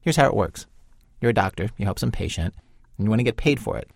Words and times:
Here's 0.00 0.16
how 0.16 0.26
it 0.26 0.36
works 0.36 0.66
you're 1.20 1.30
a 1.30 1.34
doctor, 1.34 1.68
you 1.76 1.84
help 1.84 1.98
some 1.98 2.12
patient, 2.12 2.54
and 2.96 3.06
you 3.06 3.10
want 3.10 3.20
to 3.20 3.24
get 3.24 3.36
paid 3.36 3.60
for 3.60 3.76
it. 3.76 3.90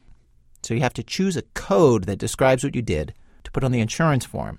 So 0.63 0.75
you 0.75 0.81
have 0.81 0.95
to 0.95 1.03
choose 1.03 1.37
a 1.37 1.43
code 1.55 2.05
that 2.05 2.19
describes 2.19 2.65
what 2.65 2.75
you 2.75 2.83
did 2.83 3.15
to 3.45 3.51
put 3.51 3.65
on 3.65 3.73
the 3.73 3.81
insurance 3.81 4.25
form. 4.25 4.59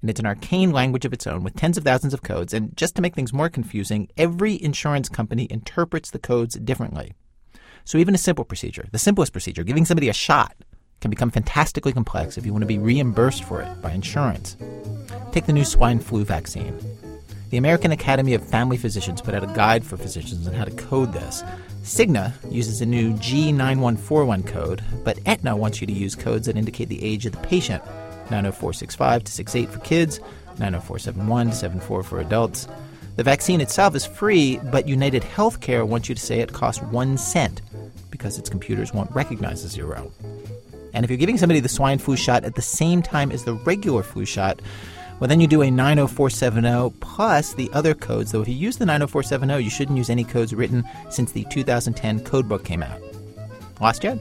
And 0.00 0.08
it's 0.08 0.20
an 0.20 0.26
arcane 0.26 0.72
language 0.72 1.04
of 1.04 1.12
its 1.12 1.26
own 1.26 1.42
with 1.42 1.56
tens 1.56 1.76
of 1.76 1.84
thousands 1.84 2.14
of 2.14 2.22
codes. 2.22 2.54
And 2.54 2.76
just 2.76 2.94
to 2.96 3.02
make 3.02 3.14
things 3.14 3.32
more 3.32 3.48
confusing, 3.48 4.08
every 4.16 4.60
insurance 4.62 5.08
company 5.08 5.46
interprets 5.50 6.10
the 6.10 6.18
codes 6.18 6.54
differently. 6.54 7.12
So 7.84 7.98
even 7.98 8.14
a 8.14 8.18
simple 8.18 8.44
procedure, 8.44 8.86
the 8.92 8.98
simplest 8.98 9.32
procedure, 9.32 9.64
giving 9.64 9.84
somebody 9.84 10.08
a 10.08 10.14
shot, 10.14 10.54
can 11.00 11.10
become 11.10 11.30
fantastically 11.30 11.92
complex 11.92 12.38
if 12.38 12.46
you 12.46 12.52
want 12.52 12.62
to 12.62 12.66
be 12.66 12.78
reimbursed 12.78 13.44
for 13.44 13.62
it 13.62 13.82
by 13.82 13.90
insurance. 13.90 14.56
Take 15.32 15.46
the 15.46 15.52
new 15.52 15.64
swine 15.64 15.98
flu 15.98 16.24
vaccine. 16.24 16.78
The 17.50 17.56
American 17.56 17.90
Academy 17.90 18.34
of 18.34 18.46
Family 18.46 18.76
Physicians 18.76 19.20
put 19.20 19.34
out 19.34 19.42
a 19.42 19.48
guide 19.48 19.84
for 19.84 19.96
physicians 19.96 20.46
on 20.46 20.54
how 20.54 20.64
to 20.64 20.70
code 20.70 21.12
this. 21.12 21.42
Cigna 21.82 22.32
uses 22.48 22.80
a 22.80 22.86
new 22.86 23.12
G9141 23.14 24.46
code, 24.46 24.84
but 25.02 25.18
Aetna 25.26 25.56
wants 25.56 25.80
you 25.80 25.86
to 25.88 25.92
use 25.92 26.14
codes 26.14 26.46
that 26.46 26.56
indicate 26.56 26.88
the 26.88 27.02
age 27.02 27.26
of 27.26 27.32
the 27.32 27.38
patient 27.38 27.82
90465 28.30 29.24
to 29.24 29.32
68 29.32 29.68
for 29.68 29.80
kids, 29.80 30.20
90471 30.60 31.48
to 31.48 31.54
74 31.56 32.02
for 32.04 32.20
adults. 32.20 32.68
The 33.16 33.24
vaccine 33.24 33.60
itself 33.60 33.96
is 33.96 34.06
free, 34.06 34.60
but 34.70 34.86
United 34.86 35.24
Healthcare 35.24 35.84
wants 35.84 36.08
you 36.08 36.14
to 36.14 36.20
say 36.20 36.38
it 36.38 36.52
costs 36.52 36.80
one 36.84 37.18
cent 37.18 37.62
because 38.12 38.38
its 38.38 38.48
computers 38.48 38.94
won't 38.94 39.10
recognize 39.10 39.64
a 39.64 39.68
zero. 39.68 40.12
And 40.94 41.04
if 41.04 41.10
you're 41.10 41.18
giving 41.18 41.36
somebody 41.36 41.58
the 41.58 41.68
swine 41.68 41.98
flu 41.98 42.16
shot 42.16 42.44
at 42.44 42.54
the 42.54 42.62
same 42.62 43.02
time 43.02 43.32
as 43.32 43.44
the 43.44 43.54
regular 43.54 44.04
flu 44.04 44.24
shot, 44.24 44.60
well, 45.20 45.28
then 45.28 45.40
you 45.40 45.46
do 45.46 45.60
a 45.60 45.70
90470 45.70 46.96
plus 47.00 47.52
the 47.52 47.70
other 47.74 47.92
codes. 47.92 48.32
Though 48.32 48.40
if 48.40 48.48
you 48.48 48.54
use 48.54 48.78
the 48.78 48.86
90470, 48.86 49.62
you 49.62 49.68
shouldn't 49.68 49.98
use 49.98 50.08
any 50.08 50.24
codes 50.24 50.54
written 50.54 50.82
since 51.10 51.32
the 51.32 51.44
2010 51.50 52.20
codebook 52.20 52.64
came 52.64 52.82
out. 52.82 53.00
Lost 53.82 54.02
yet? 54.02 54.18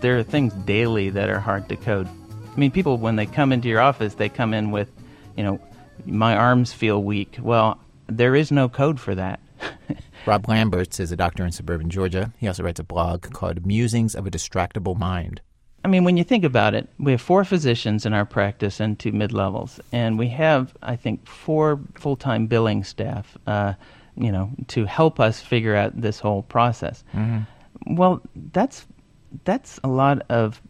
There 0.00 0.18
are 0.18 0.24
things 0.24 0.52
daily 0.64 1.08
that 1.10 1.30
are 1.30 1.38
hard 1.38 1.68
to 1.68 1.76
code. 1.76 2.08
I 2.52 2.58
mean, 2.58 2.72
people, 2.72 2.98
when 2.98 3.14
they 3.14 3.26
come 3.26 3.52
into 3.52 3.68
your 3.68 3.80
office, 3.80 4.14
they 4.14 4.28
come 4.28 4.52
in 4.52 4.72
with, 4.72 4.90
you 5.36 5.44
know, 5.44 5.60
my 6.04 6.36
arms 6.36 6.72
feel 6.72 7.00
weak. 7.00 7.38
Well, 7.40 7.78
there 8.08 8.34
is 8.34 8.50
no 8.50 8.68
code 8.68 8.98
for 8.98 9.14
that. 9.14 9.38
Rob 10.26 10.48
Lamberts 10.48 10.98
is 10.98 11.12
a 11.12 11.16
doctor 11.16 11.44
in 11.44 11.52
suburban 11.52 11.90
Georgia. 11.90 12.32
He 12.38 12.48
also 12.48 12.64
writes 12.64 12.80
a 12.80 12.84
blog 12.84 13.30
called 13.30 13.64
Musings 13.64 14.16
of 14.16 14.26
a 14.26 14.30
Distractible 14.30 14.98
Mind. 14.98 15.42
I 15.84 15.88
mean, 15.88 16.04
when 16.04 16.16
you 16.16 16.24
think 16.24 16.44
about 16.44 16.74
it, 16.74 16.88
we 16.98 17.12
have 17.12 17.20
four 17.20 17.44
physicians 17.44 18.04
in 18.04 18.12
our 18.12 18.26
practice 18.26 18.80
and 18.80 18.98
two 18.98 19.12
mid 19.12 19.32
levels, 19.32 19.80
and 19.92 20.18
we 20.18 20.28
have, 20.28 20.74
I 20.82 20.96
think, 20.96 21.26
four 21.26 21.80
full 21.94 22.16
time 22.16 22.46
billing 22.46 22.84
staff, 22.84 23.36
uh, 23.46 23.74
you 24.16 24.30
know, 24.30 24.50
to 24.68 24.84
help 24.84 25.18
us 25.18 25.40
figure 25.40 25.74
out 25.74 25.98
this 25.98 26.20
whole 26.20 26.42
process. 26.42 27.02
Mm-hmm. 27.14 27.96
Well, 27.96 28.20
that's 28.52 28.86
that's 29.44 29.80
a 29.82 29.88
lot 29.88 30.22
of 30.28 30.60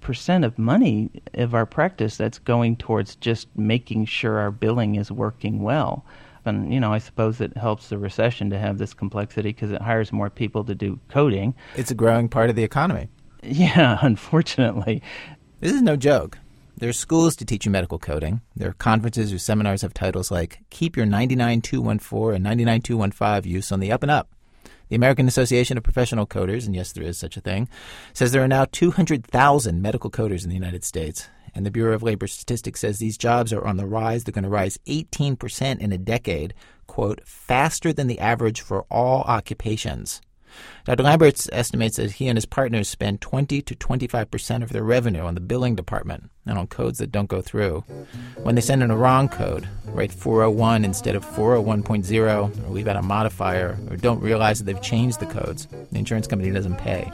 percent 0.00 0.44
of 0.44 0.58
money 0.58 1.10
of 1.32 1.54
our 1.54 1.66
practice 1.66 2.16
that's 2.16 2.38
going 2.38 2.76
towards 2.76 3.16
just 3.16 3.48
making 3.56 4.04
sure 4.04 4.38
our 4.38 4.50
billing 4.50 4.94
is 4.94 5.10
working 5.10 5.62
well. 5.62 6.04
And 6.44 6.72
you 6.72 6.78
know, 6.78 6.92
I 6.92 6.98
suppose 6.98 7.40
it 7.40 7.56
helps 7.56 7.88
the 7.88 7.98
recession 7.98 8.50
to 8.50 8.58
have 8.58 8.78
this 8.78 8.94
complexity 8.94 9.48
because 9.48 9.72
it 9.72 9.80
hires 9.80 10.12
more 10.12 10.30
people 10.30 10.62
to 10.64 10.74
do 10.74 11.00
coding. 11.08 11.54
It's 11.74 11.90
a 11.90 11.94
growing 11.94 12.28
part 12.28 12.50
of 12.50 12.56
the 12.56 12.62
economy. 12.62 13.08
Yeah, 13.48 13.98
unfortunately. 14.00 15.02
This 15.60 15.72
is 15.72 15.82
no 15.82 15.96
joke. 15.96 16.38
There 16.78 16.88
are 16.88 16.94
schools 16.94 17.36
to 17.36 17.44
teach 17.44 17.66
you 17.66 17.70
medical 17.70 17.98
coding. 17.98 18.40
There 18.56 18.70
are 18.70 18.74
conferences 18.74 19.32
or 19.32 19.38
seminars 19.38 19.82
have 19.82 19.92
titles 19.92 20.30
like 20.30 20.60
Keep 20.70 20.96
Your 20.96 21.06
99214 21.06 22.36
and 22.36 22.42
99215 22.42 23.52
use 23.52 23.70
on 23.70 23.80
the 23.80 23.92
up 23.92 24.02
and 24.02 24.10
up. 24.10 24.30
The 24.88 24.96
American 24.96 25.28
Association 25.28 25.76
of 25.76 25.84
Professional 25.84 26.26
Coders, 26.26 26.66
and 26.66 26.74
yes, 26.74 26.92
there 26.92 27.04
is 27.04 27.18
such 27.18 27.36
a 27.36 27.40
thing, 27.40 27.68
says 28.12 28.32
there 28.32 28.42
are 28.42 28.48
now 28.48 28.64
200,000 28.64 29.80
medical 29.80 30.10
coders 30.10 30.42
in 30.42 30.48
the 30.48 30.56
United 30.56 30.84
States. 30.84 31.28
And 31.54 31.64
the 31.64 31.70
Bureau 31.70 31.94
of 31.94 32.02
Labor 32.02 32.26
Statistics 32.26 32.80
says 32.80 32.98
these 32.98 33.18
jobs 33.18 33.52
are 33.52 33.64
on 33.64 33.76
the 33.76 33.86
rise. 33.86 34.24
They're 34.24 34.32
going 34.32 34.44
to 34.44 34.48
rise 34.48 34.78
18% 34.86 35.78
in 35.78 35.92
a 35.92 35.98
decade, 35.98 36.54
quote, 36.86 37.20
faster 37.26 37.92
than 37.92 38.06
the 38.06 38.18
average 38.18 38.62
for 38.62 38.84
all 38.90 39.22
occupations. 39.22 40.20
Dr. 40.84 41.02
Lamberts 41.02 41.48
estimates 41.52 41.96
that 41.96 42.12
he 42.12 42.28
and 42.28 42.36
his 42.36 42.46
partners 42.46 42.88
spend 42.88 43.20
20 43.20 43.62
to 43.62 43.74
25 43.74 44.30
percent 44.30 44.62
of 44.62 44.70
their 44.70 44.82
revenue 44.82 45.22
on 45.22 45.34
the 45.34 45.40
billing 45.40 45.74
department 45.74 46.30
and 46.46 46.58
on 46.58 46.66
codes 46.66 46.98
that 46.98 47.12
don't 47.12 47.28
go 47.28 47.40
through. 47.40 47.80
When 48.42 48.54
they 48.54 48.60
send 48.60 48.82
in 48.82 48.90
a 48.90 48.96
wrong 48.96 49.28
code, 49.28 49.68
write 49.86 50.12
401 50.12 50.84
instead 50.84 51.16
of 51.16 51.24
401.0, 51.24 52.66
or 52.66 52.70
leave 52.70 52.88
out 52.88 52.96
a 52.96 53.02
modifier, 53.02 53.78
or 53.90 53.96
don't 53.96 54.20
realize 54.20 54.58
that 54.58 54.64
they've 54.64 54.82
changed 54.82 55.20
the 55.20 55.26
codes, 55.26 55.66
the 55.90 55.98
insurance 55.98 56.26
company 56.26 56.50
doesn't 56.50 56.76
pay. 56.76 57.10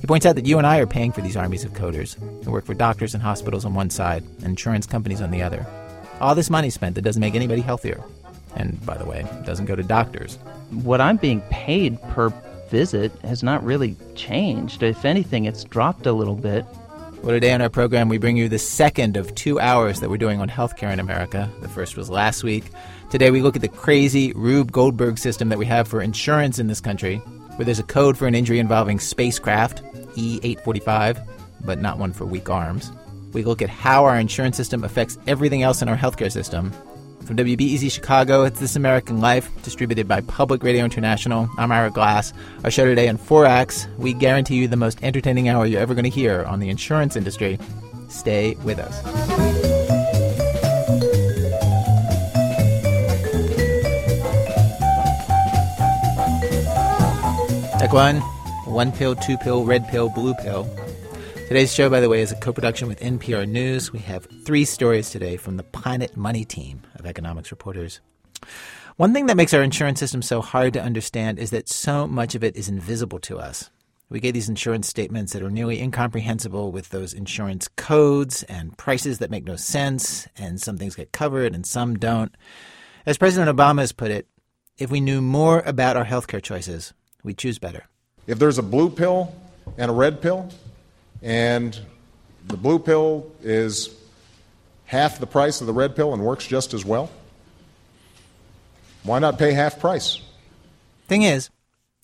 He 0.00 0.06
points 0.06 0.24
out 0.24 0.36
that 0.36 0.46
you 0.46 0.58
and 0.58 0.66
I 0.66 0.78
are 0.78 0.86
paying 0.86 1.12
for 1.12 1.20
these 1.20 1.36
armies 1.36 1.64
of 1.64 1.72
coders 1.72 2.16
who 2.44 2.50
work 2.50 2.64
for 2.64 2.74
doctors 2.74 3.14
and 3.14 3.22
hospitals 3.22 3.64
on 3.64 3.74
one 3.74 3.90
side 3.90 4.22
and 4.38 4.46
insurance 4.46 4.86
companies 4.86 5.20
on 5.20 5.30
the 5.30 5.42
other. 5.42 5.66
All 6.20 6.34
this 6.34 6.50
money 6.50 6.70
spent 6.70 6.94
that 6.94 7.02
doesn't 7.02 7.20
make 7.20 7.34
anybody 7.34 7.60
healthier. 7.60 8.02
And 8.56 8.84
by 8.86 8.96
the 8.96 9.04
way, 9.04 9.26
doesn't 9.44 9.66
go 9.66 9.76
to 9.76 9.82
doctors. 9.82 10.36
What 10.70 11.00
I'm 11.00 11.16
being 11.16 11.40
paid 11.42 12.00
per 12.10 12.30
visit 12.68 13.12
has 13.22 13.42
not 13.42 13.64
really 13.64 13.96
changed. 14.14 14.82
If 14.82 15.04
anything, 15.04 15.44
it's 15.44 15.64
dropped 15.64 16.06
a 16.06 16.12
little 16.12 16.34
bit. 16.34 16.64
Well, 17.22 17.34
today 17.34 17.52
on 17.52 17.60
our 17.60 17.68
program, 17.68 18.08
we 18.08 18.18
bring 18.18 18.36
you 18.36 18.48
the 18.48 18.58
second 18.58 19.16
of 19.16 19.34
two 19.34 19.58
hours 19.58 19.98
that 20.00 20.08
we're 20.08 20.18
doing 20.18 20.40
on 20.40 20.48
healthcare 20.48 20.92
in 20.92 21.00
America. 21.00 21.50
The 21.60 21.68
first 21.68 21.96
was 21.96 22.08
last 22.08 22.44
week. 22.44 22.64
Today, 23.10 23.32
we 23.32 23.42
look 23.42 23.56
at 23.56 23.62
the 23.62 23.68
crazy 23.68 24.32
Rube 24.34 24.70
Goldberg 24.70 25.18
system 25.18 25.48
that 25.48 25.58
we 25.58 25.66
have 25.66 25.88
for 25.88 26.00
insurance 26.00 26.60
in 26.60 26.68
this 26.68 26.80
country, 26.80 27.16
where 27.56 27.64
there's 27.64 27.80
a 27.80 27.84
code 27.84 28.16
for 28.16 28.28
an 28.28 28.36
injury 28.36 28.60
involving 28.60 29.00
spacecraft, 29.00 29.82
E845, 30.14 31.26
but 31.64 31.80
not 31.80 31.98
one 31.98 32.12
for 32.12 32.24
weak 32.24 32.48
arms. 32.48 32.92
We 33.32 33.42
look 33.42 33.62
at 33.62 33.68
how 33.68 34.04
our 34.04 34.18
insurance 34.18 34.56
system 34.56 34.84
affects 34.84 35.18
everything 35.26 35.62
else 35.62 35.82
in 35.82 35.88
our 35.88 35.96
healthcare 35.96 36.30
system, 36.30 36.72
from 37.28 37.36
WBEZ 37.36 37.92
Chicago, 37.92 38.44
it's 38.44 38.58
This 38.58 38.74
American 38.74 39.20
Life, 39.20 39.50
distributed 39.62 40.08
by 40.08 40.22
Public 40.22 40.62
Radio 40.62 40.82
International. 40.82 41.46
I'm 41.58 41.70
Ira 41.70 41.90
Glass. 41.90 42.32
Our 42.64 42.70
show 42.70 42.86
today 42.86 43.06
in 43.06 43.18
four 43.18 43.44
acts. 43.44 43.86
We 43.98 44.14
guarantee 44.14 44.54
you 44.54 44.66
the 44.66 44.78
most 44.78 44.98
entertaining 45.02 45.46
hour 45.46 45.66
you're 45.66 45.82
ever 45.82 45.92
going 45.92 46.04
to 46.04 46.10
hear 46.10 46.44
on 46.44 46.58
the 46.58 46.70
insurance 46.70 47.16
industry. 47.16 47.58
Stay 48.08 48.54
with 48.64 48.78
us. 48.78 49.02
Deck 57.78 57.92
one, 57.92 58.22
one 58.64 58.90
pill, 58.90 59.14
two 59.14 59.36
pill, 59.36 59.66
red 59.66 59.86
pill, 59.88 60.08
blue 60.08 60.32
pill. 60.32 60.66
Today's 61.48 61.72
show, 61.72 61.88
by 61.88 62.00
the 62.00 62.10
way, 62.10 62.20
is 62.20 62.30
a 62.30 62.36
co 62.36 62.52
production 62.52 62.88
with 62.88 63.00
NPR 63.00 63.48
News. 63.48 63.90
We 63.90 64.00
have 64.00 64.28
three 64.44 64.66
stories 64.66 65.08
today 65.08 65.38
from 65.38 65.56
the 65.56 65.62
Planet 65.62 66.14
Money 66.14 66.44
team 66.44 66.82
of 66.96 67.06
economics 67.06 67.50
reporters. 67.50 68.02
One 68.98 69.14
thing 69.14 69.24
that 69.26 69.36
makes 69.38 69.54
our 69.54 69.62
insurance 69.62 69.98
system 69.98 70.20
so 70.20 70.42
hard 70.42 70.74
to 70.74 70.82
understand 70.82 71.38
is 71.38 71.48
that 71.48 71.66
so 71.70 72.06
much 72.06 72.34
of 72.34 72.44
it 72.44 72.54
is 72.54 72.68
invisible 72.68 73.18
to 73.20 73.38
us. 73.38 73.70
We 74.10 74.20
get 74.20 74.32
these 74.32 74.50
insurance 74.50 74.88
statements 74.88 75.32
that 75.32 75.42
are 75.42 75.48
nearly 75.48 75.80
incomprehensible 75.80 76.70
with 76.70 76.90
those 76.90 77.14
insurance 77.14 77.66
codes 77.66 78.42
and 78.42 78.76
prices 78.76 79.16
that 79.20 79.30
make 79.30 79.44
no 79.46 79.56
sense, 79.56 80.28
and 80.36 80.60
some 80.60 80.76
things 80.76 80.96
get 80.96 81.12
covered 81.12 81.54
and 81.54 81.64
some 81.64 81.98
don't. 81.98 82.34
As 83.06 83.16
President 83.16 83.56
Obama 83.56 83.78
has 83.78 83.92
put 83.92 84.10
it, 84.10 84.26
if 84.76 84.90
we 84.90 85.00
knew 85.00 85.22
more 85.22 85.60
about 85.60 85.96
our 85.96 86.04
healthcare 86.04 86.42
choices, 86.42 86.92
we'd 87.24 87.38
choose 87.38 87.58
better. 87.58 87.86
If 88.26 88.38
there's 88.38 88.58
a 88.58 88.62
blue 88.62 88.90
pill 88.90 89.34
and 89.78 89.90
a 89.90 89.94
red 89.94 90.20
pill, 90.20 90.50
and 91.22 91.78
the 92.46 92.56
blue 92.56 92.78
pill 92.78 93.30
is 93.42 93.94
half 94.86 95.18
the 95.18 95.26
price 95.26 95.60
of 95.60 95.66
the 95.66 95.72
red 95.72 95.94
pill 95.94 96.12
and 96.12 96.22
works 96.22 96.46
just 96.46 96.74
as 96.74 96.84
well, 96.84 97.10
why 99.02 99.18
not 99.18 99.38
pay 99.38 99.52
half 99.52 99.78
price? 99.78 100.20
Thing 101.06 101.22
is, 101.22 101.50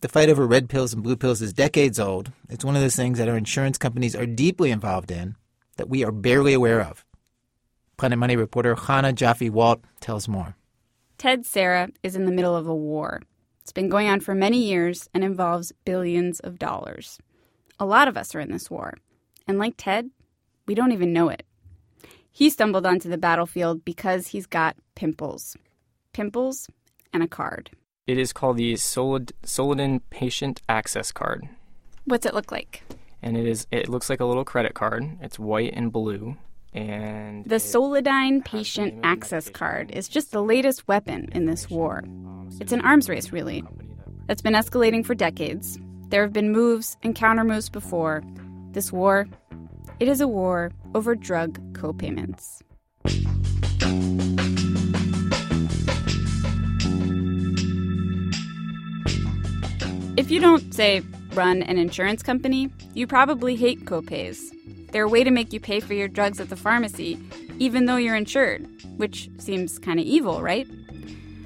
the 0.00 0.08
fight 0.08 0.28
over 0.28 0.46
red 0.46 0.68
pills 0.68 0.92
and 0.92 1.02
blue 1.02 1.16
pills 1.16 1.40
is 1.40 1.52
decades 1.52 1.98
old. 1.98 2.30
It's 2.48 2.64
one 2.64 2.76
of 2.76 2.82
those 2.82 2.96
things 2.96 3.18
that 3.18 3.28
our 3.28 3.36
insurance 3.36 3.78
companies 3.78 4.14
are 4.14 4.26
deeply 4.26 4.70
involved 4.70 5.10
in 5.10 5.36
that 5.76 5.88
we 5.88 6.04
are 6.04 6.12
barely 6.12 6.52
aware 6.52 6.80
of. 6.80 7.04
Planet 7.96 8.18
Money 8.18 8.36
reporter 8.36 8.74
Chana 8.74 9.14
Joffe 9.14 9.50
Walt 9.50 9.82
tells 10.00 10.28
more. 10.28 10.56
Ted 11.16 11.46
Sarah 11.46 11.88
is 12.02 12.16
in 12.16 12.26
the 12.26 12.32
middle 12.32 12.56
of 12.56 12.66
a 12.66 12.74
war. 12.74 13.22
It's 13.62 13.72
been 13.72 13.88
going 13.88 14.08
on 14.08 14.20
for 14.20 14.34
many 14.34 14.62
years 14.62 15.08
and 15.14 15.24
involves 15.24 15.72
billions 15.84 16.40
of 16.40 16.58
dollars. 16.58 17.18
A 17.78 17.86
lot 17.86 18.08
of 18.08 18.16
us 18.16 18.34
are 18.34 18.40
in 18.40 18.50
this 18.52 18.70
war. 18.70 18.94
And 19.46 19.58
like 19.58 19.74
Ted, 19.76 20.10
we 20.66 20.74
don't 20.74 20.92
even 20.92 21.12
know 21.12 21.28
it. 21.28 21.44
He 22.30 22.50
stumbled 22.50 22.86
onto 22.86 23.08
the 23.08 23.18
battlefield 23.18 23.84
because 23.84 24.28
he's 24.28 24.46
got 24.46 24.76
pimples. 24.94 25.56
Pimples 26.12 26.68
and 27.12 27.22
a 27.22 27.28
card. 27.28 27.70
It 28.06 28.18
is 28.18 28.32
called 28.32 28.56
the 28.56 28.76
Solid- 28.76 29.32
Solodin 29.44 30.00
Patient 30.10 30.60
Access 30.68 31.12
Card. 31.12 31.48
What's 32.04 32.26
it 32.26 32.34
look 32.34 32.52
like? 32.52 32.82
And 33.22 33.36
it 33.36 33.46
is 33.46 33.66
it 33.70 33.88
looks 33.88 34.10
like 34.10 34.20
a 34.20 34.26
little 34.26 34.44
credit 34.44 34.74
card. 34.74 35.04
It's 35.22 35.38
white 35.38 35.72
and 35.74 35.90
blue. 35.90 36.36
And 36.74 37.44
the 37.46 37.54
Solodyn 37.56 38.44
Patient 38.44 39.00
Access 39.04 39.48
Card 39.48 39.90
is 39.92 40.08
just 40.08 40.32
the 40.32 40.42
latest 40.42 40.86
weapon 40.88 41.28
in 41.32 41.46
this 41.46 41.70
war. 41.70 42.02
It's 42.60 42.72
an 42.72 42.80
arms 42.82 43.08
race, 43.08 43.32
really. 43.32 43.64
that's 44.26 44.42
been 44.42 44.54
escalating 44.54 45.06
for 45.06 45.14
decades. 45.14 45.78
There 46.14 46.22
have 46.22 46.32
been 46.32 46.52
moves 46.52 46.96
and 47.02 47.12
countermoves 47.12 47.68
before. 47.68 48.22
This 48.70 48.92
war, 48.92 49.26
it 49.98 50.06
is 50.06 50.20
a 50.20 50.28
war 50.28 50.70
over 50.94 51.16
drug 51.16 51.58
copayments. 51.72 52.62
If 60.16 60.30
you 60.30 60.38
don't, 60.38 60.72
say, 60.72 61.02
run 61.32 61.64
an 61.64 61.78
insurance 61.78 62.22
company, 62.22 62.70
you 62.94 63.08
probably 63.08 63.56
hate 63.56 63.84
copays. 63.84 64.38
They're 64.92 65.06
a 65.06 65.08
way 65.08 65.24
to 65.24 65.32
make 65.32 65.52
you 65.52 65.58
pay 65.58 65.80
for 65.80 65.94
your 65.94 66.06
drugs 66.06 66.38
at 66.38 66.48
the 66.48 66.54
pharmacy, 66.54 67.18
even 67.58 67.86
though 67.86 67.96
you're 67.96 68.14
insured, 68.14 68.68
which 68.98 69.28
seems 69.38 69.80
kind 69.80 69.98
of 69.98 70.06
evil, 70.06 70.40
right? 70.42 70.68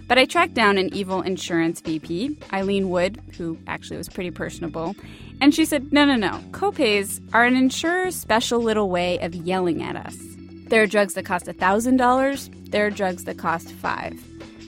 But 0.09 0.19
I 0.19 0.25
tracked 0.25 0.55
down 0.55 0.79
an 0.79 0.93
evil 0.95 1.21
insurance 1.21 1.83
VP, 1.83 2.39
Eileen 2.53 2.89
Wood, 2.89 3.21
who 3.37 3.59
actually 3.67 3.99
was 3.99 4.09
pretty 4.09 4.31
personable, 4.31 4.97
and 5.41 5.55
she 5.55 5.67
said, 5.67 5.93
no, 5.93 6.05
no, 6.07 6.17
no. 6.17 6.41
Copays 6.51 7.21
are 7.35 7.45
an 7.45 7.55
insurer's 7.55 8.17
special 8.17 8.59
little 8.59 8.89
way 8.89 9.19
of 9.21 9.35
yelling 9.35 9.83
at 9.83 9.97
us. 9.97 10.17
There 10.69 10.83
are 10.83 10.87
drugs 10.87 11.15
that 11.15 11.27
cost 11.27 11.47
$1,000, 11.47 12.71
there 12.71 12.87
are 12.87 12.91
drugs 12.91 13.25
that 13.25 13.39
cost 13.39 13.71
five. 13.71 14.19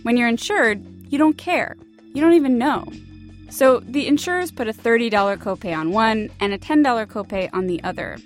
When 0.02 0.16
you're 0.16 0.28
insured, 0.28 0.84
you 1.10 1.18
don't 1.18 1.36
care. 1.36 1.76
You 2.14 2.20
don't 2.20 2.34
even 2.34 2.58
know. 2.58 2.86
So 3.50 3.80
the 3.80 4.06
insurers 4.06 4.52
put 4.52 4.68
a 4.68 4.72
$30 4.72 5.10
copay 5.38 5.76
on 5.76 5.90
one 5.90 6.30
and 6.38 6.52
a 6.52 6.58
$10 6.58 7.06
copay 7.06 7.50
on 7.52 7.66
the 7.66 7.82
other. 7.82 8.18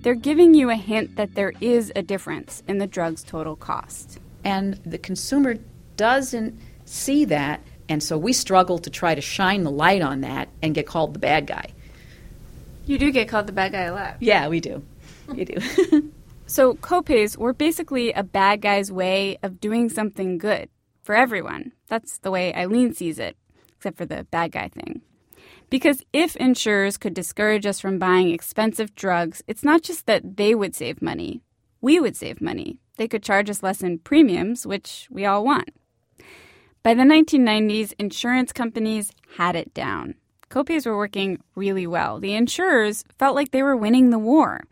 They're 0.00 0.14
giving 0.14 0.54
you 0.54 0.70
a 0.70 0.74
hint 0.74 1.16
that 1.16 1.34
there 1.34 1.52
is 1.60 1.92
a 1.94 2.02
difference 2.02 2.62
in 2.66 2.78
the 2.78 2.86
drug's 2.86 3.22
total 3.22 3.56
cost. 3.56 4.18
And 4.44 4.74
the 4.84 4.98
consumer 4.98 5.54
doesn't 6.02 6.58
see 6.84 7.24
that, 7.26 7.60
and 7.88 8.02
so 8.02 8.18
we 8.18 8.32
struggle 8.32 8.76
to 8.76 8.90
try 8.90 9.14
to 9.14 9.20
shine 9.20 9.62
the 9.62 9.70
light 9.70 10.02
on 10.02 10.22
that 10.22 10.48
and 10.60 10.74
get 10.74 10.84
called 10.84 11.14
the 11.14 11.20
bad 11.20 11.46
guy. 11.46 11.66
You 12.86 12.98
do 12.98 13.12
get 13.12 13.28
called 13.28 13.46
the 13.46 13.52
bad 13.52 13.70
guy 13.70 13.82
a 13.82 13.94
lot. 13.94 14.16
Yeah, 14.18 14.48
we 14.48 14.58
do. 14.58 14.82
We 15.28 15.44
do. 15.44 15.60
so 16.48 16.74
copays 16.74 17.36
were 17.36 17.52
basically 17.52 18.12
a 18.14 18.24
bad 18.24 18.62
guy's 18.62 18.90
way 18.90 19.38
of 19.44 19.60
doing 19.60 19.88
something 19.88 20.38
good 20.38 20.68
for 21.04 21.14
everyone. 21.14 21.70
That's 21.86 22.18
the 22.18 22.32
way 22.32 22.52
Eileen 22.52 22.92
sees 22.94 23.20
it 23.20 23.36
except 23.76 23.96
for 23.96 24.04
the 24.04 24.26
bad 24.32 24.50
guy 24.50 24.70
thing. 24.70 25.02
Because 25.70 26.04
if 26.12 26.34
insurers 26.34 26.96
could 26.96 27.14
discourage 27.14 27.64
us 27.64 27.78
from 27.78 28.00
buying 28.00 28.30
expensive 28.30 28.96
drugs, 28.96 29.40
it's 29.46 29.62
not 29.62 29.82
just 29.82 30.06
that 30.06 30.36
they 30.36 30.52
would 30.52 30.74
save 30.74 31.00
money, 31.00 31.42
we 31.80 32.00
would 32.00 32.16
save 32.16 32.40
money. 32.40 32.80
They 32.96 33.06
could 33.06 33.22
charge 33.22 33.48
us 33.48 33.62
less 33.62 33.82
in 33.82 34.00
premiums, 34.00 34.66
which 34.66 35.06
we 35.12 35.24
all 35.24 35.44
want. 35.44 35.70
By 36.82 36.94
the 36.94 37.02
1990s, 37.02 37.94
insurance 37.98 38.52
companies 38.52 39.12
had 39.36 39.56
it 39.56 39.72
down. 39.72 40.14
Copays 40.50 40.84
were 40.84 40.96
working 40.96 41.40
really 41.54 41.86
well. 41.86 42.18
The 42.18 42.34
insurers 42.34 43.04
felt 43.18 43.34
like 43.34 43.50
they 43.50 43.62
were 43.62 43.76
winning 43.76 44.10
the 44.10 44.18
war, 44.18 44.62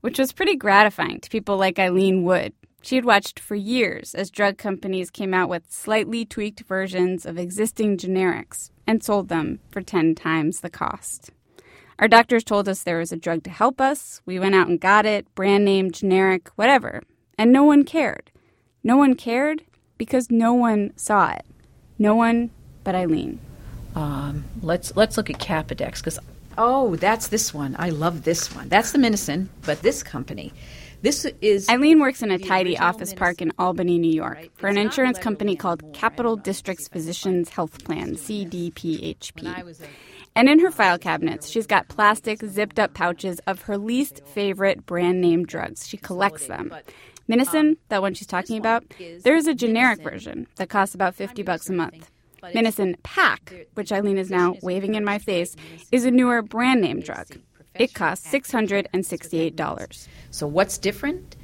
which 0.00 0.18
was 0.18 0.32
pretty 0.32 0.56
gratifying 0.56 1.20
to 1.20 1.30
people 1.30 1.56
like 1.56 1.78
Eileen 1.78 2.24
Wood, 2.24 2.52
she 2.80 2.94
had 2.94 3.04
watched 3.04 3.40
for 3.40 3.54
years 3.54 4.14
as 4.14 4.30
drug 4.30 4.56
companies 4.56 5.10
came 5.10 5.34
out 5.34 5.48
with 5.48 5.70
slightly 5.70 6.24
tweaked 6.24 6.60
versions 6.60 7.26
of 7.26 7.38
existing 7.38 7.98
generics 7.98 8.70
and 8.86 9.02
sold 9.02 9.28
them 9.28 9.60
for 9.70 9.82
10 9.82 10.14
times 10.14 10.60
the 10.60 10.70
cost. 10.70 11.30
Our 11.98 12.08
doctors 12.08 12.44
told 12.44 12.68
us 12.68 12.82
there 12.82 12.98
was 12.98 13.10
a 13.10 13.16
drug 13.16 13.42
to 13.44 13.50
help 13.50 13.80
us. 13.80 14.22
We 14.24 14.38
went 14.38 14.54
out 14.54 14.68
and 14.68 14.80
got 14.80 15.04
it, 15.04 15.26
brand 15.34 15.64
name, 15.64 15.90
generic, 15.90 16.48
whatever. 16.54 17.02
And 17.36 17.52
no 17.52 17.64
one 17.64 17.84
cared. 17.84 18.30
No 18.84 18.96
one 18.96 19.14
cared 19.14 19.64
because 19.98 20.30
no 20.30 20.54
one 20.54 20.92
saw 20.96 21.32
it. 21.32 21.44
No 21.98 22.14
one 22.14 22.50
but 22.84 22.94
Eileen. 22.94 23.40
Um, 23.94 24.44
let's 24.62 24.94
let's 24.96 25.16
look 25.16 25.30
at 25.30 25.38
Capodex 25.38 25.98
because 25.98 26.18
oh, 26.56 26.96
that's 26.96 27.28
this 27.28 27.52
one. 27.52 27.76
I 27.78 27.90
love 27.90 28.24
this 28.24 28.54
one. 28.54 28.68
That's 28.68 28.92
the 28.92 28.98
Minocin, 28.98 29.48
but 29.62 29.82
this 29.82 30.02
company 30.02 30.52
this 31.02 31.26
is 31.40 31.68
Eileen 31.68 32.00
works 32.00 32.22
in 32.22 32.30
a 32.30 32.38
tidy 32.38 32.76
office 32.76 33.14
park 33.14 33.40
in 33.40 33.52
Albany, 33.58 33.98
New 33.98 34.12
York, 34.12 34.36
right? 34.36 34.50
for 34.56 34.66
an 34.66 34.76
insurance 34.76 35.18
company 35.18 35.54
called 35.54 35.92
Capital 35.92 36.36
Districts 36.36 36.88
Physicians 36.88 37.48
Health 37.50 37.84
Plan 37.84 38.14
(CDPHP). 38.14 39.86
And 40.34 40.48
in 40.48 40.58
her 40.60 40.70
file 40.70 40.98
cabinets, 40.98 41.48
she's 41.48 41.66
got 41.66 41.88
plastic, 41.88 42.42
zipped 42.44 42.78
up 42.78 42.94
pouches 42.94 43.40
of 43.46 43.62
her 43.62 43.78
least 43.78 44.22
favorite 44.26 44.86
brand 44.86 45.20
name 45.20 45.44
drugs. 45.46 45.86
She 45.86 45.96
collects 45.96 46.46
them. 46.46 46.74
Minocin, 47.28 47.76
that 47.88 48.02
one 48.02 48.14
she's 48.14 48.26
talking 48.26 48.58
about, 48.58 48.84
there 49.22 49.36
is 49.36 49.46
a 49.46 49.54
generic 49.54 50.02
version 50.02 50.46
that 50.56 50.68
costs 50.70 50.94
about 50.94 51.14
50 51.14 51.42
bucks 51.42 51.68
a 51.68 51.72
month. 51.72 52.10
Minocin 52.42 52.94
Pack, 53.02 53.66
which 53.74 53.92
Eileen 53.92 54.16
is 54.16 54.30
now 54.30 54.54
waving 54.62 54.94
in 54.94 55.04
my 55.04 55.18
face, 55.18 55.56
is 55.92 56.04
a 56.04 56.10
newer 56.10 56.40
brand 56.40 56.80
name 56.80 57.00
drug. 57.00 57.26
It 57.74 57.94
costs 57.94 58.30
$668. 58.32 60.08
So, 60.30 60.46
what's 60.46 60.78
different? 60.78 61.36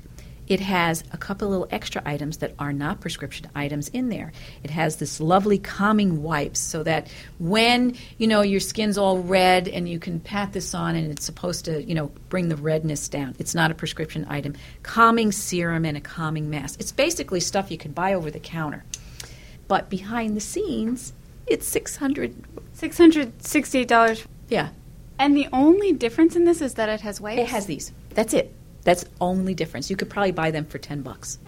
It 0.47 0.61
has 0.61 1.03
a 1.13 1.17
couple 1.17 1.49
little 1.49 1.69
extra 1.71 2.03
items 2.05 2.39
that 2.39 2.55
are 2.59 2.73
not 2.73 3.01
prescription 3.01 3.49
items 3.55 3.89
in 3.89 4.09
there. 4.11 4.33
It 4.63 4.71
has 4.71 4.97
this 4.97 5.21
lovely 5.21 5.59
calming 5.59 6.23
wipes 6.23 6.61
so 6.61 6.83
that 6.83 7.09
when, 7.39 7.97
you 8.19 8.27
know, 8.27 8.43
your 8.43 8.61
skin's 8.61 8.99
all 8.99 9.19
red 9.21 9.69
and 9.69 9.89
you 9.89 9.99
can 9.99 10.21
pat 10.21 10.53
this 10.53 10.75
on 10.75 10.97
and 10.97 11.11
it's 11.11 11.25
supposed 11.25 11.65
to, 11.65 11.83
you 11.83 11.95
know, 11.95 12.13
bring 12.29 12.49
the 12.49 12.57
redness 12.57 13.09
down. 13.09 13.35
It's 13.39 13.55
not 13.55 13.71
a 13.71 13.75
prescription 13.75 14.27
item. 14.29 14.55
Calming 14.83 15.33
serum 15.33 15.85
and 15.85 15.97
a 15.97 16.01
calming 16.01 16.51
mask. 16.51 16.79
It's 16.81 16.93
basically 16.93 17.41
stuff 17.41 17.71
you 17.71 17.79
can 17.79 17.93
buy 17.93 18.13
over 18.13 18.31
the 18.31 18.41
counter. 18.41 18.85
But 19.67 19.89
behind 19.89 20.37
the 20.37 20.41
scenes, 20.41 21.15
it's 21.47 21.67
600 21.67 22.35
$668. 22.77 24.27
Yeah, 24.49 24.71
and 25.19 25.37
the 25.37 25.49
only 25.53 25.93
difference 25.93 26.37
in 26.37 26.45
this 26.45 26.61
is 26.61 26.75
that 26.75 26.89
it 26.89 27.01
has 27.03 27.21
wipes? 27.21 27.41
It 27.41 27.49
has 27.49 27.67
these. 27.67 27.93
That's 28.11 28.35
it. 28.35 28.55
That's 28.85 29.05
only 29.21 29.55
difference. 29.55 29.91
You 29.91 29.97
could 29.97 30.11
probably 30.11 30.33
buy 30.33 30.51
them 30.51 30.65
for 30.67 30.79
10 30.79 31.03
bucks. 31.03 31.39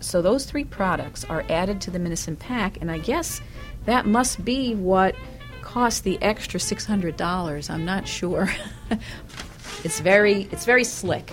So 0.00 0.20
those 0.20 0.44
three 0.44 0.64
products 0.64 1.24
are 1.24 1.44
added 1.48 1.80
to 1.82 1.90
the 1.90 1.98
Minocin 1.98 2.38
pack, 2.38 2.80
and 2.80 2.90
I 2.90 2.98
guess 2.98 3.40
that 3.86 4.06
must 4.06 4.44
be 4.44 4.74
what 4.74 5.14
cost 5.62 6.04
the 6.04 6.20
extra 6.22 6.60
$600. 6.60 7.70
I'm 7.70 7.84
not 7.84 8.06
sure. 8.06 8.48
it's 9.84 10.00
very 10.00 10.48
it's 10.52 10.64
very 10.64 10.84
slick. 10.84 11.32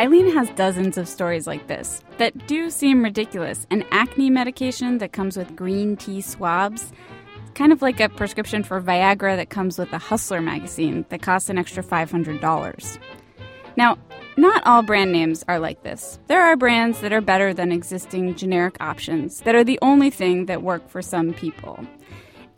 Eileen 0.00 0.32
has 0.32 0.48
dozens 0.50 0.96
of 0.96 1.08
stories 1.08 1.48
like 1.48 1.66
this 1.66 2.02
that 2.18 2.46
do 2.46 2.70
seem 2.70 3.02
ridiculous. 3.02 3.66
An 3.70 3.84
acne 3.90 4.30
medication 4.30 4.98
that 4.98 5.12
comes 5.12 5.36
with 5.36 5.56
green 5.56 5.96
tea 5.96 6.20
swabs, 6.20 6.92
kind 7.58 7.72
of 7.72 7.82
like 7.82 7.98
a 7.98 8.08
prescription 8.08 8.62
for 8.62 8.80
Viagra 8.80 9.34
that 9.34 9.50
comes 9.50 9.80
with 9.80 9.92
a 9.92 9.98
Hustler 9.98 10.40
magazine 10.40 11.04
that 11.08 11.22
costs 11.22 11.50
an 11.50 11.58
extra 11.58 11.82
$500. 11.82 12.98
Now, 13.76 13.98
not 14.36 14.64
all 14.64 14.82
brand 14.82 15.10
names 15.10 15.44
are 15.48 15.58
like 15.58 15.82
this. 15.82 16.20
There 16.28 16.40
are 16.40 16.56
brands 16.56 17.00
that 17.00 17.12
are 17.12 17.20
better 17.20 17.52
than 17.52 17.72
existing 17.72 18.36
generic 18.36 18.76
options 18.78 19.40
that 19.40 19.56
are 19.56 19.64
the 19.64 19.80
only 19.82 20.08
thing 20.08 20.46
that 20.46 20.62
work 20.62 20.88
for 20.88 21.02
some 21.02 21.34
people. 21.34 21.84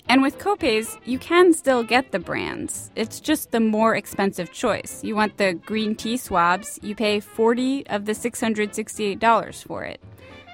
And 0.07 0.21
with 0.21 0.37
copays, 0.39 0.99
you 1.07 1.19
can 1.19 1.55
still 1.55 1.83
get 1.83 2.13
the 2.13 2.19
brands. 2.19 2.91
It's 2.95 3.21
just 3.21 3.53
the 3.53 3.61
more 3.61 3.97
expensive 3.97 4.53
choice. 4.53 5.03
You 5.03 5.17
want 5.17 5.39
the 5.39 5.55
green 5.55 5.95
tea 5.95 6.19
swabs, 6.19 6.79
you 6.83 6.95
pay 6.95 7.21
40 7.21 7.87
of 7.87 8.05
the 8.05 8.13
$668 8.13 9.65
for 9.65 9.83
it. 9.83 10.03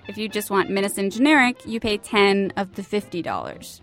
If 0.06 0.16
you 0.16 0.28
just 0.28 0.50
want 0.50 0.70
Minocin 0.70 1.10
generic, 1.10 1.66
you 1.66 1.80
pay 1.80 1.98
10 1.98 2.52
of 2.56 2.76
the 2.76 2.82
$50. 2.82 3.80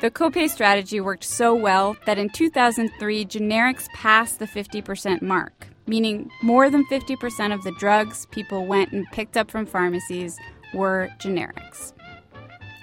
The 0.00 0.10
copay 0.10 0.48
strategy 0.48 0.98
worked 0.98 1.24
so 1.24 1.54
well 1.54 1.94
that 2.06 2.16
in 2.16 2.30
2003, 2.30 3.26
generics 3.26 3.86
passed 3.88 4.38
the 4.38 4.46
50% 4.46 5.20
mark, 5.20 5.66
meaning 5.86 6.30
more 6.42 6.70
than 6.70 6.86
50% 6.86 7.52
of 7.52 7.62
the 7.64 7.72
drugs 7.72 8.24
people 8.30 8.64
went 8.64 8.92
and 8.92 9.06
picked 9.12 9.36
up 9.36 9.50
from 9.50 9.66
pharmacies 9.66 10.38
were 10.72 11.10
generics. 11.18 11.92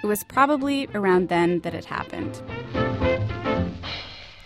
It 0.04 0.06
was 0.06 0.24
probably 0.26 0.88
around 0.94 1.30
then 1.30 1.62
that 1.62 1.74
it 1.74 1.86
happened. 1.86 2.40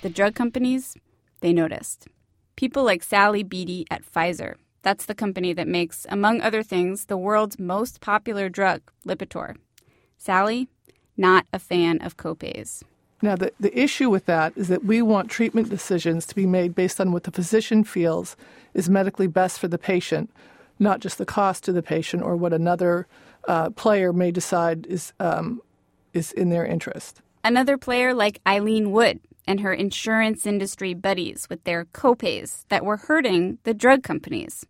The 0.01 0.09
drug 0.09 0.33
companies, 0.33 0.95
they 1.41 1.51
noticed. 1.51 2.07
People 2.55 2.85
like 2.85 3.03
Sally 3.03 3.43
Beatty 3.43 3.85
at 3.91 4.09
Pfizer. 4.09 4.55
That's 4.81 5.07
the 5.07 5.13
company 5.13 5.51
that 5.51 5.67
makes, 5.67 6.07
among 6.07 6.39
other 6.39 6.63
things, 6.63 7.07
the 7.07 7.17
world's 7.17 7.59
most 7.59 7.99
popular 7.99 8.47
drug, 8.47 8.81
Lipitor. 9.05 9.57
Sally, 10.17 10.69
not 11.21 11.45
a 11.53 11.59
fan 11.59 12.01
of 12.01 12.17
copays. 12.17 12.83
Now, 13.21 13.35
the, 13.35 13.53
the 13.59 13.77
issue 13.79 14.09
with 14.09 14.25
that 14.25 14.51
is 14.57 14.67
that 14.67 14.83
we 14.83 15.01
want 15.01 15.29
treatment 15.29 15.69
decisions 15.69 16.25
to 16.25 16.35
be 16.35 16.47
made 16.47 16.73
based 16.73 16.99
on 16.99 17.11
what 17.11 17.23
the 17.23 17.31
physician 17.31 17.83
feels 17.83 18.35
is 18.73 18.89
medically 18.89 19.27
best 19.27 19.59
for 19.59 19.67
the 19.67 19.77
patient, 19.77 20.31
not 20.79 20.99
just 20.99 21.19
the 21.19 21.25
cost 21.25 21.63
to 21.65 21.71
the 21.71 21.83
patient 21.83 22.23
or 22.23 22.35
what 22.35 22.51
another 22.51 23.07
uh, 23.47 23.69
player 23.69 24.11
may 24.11 24.31
decide 24.31 24.87
is 24.87 25.13
um, 25.19 25.61
is 26.13 26.31
in 26.33 26.49
their 26.49 26.65
interest. 26.65 27.21
Another 27.43 27.77
player 27.77 28.13
like 28.13 28.39
Eileen 28.45 28.91
Wood 28.91 29.19
and 29.47 29.61
her 29.61 29.73
insurance 29.73 30.45
industry 30.45 30.93
buddies 30.93 31.47
with 31.49 31.63
their 31.63 31.85
copays 31.85 32.65
that 32.69 32.85
were 32.85 32.97
hurting 32.97 33.57
the 33.63 33.73
drug 33.73 34.03
companies. 34.03 34.65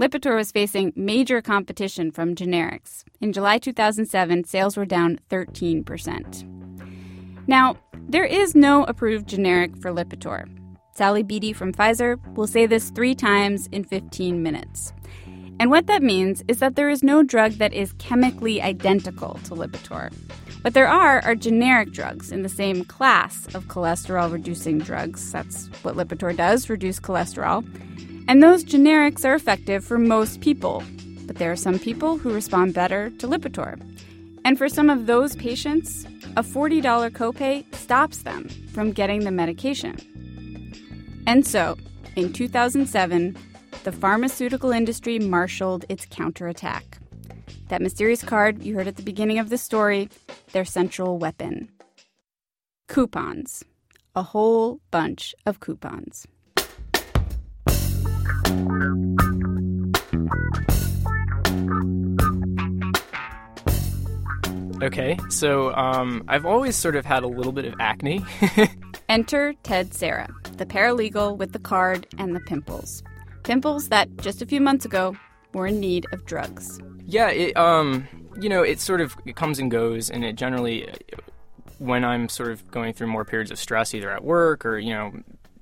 Lipitor 0.00 0.34
was 0.34 0.50
facing 0.50 0.94
major 0.96 1.42
competition 1.42 2.10
from 2.10 2.34
generics. 2.34 3.04
In 3.20 3.34
July 3.34 3.58
2007, 3.58 4.44
sales 4.44 4.74
were 4.74 4.86
down 4.86 5.20
13%. 5.28 7.46
Now, 7.46 7.76
there 8.08 8.24
is 8.24 8.54
no 8.54 8.84
approved 8.84 9.28
generic 9.28 9.76
for 9.76 9.92
Lipitor. 9.92 10.48
Sally 10.94 11.22
Beatty 11.22 11.52
from 11.52 11.74
Pfizer 11.74 12.16
will 12.34 12.46
say 12.46 12.64
this 12.64 12.88
three 12.88 13.14
times 13.14 13.66
in 13.72 13.84
15 13.84 14.42
minutes. 14.42 14.94
And 15.60 15.70
what 15.70 15.86
that 15.88 16.02
means 16.02 16.42
is 16.48 16.60
that 16.60 16.76
there 16.76 16.88
is 16.88 17.02
no 17.02 17.22
drug 17.22 17.52
that 17.58 17.74
is 17.74 17.92
chemically 17.98 18.62
identical 18.62 19.34
to 19.44 19.50
Lipitor. 19.50 20.10
What 20.62 20.72
there 20.72 20.88
are 20.88 21.22
are 21.26 21.34
generic 21.34 21.92
drugs 21.92 22.32
in 22.32 22.42
the 22.42 22.48
same 22.48 22.86
class 22.86 23.54
of 23.54 23.66
cholesterol 23.66 24.32
reducing 24.32 24.78
drugs. 24.78 25.30
That's 25.30 25.66
what 25.82 25.94
Lipitor 25.94 26.34
does, 26.34 26.70
reduce 26.70 26.98
cholesterol. 26.98 27.66
And 28.30 28.40
those 28.40 28.62
generics 28.62 29.24
are 29.24 29.34
effective 29.34 29.84
for 29.84 29.98
most 29.98 30.40
people. 30.40 30.84
But 31.26 31.38
there 31.38 31.50
are 31.50 31.56
some 31.56 31.80
people 31.80 32.16
who 32.16 32.32
respond 32.32 32.74
better 32.74 33.10
to 33.18 33.26
Lipitor. 33.26 33.76
And 34.44 34.56
for 34.56 34.68
some 34.68 34.88
of 34.88 35.06
those 35.06 35.34
patients, 35.34 36.04
a 36.36 36.44
$40 36.44 37.10
copay 37.10 37.74
stops 37.74 38.22
them 38.22 38.48
from 38.72 38.92
getting 38.92 39.24
the 39.24 39.32
medication. 39.32 39.96
And 41.26 41.44
so, 41.44 41.76
in 42.14 42.32
2007, 42.32 43.36
the 43.82 43.90
pharmaceutical 43.90 44.70
industry 44.70 45.18
marshaled 45.18 45.84
its 45.88 46.06
counterattack. 46.06 46.98
That 47.66 47.82
mysterious 47.82 48.22
card 48.22 48.62
you 48.62 48.76
heard 48.76 48.86
at 48.86 48.94
the 48.94 49.02
beginning 49.02 49.40
of 49.40 49.48
the 49.48 49.58
story, 49.58 50.08
their 50.52 50.64
central 50.64 51.18
weapon 51.18 51.68
coupons. 52.86 53.64
A 54.14 54.22
whole 54.22 54.78
bunch 54.92 55.34
of 55.46 55.58
coupons. 55.58 56.28
Okay, 64.82 65.18
so 65.28 65.74
um, 65.74 66.24
I've 66.26 66.46
always 66.46 66.74
sort 66.74 66.96
of 66.96 67.04
had 67.04 67.22
a 67.22 67.28
little 67.28 67.52
bit 67.52 67.66
of 67.66 67.74
acne. 67.78 68.24
Enter 69.10 69.52
Ted 69.62 69.92
Sarah, 69.92 70.28
the 70.56 70.64
paralegal 70.64 71.36
with 71.36 71.52
the 71.52 71.58
card 71.58 72.06
and 72.16 72.34
the 72.34 72.40
pimples. 72.40 73.02
Pimples 73.42 73.90
that 73.90 74.08
just 74.18 74.40
a 74.40 74.46
few 74.46 74.60
months 74.60 74.86
ago 74.86 75.14
were 75.52 75.66
in 75.66 75.80
need 75.80 76.06
of 76.12 76.24
drugs. 76.24 76.80
yeah, 77.06 77.28
it, 77.28 77.56
um, 77.58 78.08
you 78.40 78.48
know, 78.48 78.62
it 78.62 78.80
sort 78.80 79.00
of 79.02 79.14
it 79.26 79.36
comes 79.36 79.58
and 79.58 79.70
goes, 79.70 80.08
and 80.10 80.24
it 80.24 80.36
generally, 80.36 80.88
when 81.78 82.04
I'm 82.04 82.28
sort 82.28 82.50
of 82.50 82.68
going 82.70 82.94
through 82.94 83.08
more 83.08 83.24
periods 83.24 83.50
of 83.50 83.58
stress, 83.58 83.94
either 83.94 84.10
at 84.10 84.24
work 84.24 84.64
or 84.64 84.78
you 84.78 84.94
know, 84.94 85.12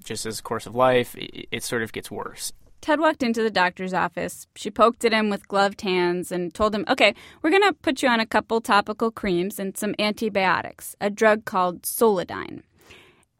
just 0.04 0.26
as 0.26 0.38
a 0.38 0.42
course 0.42 0.66
of 0.66 0.76
life, 0.76 1.16
it, 1.16 1.49
it 1.50 1.62
sort 1.64 1.83
of 1.83 1.92
gets 1.92 2.11
worse. 2.11 2.52
Ted 2.80 3.00
walked 3.00 3.23
into 3.23 3.42
the 3.42 3.50
doctor's 3.50 3.92
office. 3.92 4.47
She 4.54 4.70
poked 4.70 5.04
at 5.04 5.12
him 5.12 5.30
with 5.30 5.49
gloved 5.49 5.80
hands 5.80 6.30
and 6.30 6.54
told 6.54 6.75
him, 6.75 6.85
Okay, 6.88 7.14
we're 7.42 7.50
going 7.50 7.62
to 7.62 7.73
put 7.73 8.02
you 8.02 8.08
on 8.08 8.20
a 8.20 8.26
couple 8.26 8.61
topical 8.61 9.11
creams 9.11 9.58
and 9.58 9.76
some 9.76 9.94
antibiotics, 9.99 10.94
a 11.00 11.11
drug 11.11 11.44
called 11.44 11.82
Solodyn. 11.82 12.62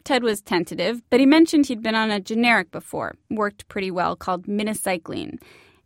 Ted 0.05 0.23
was 0.23 0.41
tentative, 0.41 1.03
but 1.11 1.21
he 1.21 1.27
mentioned 1.27 1.67
he'd 1.67 1.83
been 1.83 1.95
on 1.95 2.11
a 2.11 2.21
generic 2.21 2.71
before, 2.71 3.15
worked 3.31 3.69
pretty 3.69 3.91
well, 3.91 4.17
called 4.17 4.47
minocycline. 4.47 5.39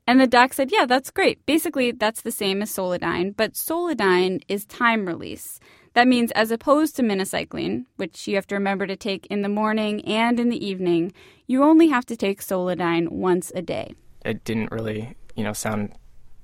And 0.06 0.20
the 0.20 0.26
doc 0.26 0.52
said, 0.52 0.70
Yeah, 0.72 0.86
that's 0.86 1.10
great. 1.10 1.44
Basically, 1.46 1.92
that's 1.92 2.22
the 2.22 2.32
same 2.32 2.62
as 2.62 2.70
Solodyn, 2.70 3.36
but 3.36 3.54
Solodyn 3.54 4.42
is 4.48 4.64
time 4.66 5.06
release. 5.06 5.60
That 5.94 6.08
means, 6.08 6.30
as 6.32 6.50
opposed 6.50 6.96
to 6.96 7.02
minocycline, 7.02 7.84
which 7.96 8.26
you 8.26 8.34
have 8.36 8.46
to 8.48 8.54
remember 8.54 8.86
to 8.86 8.96
take 8.96 9.26
in 9.26 9.42
the 9.42 9.48
morning 9.48 10.04
and 10.06 10.40
in 10.40 10.48
the 10.48 10.64
evening, 10.64 11.12
you 11.46 11.62
only 11.62 11.88
have 11.88 12.06
to 12.06 12.16
take 12.16 12.40
Solodyn 12.40 13.08
once 13.10 13.52
a 13.54 13.62
day. 13.62 13.94
It 14.24 14.44
didn't 14.44 14.70
really, 14.70 15.16
you 15.36 15.44
know, 15.44 15.52
sound 15.52 15.92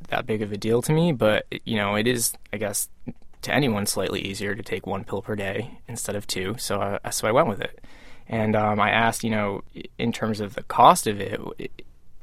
that 0.09 0.26
big 0.26 0.43
of 0.43 0.52
a 0.52 0.57
deal 0.57 0.83
to 0.83 0.93
me, 0.93 1.12
but 1.12 1.47
you 1.64 1.76
know, 1.76 1.95
it 1.95 2.07
is, 2.07 2.35
I 2.52 2.59
guess, 2.59 2.88
to 3.43 3.55
anyone 3.55 3.87
slightly 3.87 4.21
easier 4.21 4.55
to 4.55 4.62
take 4.62 4.87
one 4.87 5.05
pill 5.05 5.23
per 5.23 5.37
day 5.37 5.78
instead 5.87 6.17
of 6.17 6.26
two. 6.26 6.57
So, 6.59 6.99
I, 7.02 7.11
so 7.11 7.26
I 7.28 7.33
went 7.33 7.49
with 7.49 7.61
it, 7.61 7.81
and 8.28 8.55
um, 8.55 8.81
I 8.81 8.90
asked, 8.90 9.25
you 9.25 9.31
know, 9.31 9.62
in 9.99 10.12
terms 10.12 10.40
of 10.40 10.55
the 10.55 10.62
cost 10.64 11.07
of 11.07 11.21
it, 11.21 11.40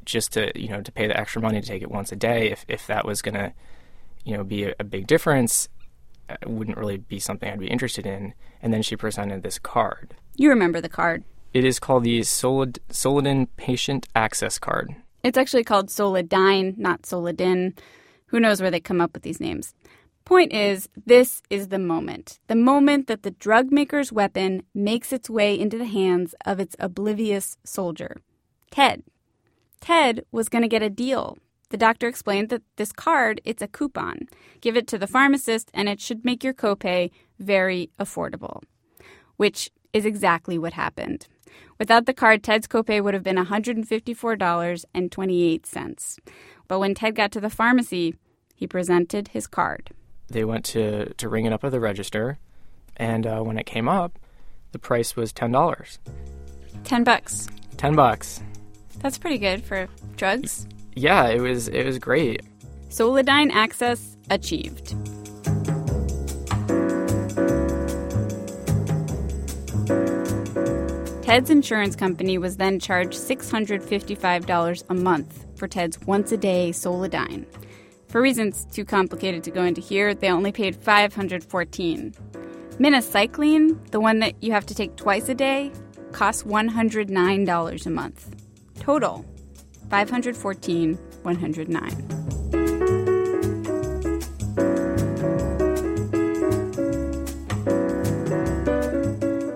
just 0.05 0.33
to 0.33 0.51
you 0.59 0.69
know 0.69 0.81
to 0.81 0.91
pay 0.91 1.07
the 1.07 1.19
extra 1.19 1.41
money 1.41 1.59
to 1.59 1.67
take 1.67 1.81
it 1.81 1.89
once 1.89 2.11
a 2.11 2.15
day, 2.15 2.51
if 2.51 2.65
if 2.67 2.85
that 2.87 3.05
was 3.05 3.21
gonna, 3.21 3.53
you 4.23 4.37
know, 4.37 4.43
be 4.43 4.65
a, 4.65 4.75
a 4.79 4.83
big 4.83 5.07
difference, 5.07 5.69
Uh, 6.29 6.35
wouldn't 6.45 6.77
really 6.77 6.97
be 6.97 7.19
something 7.19 7.49
I'd 7.49 7.59
be 7.59 7.67
interested 7.67 8.05
in. 8.05 8.33
And 8.61 8.73
then 8.73 8.81
she 8.81 8.95
presented 8.95 9.43
this 9.43 9.59
card. 9.59 10.15
You 10.35 10.49
remember 10.49 10.81
the 10.81 10.89
card. 10.89 11.23
It 11.53 11.63
is 11.63 11.79
called 11.79 12.03
the 12.03 12.21
Solid, 12.23 12.79
Solidin 12.89 13.47
Patient 13.57 14.07
Access 14.15 14.59
Card. 14.59 14.95
It's 15.23 15.37
actually 15.37 15.63
called 15.63 15.87
Solodyn, 15.87 16.77
not 16.77 17.03
Solodin. 17.03 17.77
Who 18.27 18.39
knows 18.39 18.61
where 18.61 18.71
they 18.71 18.79
come 18.79 19.01
up 19.01 19.13
with 19.13 19.23
these 19.23 19.39
names? 19.39 19.73
Point 20.25 20.51
is, 20.51 20.89
this 21.05 21.43
is 21.49 21.67
the 21.67 21.79
moment. 21.79 22.39
The 22.47 22.55
moment 22.55 23.07
that 23.07 23.23
the 23.23 23.31
drug 23.31 23.71
maker's 23.71 24.11
weapon 24.11 24.63
makes 24.73 25.13
its 25.13 25.29
way 25.29 25.57
into 25.57 25.77
the 25.77 25.85
hands 25.85 26.33
of 26.45 26.59
its 26.59 26.75
oblivious 26.79 27.57
soldier. 27.63 28.17
Ted. 28.71 29.03
Ted 29.79 30.25
was 30.31 30.49
going 30.49 30.63
to 30.63 30.67
get 30.67 30.81
a 30.81 30.89
deal. 30.89 31.37
The 31.69 31.77
doctor 31.77 32.07
explained 32.07 32.49
that 32.49 32.63
this 32.75 32.91
card, 32.91 33.41
it's 33.43 33.61
a 33.61 33.67
coupon. 33.67 34.27
Give 34.61 34.77
it 34.77 34.87
to 34.87 34.97
the 34.97 35.07
pharmacist 35.07 35.69
and 35.73 35.89
it 35.89 35.99
should 35.99 36.23
make 36.23 36.43
your 36.43 36.53
copay 36.53 37.11
very 37.39 37.89
affordable. 37.99 38.61
Which 39.37 39.71
is 39.93 40.05
exactly 40.05 40.57
what 40.57 40.73
happened. 40.73 41.27
Without 41.79 42.05
the 42.05 42.13
card, 42.13 42.43
Ted's 42.43 42.67
copay 42.67 43.01
would 43.03 43.13
have 43.13 43.23
been 43.23 43.37
$154.28. 43.37 46.19
But 46.67 46.79
when 46.79 46.95
Ted 46.95 47.15
got 47.15 47.31
to 47.31 47.41
the 47.41 47.49
pharmacy, 47.49 48.15
he 48.55 48.67
presented 48.67 49.29
his 49.29 49.47
card. 49.47 49.89
They 50.27 50.45
went 50.45 50.65
to, 50.65 51.13
to 51.13 51.29
ring 51.29 51.45
it 51.45 51.53
up 51.53 51.63
at 51.63 51.71
the 51.71 51.79
register, 51.79 52.39
and 52.97 53.27
uh, 53.27 53.41
when 53.41 53.57
it 53.57 53.65
came 53.65 53.87
up, 53.87 54.19
the 54.71 54.79
price 54.79 55.15
was 55.15 55.31
ten 55.31 55.51
dollars. 55.51 55.99
10 56.83 57.03
bucks. 57.03 57.47
Ten 57.77 57.95
bucks. 57.95 58.41
That's 58.99 59.17
pretty 59.17 59.37
good 59.37 59.63
for 59.63 59.87
drugs. 60.17 60.67
Yeah, 60.95 61.27
it 61.27 61.41
was 61.41 61.67
it 61.67 61.85
was 61.85 61.99
great. 61.99 62.41
Solodyn 62.89 63.51
access 63.51 64.15
achieved. 64.29 64.95
Ted's 71.21 71.49
insurance 71.49 71.95
company 71.95 72.37
was 72.37 72.57
then 72.57 72.79
charged 72.79 73.13
$655 73.13 74.83
a 74.89 74.93
month 74.93 75.45
for 75.57 75.67
Ted's 75.67 75.99
once 76.01 76.31
a 76.31 76.37
day 76.37 76.69
Solodyn. 76.69 77.45
For 78.07 78.21
reasons 78.21 78.65
too 78.71 78.85
complicated 78.85 79.43
to 79.43 79.51
go 79.51 79.63
into 79.63 79.81
here, 79.81 80.13
they 80.13 80.29
only 80.29 80.53
paid 80.53 80.75
514. 80.77 82.13
Minocycline, 82.79 83.91
the 83.91 83.99
one 83.99 84.19
that 84.19 84.41
you 84.41 84.53
have 84.53 84.65
to 84.67 84.75
take 84.75 84.95
twice 84.95 85.27
a 85.27 85.35
day, 85.35 85.73
costs 86.13 86.43
$109 86.43 87.85
a 87.85 87.89
month. 87.89 88.35
Total 88.79 89.25
514 89.89 90.95
109. 91.23 92.15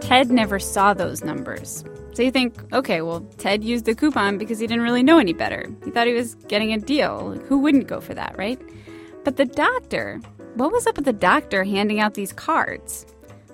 Ted 0.01 0.31
never 0.31 0.57
saw 0.57 0.95
those 0.95 1.24
numbers. 1.24 1.86
So 2.13 2.24
you 2.24 2.31
think, 2.31 2.55
okay, 2.74 3.01
well, 3.03 3.21
Ted 3.38 3.63
used 3.63 3.86
the 3.86 3.93
coupon 3.93 4.39
because 4.39 4.57
he 4.57 4.65
didn't 4.65 4.81
really 4.81 5.03
know 5.03 5.19
any 5.19 5.33
better. 5.33 5.67
He 5.86 5.91
thought 5.91 6.07
he 6.07 6.13
was 6.13 6.33
getting 6.48 6.74
a 6.74 6.79
deal. 6.79 7.39
Who 7.48 7.59
wouldn't 7.59 7.86
go 7.86 8.01
for 8.01 8.15
that, 8.15 8.36
right? 8.36 8.59
But 9.24 9.38
the 9.38 9.45
doctor, 9.45 10.19
what 10.55 10.71
was 10.71 10.88
up 10.88 10.95
with 10.95 11.05
the 11.05 11.13
doctor 11.13 11.63
handing 11.63 12.00
out 12.00 12.15
these 12.15 12.33
cards? 12.33 13.05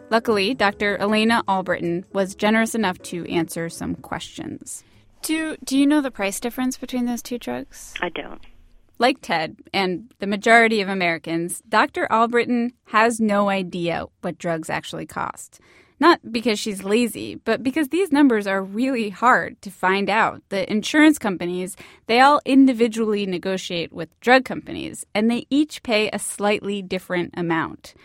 Luckily, 0.09 0.53
Dr. 0.53 0.97
Elena 0.97 1.43
Albritton 1.49 2.05
was 2.13 2.35
generous 2.35 2.73
enough 2.73 2.97
to 2.99 3.29
answer 3.29 3.67
some 3.67 3.95
questions. 3.95 4.84
Do, 5.25 5.57
do 5.63 5.75
you 5.75 5.87
know 5.87 6.01
the 6.01 6.11
price 6.11 6.39
difference 6.39 6.77
between 6.77 7.07
those 7.07 7.23
two 7.23 7.39
drugs? 7.39 7.95
I 7.99 8.09
don't. 8.09 8.39
Like 8.99 9.21
Ted 9.21 9.57
and 9.73 10.13
the 10.19 10.27
majority 10.27 10.81
of 10.81 10.87
Americans, 10.87 11.63
Dr. 11.67 12.07
Albritton 12.11 12.73
has 12.89 13.19
no 13.19 13.49
idea 13.49 14.05
what 14.21 14.37
drugs 14.37 14.69
actually 14.69 15.07
cost. 15.07 15.59
Not 15.99 16.31
because 16.31 16.59
she's 16.59 16.83
lazy, 16.83 17.35
but 17.43 17.63
because 17.63 17.89
these 17.89 18.11
numbers 18.11 18.45
are 18.45 18.61
really 18.61 19.09
hard 19.09 19.59
to 19.63 19.71
find 19.71 20.11
out. 20.11 20.43
The 20.49 20.71
insurance 20.71 21.17
companies, 21.17 21.75
they 22.05 22.19
all 22.19 22.39
individually 22.45 23.25
negotiate 23.25 23.91
with 23.91 24.19
drug 24.19 24.45
companies, 24.45 25.07
and 25.15 25.31
they 25.31 25.47
each 25.49 25.81
pay 25.81 26.07
a 26.11 26.19
slightly 26.19 26.83
different 26.83 27.33
amount. 27.35 27.95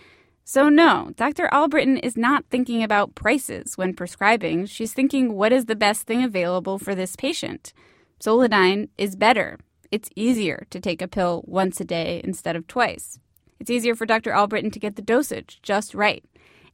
So, 0.53 0.69
no, 0.69 1.13
Dr. 1.15 1.49
Albritton 1.53 1.99
is 1.99 2.17
not 2.17 2.45
thinking 2.51 2.83
about 2.83 3.15
prices 3.15 3.79
when 3.79 3.95
prescribing. 3.95 4.67
She's 4.67 4.93
thinking 4.93 5.35
what 5.35 5.53
is 5.53 5.67
the 5.67 5.77
best 5.77 6.09
thing 6.09 6.25
available 6.25 6.77
for 6.77 6.93
this 6.93 7.15
patient. 7.15 7.73
Solodyn 8.21 8.89
is 8.99 9.15
better. 9.15 9.61
It's 9.93 10.11
easier 10.17 10.67
to 10.71 10.81
take 10.81 11.01
a 11.01 11.07
pill 11.07 11.45
once 11.47 11.81
a 11.81 11.85
day 11.85 12.21
instead 12.25 12.57
of 12.57 12.67
twice. 12.67 13.21
It's 13.61 13.71
easier 13.71 13.95
for 13.95 14.07
Dr. 14.07 14.33
Albritton 14.33 14.73
to 14.73 14.81
get 14.81 14.97
the 14.97 15.03
dosage 15.03 15.61
just 15.63 15.95
right. 15.95 16.25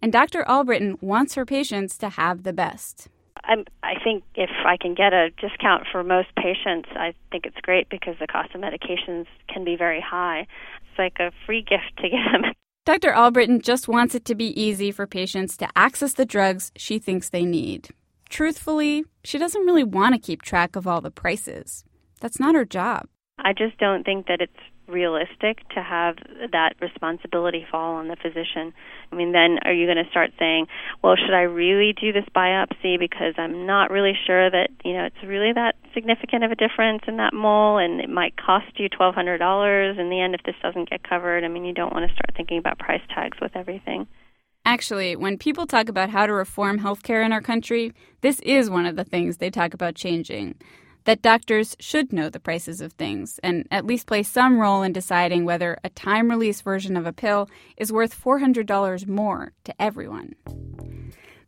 And 0.00 0.11
Dr. 0.11 0.42
Albritton 0.45 0.97
wants 1.02 1.35
her 1.35 1.45
patients 1.45 1.99
to 1.99 2.09
have 2.09 2.45
the 2.45 2.54
best. 2.54 3.09
I'm, 3.45 3.66
I 3.83 4.02
think 4.02 4.25
if 4.37 4.49
I 4.64 4.78
can 4.78 4.95
get 4.95 5.12
a 5.12 5.28
discount 5.38 5.85
for 5.92 6.02
most 6.02 6.28
patients, 6.35 6.88
I 6.97 7.12
think 7.30 7.45
it's 7.45 7.61
great 7.61 7.90
because 7.90 8.14
the 8.21 8.26
cost 8.26 8.54
of 8.54 8.62
medications 8.62 9.26
can 9.52 9.66
be 9.66 9.76
very 9.76 10.00
high. 10.00 10.47
It's 10.80 10.99
like 10.99 11.18
a 11.21 11.30
free 11.45 11.61
gift 11.61 11.99
to 11.99 12.09
get 12.09 12.33
them. 12.33 12.54
Dr. 12.87 13.11
Albritton 13.11 13.62
just 13.62 13.88
wants 13.88 14.14
it 14.14 14.25
to 14.26 14.37
be 14.37 14.59
easy 14.59 14.93
for 14.93 15.09
patients 15.09 15.57
to 15.57 15.69
access 15.75 16.12
the 16.12 16.25
drugs 16.25 16.71
she 16.76 17.00
thinks 17.00 17.28
they 17.28 17.45
need. 17.45 17.88
Truthfully, 18.28 19.05
she 19.25 19.38
doesn't 19.38 19.66
really 19.66 19.83
want 19.83 20.14
to 20.14 20.21
keep 20.21 20.40
track 20.40 20.76
of 20.76 20.87
all 20.87 21.00
the 21.00 21.11
prices. 21.11 21.85
That's 22.21 22.38
not 22.38 22.55
her 22.55 22.64
job. 22.64 23.09
I 23.38 23.55
just 23.55 23.76
don't 23.78 24.05
think 24.05 24.28
that 24.28 24.40
it's 24.40 24.52
realistic 24.88 25.69
to 25.71 25.83
have 25.83 26.16
that 26.52 26.75
responsibility 26.81 27.66
fall 27.71 27.95
on 27.95 28.09
the 28.09 28.16
physician. 28.16 28.73
I 29.12 29.16
mean, 29.16 29.33
then 29.33 29.59
are 29.64 29.73
you 29.73 29.87
going 29.87 30.02
to 30.02 30.11
start 30.11 30.31
saying, 30.38 30.66
well, 31.02 31.16
should 31.16 31.35
I 31.35 31.43
really 31.43 31.93
do 31.93 32.12
this 32.12 32.25
biopsy 32.35 32.99
because 32.99 33.35
I'm 33.37 33.66
not 33.66 33.90
really 33.90 34.14
sure 34.26 34.50
that, 34.50 34.71
you 34.85 34.93
know, 34.93 35.05
it's 35.05 35.23
really 35.25 35.52
that 35.52 35.76
significant 35.95 36.45
of 36.45 36.50
a 36.50 36.57
difference 36.57 37.02
in 37.07 37.16
that 37.16 37.35
mole 37.35 37.78
and 37.78 38.00
it 38.00 38.11
might 38.11 38.37
cost 38.37 38.66
you 38.76 38.88
$1,200 38.88 39.99
in 39.99 40.11
the 40.11 40.21
end 40.21 40.35
if 40.35 40.43
this 40.45 40.57
doesn't 40.62 40.90
get 40.90 41.09
covered? 41.09 41.45
I 41.45 41.49
mean, 41.49 41.64
you 41.64 41.75
don't 41.75 41.93
want 41.93 42.09
to 42.09 42.14
start 42.14 42.37
thinking 42.37 42.59
about 42.59 42.78
price 42.78 43.02
tags 43.14 43.38
with 43.40 43.57
everything. 43.57 44.07
Actually, 44.64 45.14
when 45.14 45.38
people 45.38 45.66
talk 45.66 45.88
about 45.88 46.11
how 46.11 46.26
to 46.26 46.33
reform 46.33 46.81
healthcare 46.81 47.25
in 47.25 47.33
our 47.33 47.40
country, 47.40 47.93
this 48.21 48.40
is 48.40 48.69
one 48.69 48.85
of 48.85 48.97
the 48.97 49.05
things 49.05 49.37
they 49.37 49.50
talk 49.50 49.75
about 49.75 49.95
changing 49.95 50.57
that 51.07 51.23
doctors 51.23 51.77
should 51.81 52.13
know 52.13 52.29
the 52.29 52.41
prices 52.41 52.81
of 52.81 52.93
things 52.93 53.41
and 53.43 53.67
at 53.71 53.87
least 53.87 54.09
play 54.09 54.23
some 54.23 54.59
role 54.59 54.83
in 54.83 54.93
deciding 54.93 55.45
whether 55.45 55.79
a 55.83 55.89
time 55.89 56.29
release 56.29 56.61
version 56.61 56.97
of 56.97 57.07
a 57.07 57.13
pill 57.13 57.49
is 57.77 57.93
worth 57.93 58.21
$400 58.21 59.07
more 59.07 59.53
to 59.65 59.75
everyone. 59.81 60.35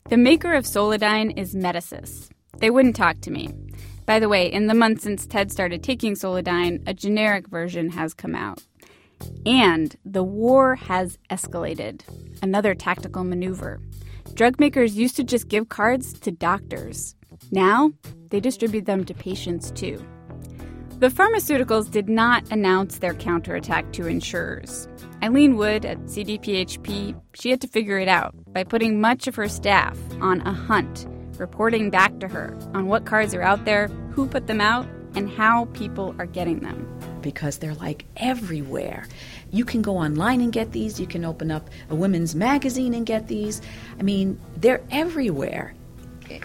The 0.09 0.17
maker 0.17 0.55
of 0.55 0.65
Solodyn 0.65 1.37
is 1.37 1.55
Medicis. 1.55 2.31
They 2.59 2.71
wouldn't 2.71 2.97
talk 2.97 3.21
to 3.23 3.31
me. 3.31 3.53
By 4.07 4.21
the 4.21 4.29
way, 4.29 4.51
in 4.51 4.69
the 4.69 4.75
months 4.75 5.03
since 5.03 5.27
Ted 5.27 5.51
started 5.51 5.83
taking 5.83 6.15
Solodyn, 6.15 6.83
a 6.87 6.95
generic 6.95 7.49
version 7.49 7.91
has 7.91 8.15
come 8.15 8.35
out. 8.35 8.63
And 9.45 9.95
the 10.05 10.23
war 10.23 10.77
has 10.77 11.19
escalated. 11.31 12.03
Another 12.41 12.75
tactical 12.75 13.25
maneuver. 13.25 13.81
Drug 14.35 14.61
makers 14.61 14.95
used 14.95 15.17
to 15.17 15.25
just 15.25 15.49
give 15.49 15.69
cards 15.69 16.13
to 16.21 16.31
doctors. 16.31 17.17
Now, 17.51 17.93
they 18.31 18.41
distribute 18.41 18.85
them 18.87 19.05
to 19.05 19.15
patients 19.15 19.71
too. 19.71 20.05
The 20.99 21.09
pharmaceuticals 21.09 21.91
did 21.93 22.09
not 22.09 22.45
announce 22.51 22.99
their 22.99 23.15
counterattack 23.15 23.93
to 23.93 24.09
insurers. 24.09 24.89
Eileen 25.23 25.57
Wood 25.57 25.85
at 25.85 25.99
CDPHP, 26.07 27.21
she 27.35 27.51
had 27.51 27.61
to 27.61 27.69
figure 27.69 27.99
it 27.99 28.09
out 28.09 28.35
by 28.53 28.65
putting 28.65 29.01
much 29.01 29.29
of 29.29 29.37
her 29.37 29.49
staff 29.49 29.97
on 30.21 30.41
a 30.41 30.53
hunt, 30.53 31.07
reporting 31.39 31.91
back 31.91 32.19
to 32.19 32.27
her 32.27 32.59
on 32.75 32.87
what 32.87 33.07
cards 33.07 33.33
are 33.33 33.43
out 33.43 33.65
there, 33.65 33.87
who 34.11 34.27
put 34.27 34.49
them 34.49 34.61
out, 34.61 34.89
and 35.15 35.31
how 35.31 35.67
people 35.67 36.17
are 36.19 36.27
getting 36.27 36.61
them. 36.61 36.87
Because 37.23 37.59
they're 37.59 37.75
like 37.75 38.05
everywhere. 38.17 39.07
You 39.53 39.65
can 39.65 39.83
go 39.83 39.97
online 39.97 40.41
and 40.41 40.53
get 40.53 40.73
these, 40.73 40.99
you 40.99 41.07
can 41.07 41.25
open 41.25 41.51
up 41.51 41.71
a 41.91 41.95
women's 41.95 42.35
magazine 42.35 42.93
and 42.93 43.07
get 43.07 43.29
these. 43.29 43.63
I 43.99 44.03
mean, 44.03 44.41
they're 44.57 44.83
everywhere. 44.91 45.75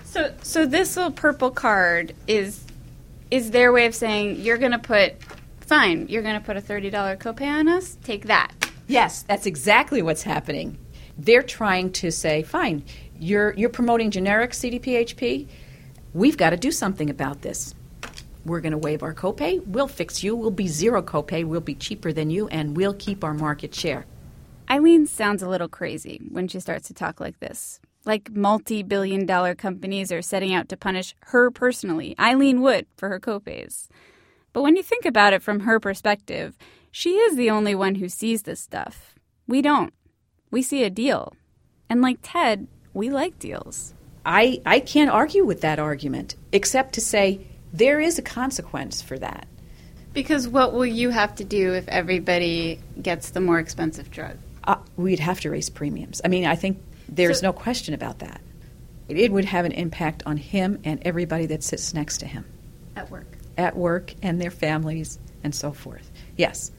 So, 0.03 0.33
so 0.41 0.65
this 0.65 0.95
little 0.95 1.11
purple 1.11 1.51
card 1.51 2.13
is 2.27 2.63
is 3.31 3.51
their 3.51 3.73
way 3.73 3.85
of 3.85 3.95
saying 3.95 4.35
you're 4.37 4.57
going 4.57 4.71
to 4.73 4.79
put 4.79 5.15
fine, 5.61 6.07
you're 6.07 6.21
going 6.21 6.39
to 6.39 6.45
put 6.45 6.57
a 6.57 6.61
thirty 6.61 6.89
dollar 6.89 7.15
copay 7.15 7.47
on 7.47 7.67
us. 7.67 7.97
Take 8.03 8.27
that. 8.27 8.51
Yes, 8.87 9.23
that's 9.23 9.45
exactly 9.45 10.01
what's 10.01 10.23
happening. 10.23 10.77
They're 11.17 11.43
trying 11.43 11.91
to 11.93 12.11
say, 12.11 12.43
fine, 12.43 12.83
you're 13.19 13.53
you're 13.53 13.69
promoting 13.69 14.11
generic 14.11 14.51
CDPHP. 14.51 15.47
We've 16.13 16.37
got 16.37 16.51
to 16.51 16.57
do 16.57 16.71
something 16.71 17.09
about 17.09 17.41
this. 17.41 17.73
We're 18.45 18.61
going 18.61 18.73
to 18.73 18.77
waive 18.77 19.03
our 19.03 19.13
copay. 19.13 19.65
We'll 19.65 19.87
fix 19.87 20.23
you. 20.23 20.35
We'll 20.35 20.51
be 20.51 20.67
zero 20.67 21.01
copay. 21.01 21.45
We'll 21.45 21.61
be 21.61 21.75
cheaper 21.75 22.11
than 22.11 22.29
you, 22.29 22.47
and 22.49 22.75
we'll 22.75 22.93
keep 22.93 23.23
our 23.23 23.33
market 23.33 23.73
share. 23.73 24.05
Eileen 24.69 25.07
sounds 25.07 25.41
a 25.41 25.47
little 25.47 25.69
crazy 25.69 26.21
when 26.29 26.47
she 26.47 26.59
starts 26.59 26.87
to 26.87 26.93
talk 26.93 27.19
like 27.19 27.39
this 27.39 27.79
like 28.05 28.31
multi 28.31 28.83
billion 28.83 29.25
dollar 29.25 29.55
companies 29.55 30.11
are 30.11 30.21
setting 30.21 30.53
out 30.53 30.69
to 30.69 30.77
punish 30.77 31.15
her 31.21 31.51
personally, 31.51 32.15
Eileen 32.19 32.61
Wood, 32.61 32.85
for 32.97 33.09
her 33.09 33.19
copays. 33.19 33.87
But 34.51 34.61
when 34.61 34.75
you 34.75 34.83
think 34.83 35.05
about 35.05 35.33
it 35.33 35.41
from 35.41 35.61
her 35.61 35.79
perspective, 35.79 36.57
she 36.91 37.15
is 37.15 37.35
the 37.35 37.49
only 37.49 37.73
one 37.73 37.95
who 37.95 38.07
sees 38.07 38.43
this 38.43 38.59
stuff. 38.59 39.15
We 39.47 39.61
don't. 39.61 39.93
We 40.51 40.61
see 40.61 40.83
a 40.83 40.89
deal. 40.89 41.33
And 41.89 42.01
like 42.01 42.19
Ted, 42.21 42.67
we 42.93 43.09
like 43.09 43.39
deals. 43.39 43.93
I, 44.25 44.61
I 44.65 44.79
can't 44.79 45.09
argue 45.09 45.43
with 45.43 45.61
that 45.61 45.79
argument, 45.79 46.35
except 46.51 46.93
to 46.93 47.01
say 47.01 47.47
there 47.73 47.99
is 47.99 48.19
a 48.19 48.21
consequence 48.21 49.01
for 49.01 49.17
that. 49.19 49.47
Because 50.13 50.47
what 50.47 50.73
will 50.73 50.85
you 50.85 51.09
have 51.09 51.35
to 51.35 51.43
do 51.43 51.73
if 51.73 51.87
everybody 51.87 52.79
gets 53.01 53.31
the 53.31 53.41
more 53.41 53.59
expensive 53.59 54.11
drug? 54.11 54.37
Uh, 54.63 54.77
we'd 54.95 55.19
have 55.19 55.41
to 55.41 55.49
raise 55.49 55.69
premiums. 55.69 56.21
I 56.23 56.27
mean, 56.27 56.45
I 56.45 56.55
think 56.55 56.77
there's 57.09 57.39
so, 57.39 57.47
no 57.47 57.53
question 57.53 57.93
about 57.93 58.19
that. 58.19 58.41
It 59.09 59.31
would 59.31 59.45
have 59.45 59.65
an 59.65 59.73
impact 59.73 60.23
on 60.25 60.37
him 60.37 60.79
and 60.83 61.01
everybody 61.03 61.45
that 61.47 61.63
sits 61.63 61.93
next 61.93 62.19
to 62.19 62.25
him. 62.25 62.45
At 62.95 63.11
work. 63.11 63.27
At 63.57 63.75
work 63.75 64.13
and 64.21 64.41
their 64.41 64.51
families 64.51 65.19
and 65.43 65.53
so 65.53 65.71
forth. 65.71 66.09
Yes. 66.37 66.71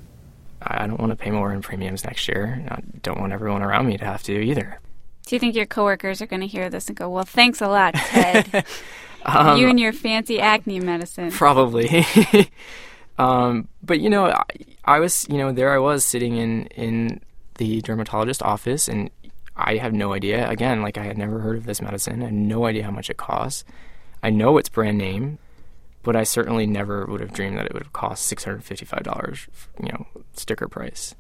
I 0.63 0.87
don't 0.87 0.99
want 0.99 1.11
to 1.11 1.17
pay 1.17 1.31
more 1.31 1.53
in 1.53 1.61
premiums 1.61 2.05
next 2.05 2.27
year. 2.29 2.65
I 2.71 2.81
don't 3.03 3.21
want 3.21 3.33
everyone 3.33 3.63
around 3.63 3.87
me 3.87 3.99
to 3.99 4.05
have 4.05 4.23
to 4.25 4.33
either. 4.33 4.81
Do 5.27 5.35
you 5.35 5.39
think 5.41 5.55
your 5.55 5.67
coworkers 5.67 6.23
are 6.23 6.27
going 6.27 6.41
to 6.41 6.47
hear 6.47 6.69
this 6.69 6.89
and 6.89 6.97
go, 6.97 7.09
"Well, 7.09 7.25
thanks 7.25 7.61
a 7.61 7.69
lot, 7.69 7.95
Ted. 7.95 8.65
um, 9.25 9.59
you 9.59 9.69
and 9.69 9.81
your 9.81 9.93
fancy 9.93 10.41
acne 10.41 10.81
medicine." 10.81 11.31
Probably. 11.31 12.07
um, 13.19 13.69
but 13.83 14.01
you 14.01 14.11
know, 14.11 14.27
I, 14.27 14.45
I 14.85 15.01
was, 15.01 15.27
you 15.29 15.39
know, 15.39 15.53
there 15.53 15.73
I 15.73 15.79
was 15.79 16.05
sitting 16.05 16.37
in 16.37 16.67
in 16.67 17.21
the 17.57 17.81
dermatologist 17.83 18.43
office, 18.43 18.89
and 18.89 19.11
I 19.57 19.77
have 19.77 19.93
no 19.93 20.13
idea. 20.13 20.49
Again, 20.49 20.83
like 20.83 20.99
I 20.99 21.05
had 21.05 21.19
never 21.19 21.39
heard 21.39 21.57
of 21.57 21.67
this 21.67 21.81
medicine. 21.81 22.23
I 22.23 22.27
had 22.27 22.35
no 22.35 22.67
idea 22.67 22.85
how 22.85 22.91
much 22.91 23.11
it 23.11 23.17
costs. 23.17 23.65
I 24.23 24.31
know 24.31 24.59
it's 24.59 24.69
brand 24.69 24.99
name, 24.99 25.39
but 26.03 26.17
I 26.17 26.25
certainly 26.25 26.67
never 26.67 27.07
would 27.07 27.21
have 27.21 27.33
dreamed 27.33 27.59
that 27.59 27.67
it 27.67 27.73
would 27.73 27.83
have 27.83 27.93
cost 27.93 28.27
six 28.27 28.45
hundred 28.45 28.65
fifty-five 28.65 29.03
dollars, 29.03 29.47
you 29.81 29.89
know, 29.89 30.07
sticker 30.33 30.69
price. 30.69 31.15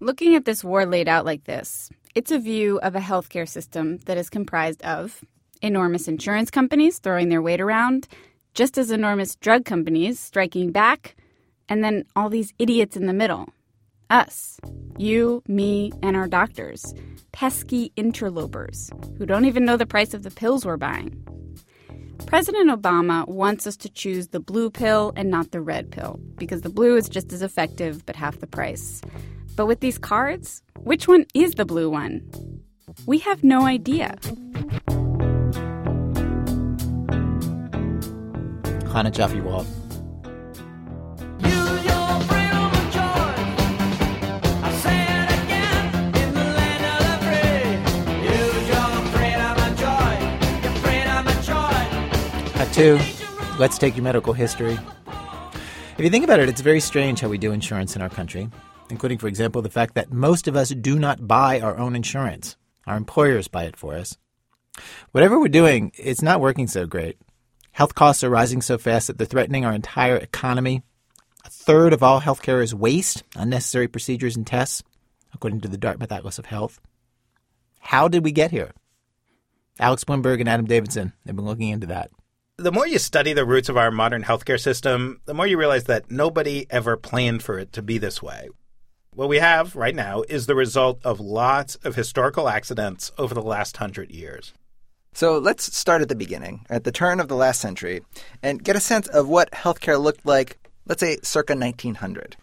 Looking 0.00 0.34
at 0.34 0.44
this 0.44 0.62
war 0.62 0.86
laid 0.86 1.08
out 1.08 1.24
like 1.24 1.44
this, 1.44 1.90
it's 2.14 2.30
a 2.30 2.38
view 2.38 2.78
of 2.80 2.94
a 2.94 3.00
healthcare 3.00 3.48
system 3.48 3.98
that 4.06 4.16
is 4.16 4.30
comprised 4.30 4.82
of 4.82 5.24
enormous 5.60 6.08
insurance 6.08 6.50
companies 6.50 6.98
throwing 6.98 7.28
their 7.28 7.42
weight 7.42 7.60
around, 7.60 8.08
just 8.54 8.78
as 8.78 8.90
enormous 8.90 9.34
drug 9.36 9.64
companies 9.64 10.18
striking 10.18 10.70
back, 10.70 11.16
and 11.68 11.82
then 11.82 12.04
all 12.14 12.30
these 12.30 12.54
idiots 12.58 12.96
in 12.96 13.06
the 13.06 13.12
middle. 13.12 13.48
Us, 14.10 14.58
you, 14.96 15.42
me, 15.46 15.92
and 16.02 16.16
our 16.16 16.26
doctors 16.26 16.94
pesky 17.30 17.92
interlopers 17.94 18.90
who 19.16 19.26
don't 19.26 19.44
even 19.44 19.64
know 19.64 19.76
the 19.76 19.86
price 19.86 20.14
of 20.14 20.22
the 20.22 20.30
pills 20.30 20.64
we're 20.64 20.78
buying. 20.78 21.22
President 22.26 22.70
Obama 22.70 23.28
wants 23.28 23.66
us 23.66 23.76
to 23.76 23.88
choose 23.88 24.28
the 24.28 24.40
blue 24.40 24.70
pill 24.70 25.12
and 25.14 25.30
not 25.30 25.50
the 25.52 25.60
red 25.60 25.90
pill 25.92 26.18
because 26.36 26.62
the 26.62 26.68
blue 26.68 26.96
is 26.96 27.08
just 27.08 27.32
as 27.32 27.42
effective 27.42 28.04
but 28.06 28.16
half 28.16 28.40
the 28.40 28.46
price. 28.46 29.02
But 29.56 29.66
with 29.66 29.80
these 29.80 29.98
cards, 29.98 30.62
which 30.78 31.06
one 31.06 31.26
is 31.34 31.52
the 31.52 31.64
blue 31.64 31.90
one? 31.90 32.22
We 33.06 33.18
have 33.18 33.44
no 33.44 33.66
idea. 33.66 34.16
Chana 38.88 39.12
Joffe 39.12 39.40
Walt. 39.44 39.66
Let's 53.58 53.76
take 53.76 53.96
your 53.96 54.04
medical 54.04 54.32
history. 54.32 54.78
If 55.08 55.98
you 55.98 56.10
think 56.10 56.22
about 56.22 56.38
it, 56.38 56.48
it's 56.48 56.60
very 56.60 56.78
strange 56.78 57.18
how 57.18 57.28
we 57.28 57.36
do 57.36 57.50
insurance 57.50 57.96
in 57.96 58.02
our 58.02 58.08
country, 58.08 58.48
including, 58.88 59.18
for 59.18 59.26
example, 59.26 59.62
the 59.62 59.68
fact 59.68 59.94
that 59.94 60.12
most 60.12 60.46
of 60.46 60.54
us 60.54 60.68
do 60.68 60.96
not 60.96 61.26
buy 61.26 61.58
our 61.58 61.76
own 61.76 61.96
insurance. 61.96 62.56
Our 62.86 62.96
employers 62.96 63.48
buy 63.48 63.64
it 63.64 63.76
for 63.76 63.96
us. 63.96 64.16
Whatever 65.10 65.40
we're 65.40 65.48
doing, 65.48 65.90
it's 65.96 66.22
not 66.22 66.40
working 66.40 66.68
so 66.68 66.86
great. 66.86 67.18
Health 67.72 67.96
costs 67.96 68.22
are 68.22 68.30
rising 68.30 68.62
so 68.62 68.78
fast 68.78 69.08
that 69.08 69.18
they're 69.18 69.26
threatening 69.26 69.64
our 69.64 69.72
entire 69.72 70.16
economy. 70.16 70.82
A 71.44 71.50
third 71.50 71.92
of 71.92 72.04
all 72.04 72.20
healthcare 72.20 72.62
is 72.62 72.76
waste, 72.76 73.24
unnecessary 73.34 73.88
procedures 73.88 74.36
and 74.36 74.46
tests, 74.46 74.84
according 75.34 75.62
to 75.62 75.68
the 75.68 75.78
Dartmouth 75.78 76.12
Atlas 76.12 76.38
of 76.38 76.46
Health. 76.46 76.80
How 77.80 78.06
did 78.06 78.22
we 78.22 78.30
get 78.30 78.52
here? 78.52 78.70
Alex 79.80 80.04
Blumberg 80.04 80.38
and 80.38 80.48
Adam 80.48 80.66
Davidson 80.66 81.12
have 81.26 81.34
been 81.34 81.44
looking 81.44 81.70
into 81.70 81.88
that 81.88 82.12
the 82.58 82.72
more 82.72 82.88
you 82.88 82.98
study 82.98 83.32
the 83.32 83.44
roots 83.44 83.68
of 83.68 83.76
our 83.76 83.92
modern 83.92 84.24
healthcare 84.24 84.60
system, 84.60 85.20
the 85.26 85.34
more 85.34 85.46
you 85.46 85.56
realize 85.56 85.84
that 85.84 86.10
nobody 86.10 86.66
ever 86.70 86.96
planned 86.96 87.40
for 87.40 87.56
it 87.56 87.72
to 87.72 87.82
be 87.82 87.98
this 87.98 88.20
way. 88.20 88.48
What 89.14 89.28
we 89.28 89.38
have 89.38 89.76
right 89.76 89.94
now 89.94 90.22
is 90.28 90.46
the 90.46 90.56
result 90.56 90.98
of 91.04 91.20
lots 91.20 91.76
of 91.76 91.94
historical 91.94 92.48
accidents 92.48 93.12
over 93.16 93.32
the 93.32 93.42
last 93.42 93.76
hundred 93.76 94.10
years. 94.10 94.52
So 95.12 95.38
let's 95.38 95.76
start 95.76 96.02
at 96.02 96.08
the 96.08 96.16
beginning, 96.16 96.66
at 96.68 96.82
the 96.82 96.92
turn 96.92 97.20
of 97.20 97.28
the 97.28 97.36
last 97.36 97.60
century, 97.60 98.02
and 98.42 98.62
get 98.62 98.76
a 98.76 98.80
sense 98.80 99.06
of 99.06 99.28
what 99.28 99.52
healthcare 99.52 100.00
looked 100.00 100.26
like, 100.26 100.58
let's 100.84 101.00
say, 101.00 101.18
circa 101.22 101.54
1900. 101.54 102.36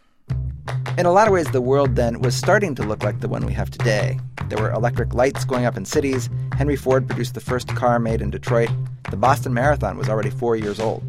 In 0.97 1.05
a 1.05 1.11
lot 1.11 1.27
of 1.27 1.33
ways, 1.33 1.51
the 1.51 1.61
world 1.61 1.95
then 1.95 2.21
was 2.21 2.35
starting 2.35 2.73
to 2.75 2.83
look 2.83 3.03
like 3.03 3.19
the 3.19 3.27
one 3.27 3.45
we 3.45 3.53
have 3.53 3.69
today. 3.69 4.19
There 4.47 4.61
were 4.61 4.71
electric 4.71 5.13
lights 5.13 5.43
going 5.43 5.65
up 5.65 5.75
in 5.75 5.85
cities. 5.85 6.29
Henry 6.57 6.75
Ford 6.75 7.07
produced 7.07 7.33
the 7.33 7.41
first 7.41 7.67
car 7.69 7.99
made 7.99 8.21
in 8.21 8.29
Detroit. 8.29 8.69
The 9.11 9.17
Boston 9.17 9.53
Marathon 9.53 9.97
was 9.97 10.07
already 10.07 10.29
four 10.29 10.55
years 10.55 10.79
old. 10.79 11.03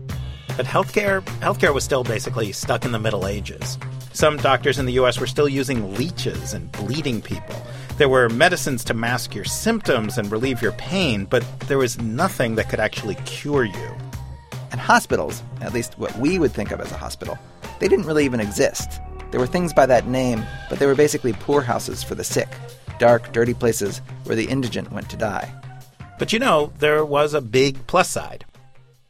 But 0.57 0.67
healthcare, 0.67 1.23
healthcare 1.41 1.75
was 1.75 1.85
still 1.85 2.03
basically 2.03 2.51
stuck 2.53 2.85
in 2.85 2.93
the 2.93 2.99
Middle 2.99 3.27
Ages. 3.27 3.79
Some 4.13 4.39
doctors 4.39 4.79
in 4.79 4.87
the 4.87 4.95
U.S. 4.95 5.21
were 5.21 5.27
still 5.27 5.49
using 5.49 5.95
leeches 5.95 6.55
and 6.55 6.73
bleeding 6.73 7.21
people. 7.21 7.55
There 7.99 8.09
were 8.09 8.29
medicines 8.31 8.83
to 8.85 8.95
mask 8.95 9.35
your 9.35 9.45
symptoms 9.45 10.17
and 10.17 10.33
relieve 10.33 10.63
your 10.63 10.73
pain, 10.73 11.27
but 11.27 11.45
there 11.69 11.79
was 11.79 12.01
nothing 12.01 12.55
that 12.55 12.71
could 12.71 12.81
actually 12.81 13.17
cure 13.27 13.65
you. 13.65 13.97
And 14.73 14.81
hospitals, 14.81 15.43
at 15.61 15.75
least 15.75 15.99
what 15.99 16.19
we 16.19 16.39
would 16.39 16.53
think 16.53 16.71
of 16.71 16.81
as 16.81 16.91
a 16.91 16.97
hospital, 16.97 17.39
they 17.79 17.89
didn't 17.89 18.07
really 18.07 18.25
even 18.25 18.41
exist. 18.41 19.01
There 19.31 19.41
were 19.41 19.47
things 19.47 19.73
by 19.73 19.87
that 19.87 20.07
name, 20.07 20.45
but 20.69 20.79
they 20.79 20.87
were 20.87 20.95
basically 20.95 21.33
poorhouses 21.33 22.03
for 22.03 22.15
the 22.15 22.25
sick, 22.25 22.49
dark, 22.99 23.33
dirty 23.33 23.55
places 23.55 24.01
where 24.25 24.37
the 24.37 24.47
indigent 24.47 24.93
went 24.93 25.11
to 25.11 25.17
die. 25.17 25.53
But 26.19 26.33
you 26.33 26.39
know, 26.39 26.73
there 26.79 27.05
was 27.05 27.35
a 27.35 27.41
big 27.41 27.87
plus 27.87 28.09
side. 28.09 28.45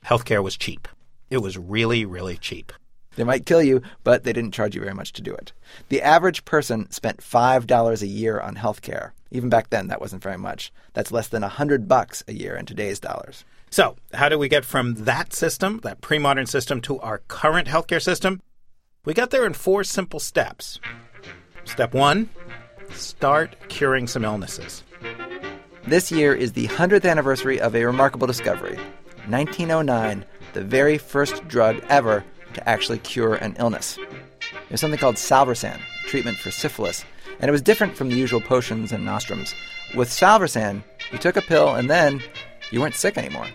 Healthcare 0.04 0.42
was 0.42 0.56
cheap. 0.56 0.88
It 1.30 1.38
was 1.38 1.58
really, 1.58 2.04
really 2.04 2.36
cheap. 2.36 2.72
They 3.16 3.24
might 3.24 3.46
kill 3.46 3.62
you, 3.62 3.82
but 4.04 4.24
they 4.24 4.32
didn't 4.32 4.54
charge 4.54 4.74
you 4.74 4.80
very 4.80 4.94
much 4.94 5.12
to 5.14 5.22
do 5.22 5.34
it. 5.34 5.52
The 5.88 6.02
average 6.02 6.44
person 6.44 6.90
spent 6.90 7.20
$5 7.20 8.02
a 8.02 8.06
year 8.06 8.40
on 8.40 8.56
health 8.56 8.82
care. 8.82 9.14
Even 9.30 9.48
back 9.48 9.70
then, 9.70 9.88
that 9.88 10.00
wasn't 10.00 10.22
very 10.22 10.38
much. 10.38 10.72
That's 10.92 11.12
less 11.12 11.28
than 11.28 11.42
100 11.42 11.88
bucks 11.88 12.22
a 12.28 12.32
year 12.32 12.56
in 12.56 12.66
today's 12.66 13.00
dollars. 13.00 13.44
So, 13.70 13.96
how 14.14 14.28
do 14.28 14.38
we 14.38 14.48
get 14.48 14.64
from 14.64 14.94
that 15.04 15.32
system, 15.32 15.80
that 15.82 16.00
pre 16.00 16.18
modern 16.18 16.46
system, 16.46 16.80
to 16.82 17.00
our 17.00 17.18
current 17.26 17.68
healthcare 17.68 18.02
system? 18.02 18.40
We 19.06 19.14
got 19.14 19.30
there 19.30 19.46
in 19.46 19.52
four 19.52 19.84
simple 19.84 20.18
steps. 20.18 20.80
Step 21.64 21.94
one 21.94 22.28
start 22.90 23.54
curing 23.68 24.08
some 24.08 24.24
illnesses. 24.24 24.82
This 25.86 26.10
year 26.10 26.34
is 26.34 26.52
the 26.52 26.66
100th 26.66 27.08
anniversary 27.08 27.60
of 27.60 27.76
a 27.76 27.84
remarkable 27.84 28.26
discovery 28.26 28.76
1909, 29.28 30.24
the 30.54 30.62
very 30.62 30.98
first 30.98 31.46
drug 31.46 31.80
ever 31.88 32.24
to 32.54 32.68
actually 32.68 32.98
cure 32.98 33.36
an 33.36 33.54
illness. 33.60 33.96
It 34.40 34.72
was 34.72 34.80
something 34.80 34.98
called 34.98 35.16
salvarsan, 35.16 35.78
treatment 36.06 36.38
for 36.38 36.50
syphilis, 36.50 37.04
and 37.38 37.48
it 37.48 37.52
was 37.52 37.62
different 37.62 37.96
from 37.96 38.08
the 38.08 38.16
usual 38.16 38.40
potions 38.40 38.90
and 38.90 39.04
nostrums. 39.04 39.54
With 39.94 40.08
salvarsan, 40.08 40.82
you 41.12 41.18
took 41.18 41.36
a 41.36 41.42
pill 41.42 41.76
and 41.76 41.88
then 41.88 42.20
you 42.72 42.80
weren't 42.80 42.96
sick 42.96 43.16
anymore. 43.16 43.46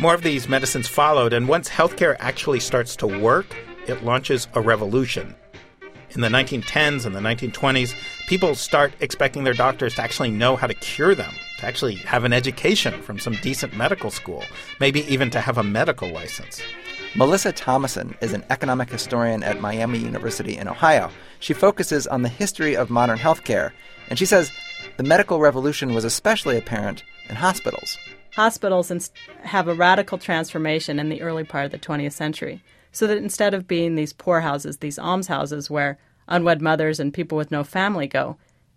More 0.00 0.14
of 0.14 0.22
these 0.22 0.48
medicines 0.48 0.88
followed, 0.88 1.34
and 1.34 1.48
once 1.48 1.68
healthcare 1.68 2.16
actually 2.18 2.60
starts 2.60 2.96
to 2.96 3.06
work, 3.06 3.54
it 3.88 4.04
launches 4.04 4.48
a 4.54 4.60
revolution. 4.60 5.34
In 6.12 6.22
the 6.22 6.28
1910s 6.28 7.04
and 7.04 7.14
the 7.14 7.20
1920s, 7.20 7.94
people 8.28 8.54
start 8.54 8.92
expecting 9.00 9.44
their 9.44 9.52
doctors 9.52 9.94
to 9.96 10.02
actually 10.02 10.30
know 10.30 10.56
how 10.56 10.66
to 10.66 10.74
cure 10.74 11.14
them, 11.14 11.34
to 11.58 11.66
actually 11.66 11.96
have 11.96 12.24
an 12.24 12.32
education 12.32 13.02
from 13.02 13.18
some 13.18 13.34
decent 13.42 13.76
medical 13.76 14.10
school, 14.10 14.42
maybe 14.80 15.00
even 15.12 15.30
to 15.30 15.40
have 15.40 15.58
a 15.58 15.62
medical 15.62 16.10
license. 16.10 16.62
Melissa 17.14 17.52
Thomasson 17.52 18.16
is 18.20 18.32
an 18.32 18.44
economic 18.48 18.90
historian 18.90 19.42
at 19.42 19.60
Miami 19.60 19.98
University 19.98 20.56
in 20.56 20.68
Ohio. 20.68 21.10
She 21.40 21.52
focuses 21.52 22.06
on 22.06 22.22
the 22.22 22.28
history 22.28 22.76
of 22.76 22.90
modern 22.90 23.18
healthcare, 23.18 23.72
and 24.08 24.18
she 24.18 24.26
says 24.26 24.50
the 24.96 25.02
medical 25.02 25.40
revolution 25.40 25.94
was 25.94 26.04
especially 26.04 26.56
apparent 26.56 27.02
in 27.28 27.36
hospitals. 27.36 27.98
Hospitals 28.34 29.10
have 29.42 29.68
a 29.68 29.74
radical 29.74 30.16
transformation 30.16 30.98
in 30.98 31.08
the 31.08 31.20
early 31.20 31.44
part 31.44 31.66
of 31.66 31.70
the 31.72 31.78
20th 31.78 32.12
century 32.12 32.62
so 32.92 33.06
that 33.06 33.18
instead 33.18 33.54
of 33.54 33.68
being 33.68 33.94
these 33.94 34.12
poorhouses, 34.12 34.78
these 34.78 34.98
almshouses 34.98 35.70
where 35.70 35.98
unwed 36.26 36.60
mothers 36.60 37.00
and 37.00 37.14
people 37.14 37.38
with 37.38 37.50
no 37.50 37.64
family 37.64 38.06
go, 38.06 38.36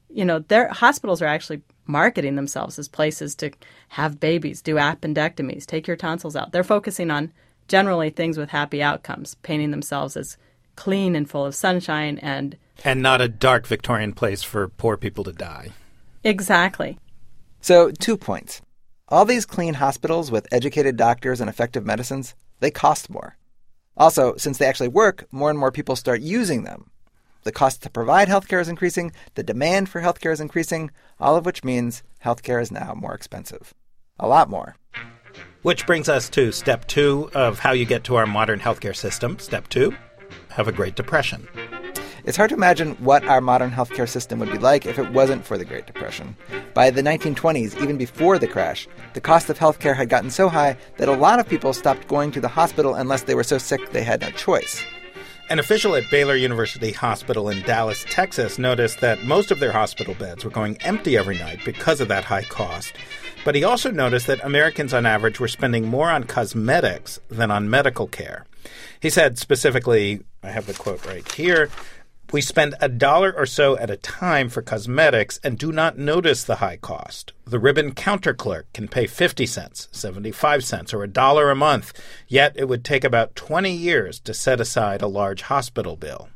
you 0.09 0.25
know, 0.25 0.39
their 0.39 0.69
hospitals 0.69 1.21
are 1.21 1.27
actually 1.27 1.61
marketing 1.85 2.35
themselves 2.35 2.77
as 2.77 2.87
places 2.87 3.35
to 3.35 3.51
have 3.89 4.19
babies, 4.19 4.61
do 4.61 4.75
appendectomies, 4.75 5.65
take 5.65 5.87
your 5.87 5.97
tonsils 5.97 6.35
out. 6.35 6.51
They're 6.51 6.63
focusing 6.63 7.11
on 7.11 7.31
generally 7.67 8.09
things 8.09 8.37
with 8.37 8.49
happy 8.49 8.83
outcomes, 8.83 9.35
painting 9.35 9.71
themselves 9.71 10.17
as 10.17 10.37
clean 10.75 11.15
and 11.15 11.29
full 11.29 11.45
of 11.45 11.55
sunshine 11.55 12.17
and 12.19 12.57
and 12.83 13.01
not 13.01 13.21
a 13.21 13.27
dark 13.27 13.67
Victorian 13.67 14.13
place 14.13 14.41
for 14.41 14.67
poor 14.67 14.97
people 14.97 15.23
to 15.25 15.31
die. 15.31 15.69
Exactly. 16.23 16.97
So, 17.59 17.91
two 17.91 18.17
points. 18.17 18.61
All 19.07 19.25
these 19.25 19.45
clean 19.45 19.75
hospitals 19.75 20.31
with 20.31 20.47
educated 20.51 20.97
doctors 20.97 21.41
and 21.41 21.49
effective 21.49 21.85
medicines, 21.85 22.33
they 22.59 22.71
cost 22.71 23.09
more. 23.09 23.37
Also, 23.97 24.35
since 24.37 24.57
they 24.57 24.65
actually 24.65 24.87
work, 24.87 25.25
more 25.31 25.49
and 25.49 25.59
more 25.59 25.71
people 25.71 25.95
start 25.95 26.21
using 26.21 26.63
them. 26.63 26.89
The 27.43 27.51
cost 27.51 27.81
to 27.83 27.89
provide 27.89 28.27
healthcare 28.27 28.61
is 28.61 28.69
increasing, 28.69 29.11
the 29.35 29.43
demand 29.43 29.89
for 29.89 30.01
healthcare 30.01 30.31
is 30.31 30.39
increasing, 30.39 30.91
all 31.19 31.35
of 31.35 31.45
which 31.45 31.63
means 31.63 32.03
healthcare 32.23 32.61
is 32.61 32.71
now 32.71 32.93
more 32.93 33.13
expensive. 33.13 33.73
A 34.19 34.27
lot 34.27 34.49
more. 34.49 34.75
Which 35.63 35.85
brings 35.85 36.09
us 36.09 36.29
to 36.29 36.51
step 36.51 36.87
two 36.87 37.29
of 37.33 37.59
how 37.59 37.71
you 37.71 37.85
get 37.85 38.03
to 38.05 38.15
our 38.15 38.25
modern 38.25 38.59
healthcare 38.59 38.95
system. 38.95 39.39
Step 39.39 39.67
two 39.69 39.95
have 40.49 40.67
a 40.67 40.71
Great 40.71 40.95
Depression. 40.95 41.47
It's 42.23 42.37
hard 42.37 42.49
to 42.49 42.55
imagine 42.55 42.91
what 42.95 43.25
our 43.25 43.41
modern 43.41 43.71
healthcare 43.71 44.07
system 44.07 44.37
would 44.39 44.51
be 44.51 44.59
like 44.59 44.85
if 44.85 44.99
it 44.99 45.11
wasn't 45.11 45.43
for 45.43 45.57
the 45.57 45.65
Great 45.65 45.87
Depression. 45.87 46.35
By 46.75 46.91
the 46.91 47.01
1920s, 47.01 47.81
even 47.81 47.97
before 47.97 48.37
the 48.37 48.47
crash, 48.47 48.87
the 49.13 49.21
cost 49.21 49.49
of 49.49 49.57
healthcare 49.57 49.95
had 49.95 50.09
gotten 50.09 50.29
so 50.29 50.47
high 50.47 50.77
that 50.97 51.09
a 51.09 51.15
lot 51.15 51.39
of 51.39 51.49
people 51.49 51.73
stopped 51.73 52.07
going 52.07 52.31
to 52.31 52.41
the 52.41 52.47
hospital 52.47 52.93
unless 52.93 53.23
they 53.23 53.33
were 53.33 53.43
so 53.43 53.57
sick 53.57 53.91
they 53.91 54.03
had 54.03 54.21
no 54.21 54.29
choice. 54.31 54.83
An 55.49 55.59
official 55.59 55.95
at 55.95 56.09
Baylor 56.11 56.35
University 56.35 56.91
Hospital 56.91 57.49
in 57.49 57.61
Dallas, 57.63 58.05
Texas, 58.09 58.57
noticed 58.57 59.01
that 59.01 59.23
most 59.23 59.51
of 59.51 59.59
their 59.59 59.71
hospital 59.71 60.13
beds 60.13 60.45
were 60.45 60.51
going 60.51 60.77
empty 60.81 61.17
every 61.17 61.37
night 61.37 61.59
because 61.65 61.99
of 61.99 62.07
that 62.07 62.23
high 62.23 62.43
cost. 62.43 62.93
But 63.43 63.55
he 63.55 63.63
also 63.63 63.89
noticed 63.91 64.27
that 64.27 64.43
Americans 64.45 64.93
on 64.93 65.05
average 65.05 65.39
were 65.39 65.47
spending 65.47 65.87
more 65.87 66.09
on 66.09 66.23
cosmetics 66.25 67.19
than 67.29 67.49
on 67.49 67.69
medical 67.69 68.07
care. 68.07 68.45
He 69.01 69.09
said 69.09 69.39
specifically, 69.39 70.21
I 70.43 70.51
have 70.51 70.67
the 70.67 70.73
quote 70.73 71.05
right 71.05 71.29
here 71.33 71.69
we 72.31 72.41
spend 72.41 72.75
a 72.79 72.87
dollar 72.87 73.33
or 73.35 73.45
so 73.45 73.77
at 73.77 73.89
a 73.89 73.97
time 73.97 74.47
for 74.49 74.61
cosmetics 74.61 75.39
and 75.43 75.57
do 75.57 75.71
not 75.71 75.97
notice 75.97 76.43
the 76.43 76.55
high 76.55 76.77
cost. 76.77 77.33
The 77.45 77.59
ribbon 77.59 77.93
counter 77.93 78.33
clerk 78.33 78.71
can 78.73 78.87
pay 78.87 79.07
50 79.07 79.45
cents, 79.45 79.89
75 79.91 80.63
cents, 80.63 80.93
or 80.93 81.03
a 81.03 81.07
dollar 81.07 81.51
a 81.51 81.55
month, 81.55 81.93
yet 82.27 82.53
it 82.55 82.69
would 82.69 82.85
take 82.85 83.03
about 83.03 83.35
20 83.35 83.71
years 83.71 84.19
to 84.21 84.33
set 84.33 84.61
aside 84.61 85.01
a 85.01 85.07
large 85.07 85.43
hospital 85.43 85.97
bill. 85.97 86.29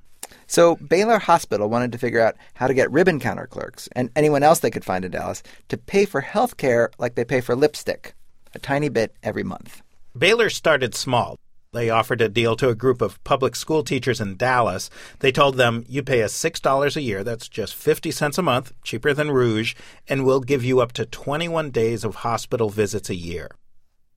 So 0.47 0.75
Baylor 0.75 1.17
Hospital 1.17 1.69
wanted 1.69 1.91
to 1.93 1.97
figure 1.97 2.21
out 2.21 2.36
how 2.53 2.67
to 2.67 2.73
get 2.73 2.91
ribbon 2.91 3.19
counter 3.19 3.47
clerks 3.47 3.89
and 3.93 4.10
anyone 4.15 4.43
else 4.43 4.60
they 4.60 4.71
could 4.71 4.86
find 4.86 5.05
in 5.05 5.12
Dallas 5.12 5.41
to 5.69 5.77
pay 5.77 6.05
for 6.05 6.21
health 6.21 6.58
care 6.58 6.91
like 6.99 7.15
they 7.15 7.25
pay 7.25 7.41
for 7.41 7.55
lipstick, 7.55 8.13
a 8.53 8.60
tiny 8.60 8.89
bit 8.89 9.15
every 9.23 9.43
month. 9.43 9.81
Baylor 10.17 10.49
started 10.49 10.93
small. 10.93 11.38
They 11.75 11.89
offered 11.89 12.21
a 12.21 12.29
deal 12.29 12.55
to 12.55 12.69
a 12.69 12.73
group 12.73 13.01
of 13.01 13.21
public 13.25 13.53
school 13.53 13.83
teachers 13.83 14.21
in 14.21 14.38
Dallas. 14.38 14.89
They 15.19 15.33
told 15.33 15.57
them, 15.57 15.83
You 15.89 16.03
pay 16.03 16.23
us 16.23 16.33
$6 16.33 16.95
a 16.95 17.01
year, 17.01 17.21
that's 17.21 17.49
just 17.49 17.75
50 17.75 18.11
cents 18.11 18.38
a 18.38 18.41
month, 18.41 18.71
cheaper 18.81 19.13
than 19.13 19.29
Rouge, 19.29 19.75
and 20.07 20.23
we'll 20.23 20.39
give 20.39 20.63
you 20.63 20.79
up 20.79 20.93
to 20.93 21.05
21 21.05 21.71
days 21.71 22.05
of 22.05 22.15
hospital 22.15 22.69
visits 22.69 23.09
a 23.09 23.15
year. 23.15 23.51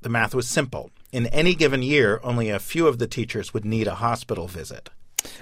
The 0.03 0.09
math 0.09 0.37
was 0.37 0.47
simple. 0.47 0.92
In 1.11 1.27
any 1.27 1.57
given 1.57 1.83
year, 1.83 2.21
only 2.23 2.49
a 2.49 2.61
few 2.61 2.87
of 2.87 2.99
the 2.99 3.09
teachers 3.09 3.53
would 3.53 3.64
need 3.64 3.88
a 3.88 3.97
hospital 3.97 4.47
visit. 4.47 4.90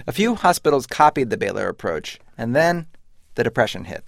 A 0.07 0.13
few 0.13 0.37
hospitals 0.37 0.87
copied 0.87 1.29
the 1.29 1.37
Baylor 1.37 1.69
approach, 1.69 2.19
and 2.39 2.57
then 2.57 2.87
the 3.35 3.45
Depression 3.45 3.85
hit. 3.85 4.07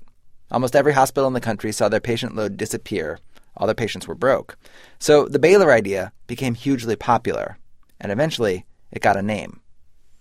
Almost 0.50 0.74
every 0.74 0.94
hospital 0.94 1.28
in 1.28 1.34
the 1.34 1.42
country 1.42 1.72
saw 1.72 1.90
their 1.90 2.00
patient 2.00 2.34
load 2.34 2.56
disappear. 2.56 3.18
All 3.54 3.66
their 3.66 3.74
patients 3.74 4.08
were 4.08 4.14
broke. 4.14 4.56
So 4.98 5.28
the 5.28 5.38
Baylor 5.38 5.70
idea 5.70 6.12
became 6.26 6.54
hugely 6.54 6.96
popular 6.96 7.58
and 8.00 8.12
eventually 8.12 8.66
it 8.90 9.02
got 9.02 9.16
a 9.16 9.22
name 9.22 9.60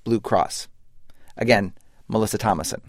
Blue 0.04 0.20
Cross. 0.20 0.68
Again, 1.36 1.74
Melissa 2.08 2.38
Thomasson. 2.38 2.82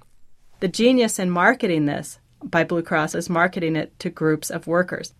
The 0.60 0.68
genius 0.68 1.18
in 1.18 1.30
marketing 1.30 1.86
this 1.86 2.18
by 2.42 2.64
Blue 2.64 2.82
Cross 2.82 3.14
is 3.14 3.28
marketing 3.28 3.76
it 3.76 3.96
to 4.00 4.10
groups 4.10 4.50
of 4.50 4.66
workers. 4.66 5.14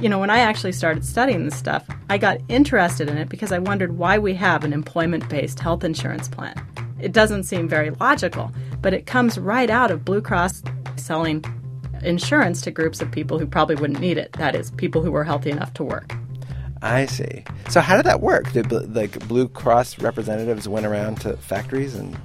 You 0.00 0.08
know, 0.08 0.18
when 0.18 0.30
I 0.30 0.38
actually 0.38 0.72
started 0.72 1.04
studying 1.04 1.44
this 1.44 1.56
stuff, 1.56 1.86
I 2.08 2.18
got 2.18 2.40
interested 2.48 3.08
in 3.08 3.18
it 3.18 3.28
because 3.28 3.52
I 3.52 3.58
wondered 3.58 3.98
why 3.98 4.18
we 4.18 4.34
have 4.34 4.64
an 4.64 4.72
employment 4.72 5.28
based 5.28 5.60
health 5.60 5.84
insurance 5.84 6.28
plan. 6.28 6.54
It 7.00 7.12
doesn't 7.12 7.44
seem 7.44 7.68
very 7.68 7.90
logical, 7.90 8.50
but 8.80 8.94
it 8.94 9.06
comes 9.06 9.38
right 9.38 9.70
out 9.70 9.90
of 9.90 10.04
Blue 10.04 10.20
Cross 10.20 10.62
selling 10.96 11.44
insurance 12.02 12.60
to 12.62 12.70
groups 12.70 13.00
of 13.00 13.10
people 13.10 13.38
who 13.38 13.46
probably 13.46 13.76
wouldn't 13.76 14.00
need 14.00 14.18
it. 14.18 14.32
That 14.34 14.54
is, 14.54 14.70
people 14.72 15.02
who 15.02 15.12
were 15.12 15.24
healthy 15.24 15.50
enough 15.50 15.74
to 15.74 15.84
work. 15.84 16.14
I 16.82 17.06
see. 17.06 17.44
So 17.68 17.80
how 17.80 17.96
did 17.96 18.06
that 18.06 18.20
work? 18.20 18.52
Did 18.52 18.70
like 18.94 19.26
Blue 19.28 19.48
Cross 19.48 19.98
representatives 20.00 20.68
went 20.68 20.86
around 20.86 21.20
to 21.22 21.36
factories 21.36 21.94
and 21.94 22.16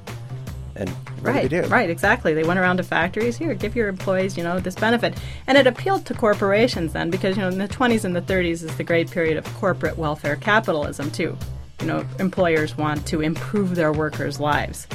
And 0.76 0.90
what 1.22 1.34
right, 1.34 1.42
did 1.50 1.52
they 1.52 1.62
do? 1.62 1.68
right, 1.74 1.90
exactly. 1.90 2.34
They 2.34 2.44
went 2.44 2.60
around 2.60 2.78
to 2.78 2.84
factories. 2.84 3.38
Here, 3.38 3.54
give 3.54 3.76
your 3.76 3.88
employees, 3.90 4.38
you 4.38 4.44
know, 4.44 4.60
this 4.60 4.76
benefit, 4.76 5.18
and 5.48 5.58
it 5.58 5.68
appealed 5.68 6.06
to 6.08 6.14
corporations 6.14 6.94
then 6.94 7.10
because 7.10 7.36
you 7.36 7.42
know 7.44 7.50
in 7.50 7.58
the 7.60 7.68
20s 7.68 8.06
and 8.06 8.16
the 8.16 8.22
30s 8.22 8.64
is 8.64 8.76
the 8.78 8.84
great 8.84 9.10
period 9.12 9.38
of 9.38 9.46
corporate 9.56 9.98
welfare 9.98 10.36
capitalism 10.36 11.12
too. 11.12 11.38
You 11.82 11.88
know, 11.88 12.06
employers 12.20 12.78
want 12.78 13.06
to 13.08 13.22
improve 13.22 13.76
their 13.76 13.92
workers' 13.92 14.40
lives. 14.40 14.88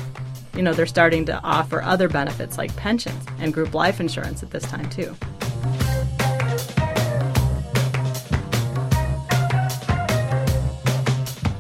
You 0.54 0.62
know, 0.62 0.72
they're 0.72 0.86
starting 0.86 1.24
to 1.26 1.40
offer 1.42 1.82
other 1.82 2.08
benefits 2.08 2.58
like 2.58 2.74
pensions 2.76 3.24
and 3.38 3.52
group 3.54 3.74
life 3.74 4.00
insurance 4.00 4.42
at 4.42 4.50
this 4.50 4.64
time 4.64 4.88
too. 4.90 5.14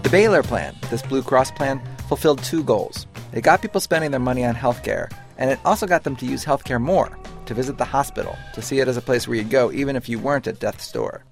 The 0.08 0.12
Baylor 0.12 0.42
plan, 0.42 0.74
this 0.88 1.02
Blue 1.02 1.22
Cross 1.22 1.50
plan, 1.50 1.82
fulfilled 2.08 2.42
two 2.42 2.64
goals. 2.64 3.06
It 3.34 3.42
got 3.42 3.60
people 3.60 3.78
spending 3.78 4.10
their 4.10 4.18
money 4.18 4.42
on 4.42 4.54
healthcare, 4.54 5.12
and 5.36 5.50
it 5.50 5.58
also 5.66 5.86
got 5.86 6.04
them 6.04 6.16
to 6.16 6.24
use 6.24 6.46
healthcare 6.46 6.80
more, 6.80 7.18
to 7.44 7.52
visit 7.52 7.76
the 7.76 7.84
hospital, 7.84 8.34
to 8.54 8.62
see 8.62 8.80
it 8.80 8.88
as 8.88 8.96
a 8.96 9.02
place 9.02 9.28
where 9.28 9.36
you'd 9.36 9.50
go 9.50 9.70
even 9.70 9.96
if 9.96 10.08
you 10.08 10.18
weren't 10.18 10.46
at 10.46 10.60
death's 10.60 10.90
door. 10.90 11.26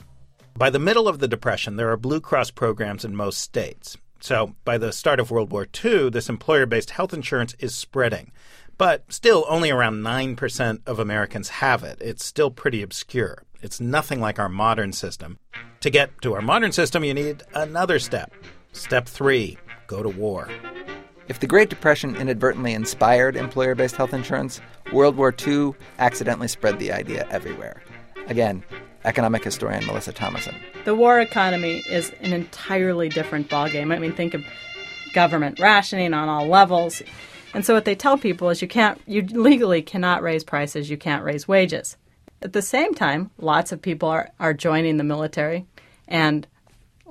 By 0.58 0.68
the 0.68 0.78
middle 0.78 1.08
of 1.08 1.20
the 1.20 1.26
Depression, 1.26 1.76
there 1.76 1.90
are 1.90 1.96
Blue 1.96 2.20
Cross 2.20 2.50
programs 2.50 3.02
in 3.02 3.16
most 3.16 3.40
states. 3.40 3.96
So 4.20 4.54
by 4.66 4.76
the 4.76 4.92
start 4.92 5.20
of 5.20 5.30
World 5.30 5.52
War 5.52 5.66
II, 5.82 6.10
this 6.10 6.28
employer 6.28 6.66
based 6.66 6.90
health 6.90 7.14
insurance 7.14 7.54
is 7.58 7.74
spreading. 7.74 8.30
But 8.76 9.10
still, 9.10 9.46
only 9.48 9.70
around 9.70 10.02
9% 10.02 10.80
of 10.86 10.98
Americans 10.98 11.48
have 11.48 11.82
it. 11.82 11.96
It's 12.02 12.26
still 12.26 12.50
pretty 12.50 12.82
obscure. 12.82 13.42
It's 13.62 13.80
nothing 13.80 14.20
like 14.20 14.38
our 14.38 14.50
modern 14.50 14.92
system. 14.92 15.38
To 15.80 15.88
get 15.88 16.20
to 16.20 16.34
our 16.34 16.42
modern 16.42 16.72
system, 16.72 17.04
you 17.04 17.14
need 17.14 17.42
another 17.54 17.98
step. 17.98 18.34
Step 18.76 19.08
three 19.08 19.56
go 19.86 20.02
to 20.02 20.08
war. 20.10 20.50
If 21.28 21.40
the 21.40 21.46
Great 21.46 21.70
Depression 21.70 22.14
inadvertently 22.14 22.74
inspired 22.74 23.34
employer 23.34 23.74
based 23.74 23.96
health 23.96 24.12
insurance, 24.12 24.60
World 24.92 25.16
War 25.16 25.34
II 25.46 25.72
accidentally 25.98 26.46
spread 26.46 26.78
the 26.78 26.92
idea 26.92 27.26
everywhere. 27.30 27.82
Again, 28.26 28.62
economic 29.04 29.42
historian 29.42 29.86
Melissa 29.86 30.12
Thomasson. 30.12 30.54
The 30.84 30.94
war 30.94 31.18
economy 31.20 31.82
is 31.88 32.12
an 32.20 32.34
entirely 32.34 33.08
different 33.08 33.48
ballgame. 33.48 33.94
I 33.94 33.98
mean, 33.98 34.12
think 34.12 34.34
of 34.34 34.44
government 35.14 35.58
rationing 35.58 36.12
on 36.12 36.28
all 36.28 36.46
levels. 36.46 37.00
And 37.54 37.64
so 37.64 37.72
what 37.72 37.86
they 37.86 37.94
tell 37.94 38.18
people 38.18 38.50
is 38.50 38.60
you 38.60 38.68
can't 38.68 39.00
you 39.06 39.22
legally 39.22 39.80
cannot 39.80 40.22
raise 40.22 40.44
prices, 40.44 40.90
you 40.90 40.98
can't 40.98 41.24
raise 41.24 41.48
wages. 41.48 41.96
At 42.42 42.52
the 42.52 42.62
same 42.62 42.94
time, 42.94 43.30
lots 43.38 43.72
of 43.72 43.80
people 43.80 44.10
are, 44.10 44.28
are 44.38 44.52
joining 44.52 44.98
the 44.98 45.04
military 45.04 45.64
and 46.06 46.46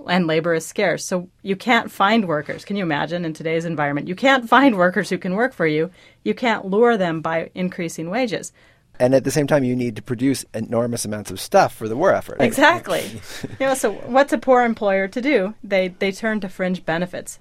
and 0.08 0.28
labor 0.28 0.54
is 0.54 0.66
scarce. 0.66 1.06
So 1.06 1.30
you 1.42 1.56
can't 1.56 1.92
find 1.92 2.28
workers. 2.28 2.66
Can 2.66 2.76
you 2.76 2.84
imagine 2.84 3.26
in 3.26 3.34
today's 3.34 3.66
environment? 3.66 4.08
You 4.08 4.16
can't 4.16 4.48
find 4.48 4.76
workers 4.78 5.10
who 5.10 5.18
can 5.18 5.36
work 5.36 5.54
for 5.54 5.68
you. 5.68 5.90
You 6.24 6.34
can't 6.34 6.66
lure 6.66 6.98
them 6.98 7.22
by 7.22 7.50
increasing 7.54 8.10
wages. 8.10 8.52
And 9.00 9.14
at 9.14 9.24
the 9.26 9.32
same 9.32 9.48
time, 9.48 9.64
you 9.64 9.76
need 9.76 9.96
to 9.98 10.02
produce 10.02 10.46
enormous 10.54 11.04
amounts 11.04 11.30
of 11.30 11.40
stuff 11.42 11.76
for 11.76 11.90
the 11.90 11.98
war 11.98 12.14
effort. 12.14 12.38
Exactly. 12.40 13.04
you 13.60 13.66
know, 13.66 13.74
so 13.74 13.92
what's 13.92 14.32
a 14.32 14.38
poor 14.38 14.64
employer 14.64 15.08
to 15.10 15.22
do? 15.22 15.54
They 15.64 15.90
they 15.90 16.12
turn 16.14 16.40
to 16.42 16.50
fringe 16.50 16.86
benefits, 16.86 17.40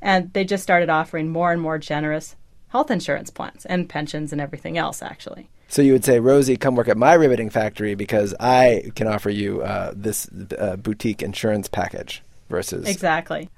and 0.00 0.32
they 0.34 0.44
just 0.44 0.62
started 0.62 0.88
offering 0.90 1.30
more 1.30 1.50
and 1.50 1.60
more 1.60 1.78
generous 1.78 2.36
health 2.68 2.92
insurance 2.92 3.30
plans 3.30 3.66
and 3.66 3.88
pensions 3.88 4.30
and 4.30 4.40
everything 4.40 4.78
else. 4.78 5.02
Actually. 5.02 5.48
So 5.68 5.82
you 5.82 5.92
would 5.92 6.04
say, 6.04 6.20
Rosie, 6.20 6.56
come 6.56 6.76
work 6.76 6.88
at 6.88 6.96
my 6.96 7.14
riveting 7.14 7.50
factory 7.50 7.94
because 7.94 8.34
I 8.38 8.90
can 8.94 9.08
offer 9.08 9.30
you 9.30 9.62
uh, 9.62 9.92
this 9.94 10.28
uh, 10.58 10.76
boutique 10.76 11.22
insurance 11.22 11.68
package 11.68 12.22
versus. 12.48 12.86
Exactly. 12.88 13.48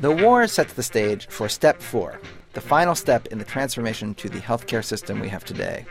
The 0.00 0.10
war 0.10 0.46
sets 0.48 0.72
the 0.72 0.82
stage 0.82 1.28
for 1.28 1.48
step 1.48 1.80
four, 1.80 2.20
the 2.54 2.60
final 2.60 2.94
step 2.94 3.28
in 3.28 3.38
the 3.38 3.44
transformation 3.44 4.14
to 4.16 4.28
the 4.28 4.40
healthcare 4.40 4.84
system 4.84 5.20
we 5.20 5.28
have 5.28 5.44
today. 5.44 5.86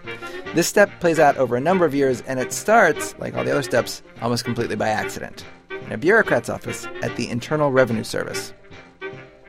This 0.54 0.68
step 0.68 0.92
plays 1.00 1.18
out 1.18 1.38
over 1.38 1.56
a 1.56 1.62
number 1.62 1.86
of 1.86 1.96
years, 1.96 2.22
and 2.28 2.38
it 2.38 2.52
starts, 2.52 3.16
like 3.20 3.36
all 3.36 3.46
the 3.46 3.52
other 3.52 3.64
steps, 3.64 4.04
almost 4.22 4.44
completely 4.44 4.76
by 4.76 4.90
accident 4.90 5.46
in 5.70 5.92
a 5.94 5.98
bureaucrat's 5.98 6.50
office 6.50 6.86
at 7.02 7.16
the 7.16 7.30
Internal 7.30 7.72
Revenue 7.72 8.04
Service. 8.04 8.54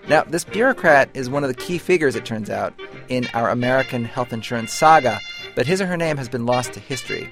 Now, 0.08 0.22
this 0.22 0.44
bureaucrat 0.44 1.10
is 1.14 1.28
one 1.28 1.44
of 1.44 1.48
the 1.48 1.54
key 1.54 1.78
figures, 1.78 2.14
it 2.14 2.24
turns 2.24 2.50
out, 2.50 2.72
in 3.12 3.28
our 3.34 3.50
American 3.50 4.06
health 4.06 4.32
insurance 4.32 4.72
saga, 4.72 5.20
but 5.54 5.66
his 5.66 5.82
or 5.82 5.86
her 5.86 5.98
name 5.98 6.16
has 6.16 6.30
been 6.30 6.46
lost 6.46 6.72
to 6.72 6.80
history. 6.80 7.30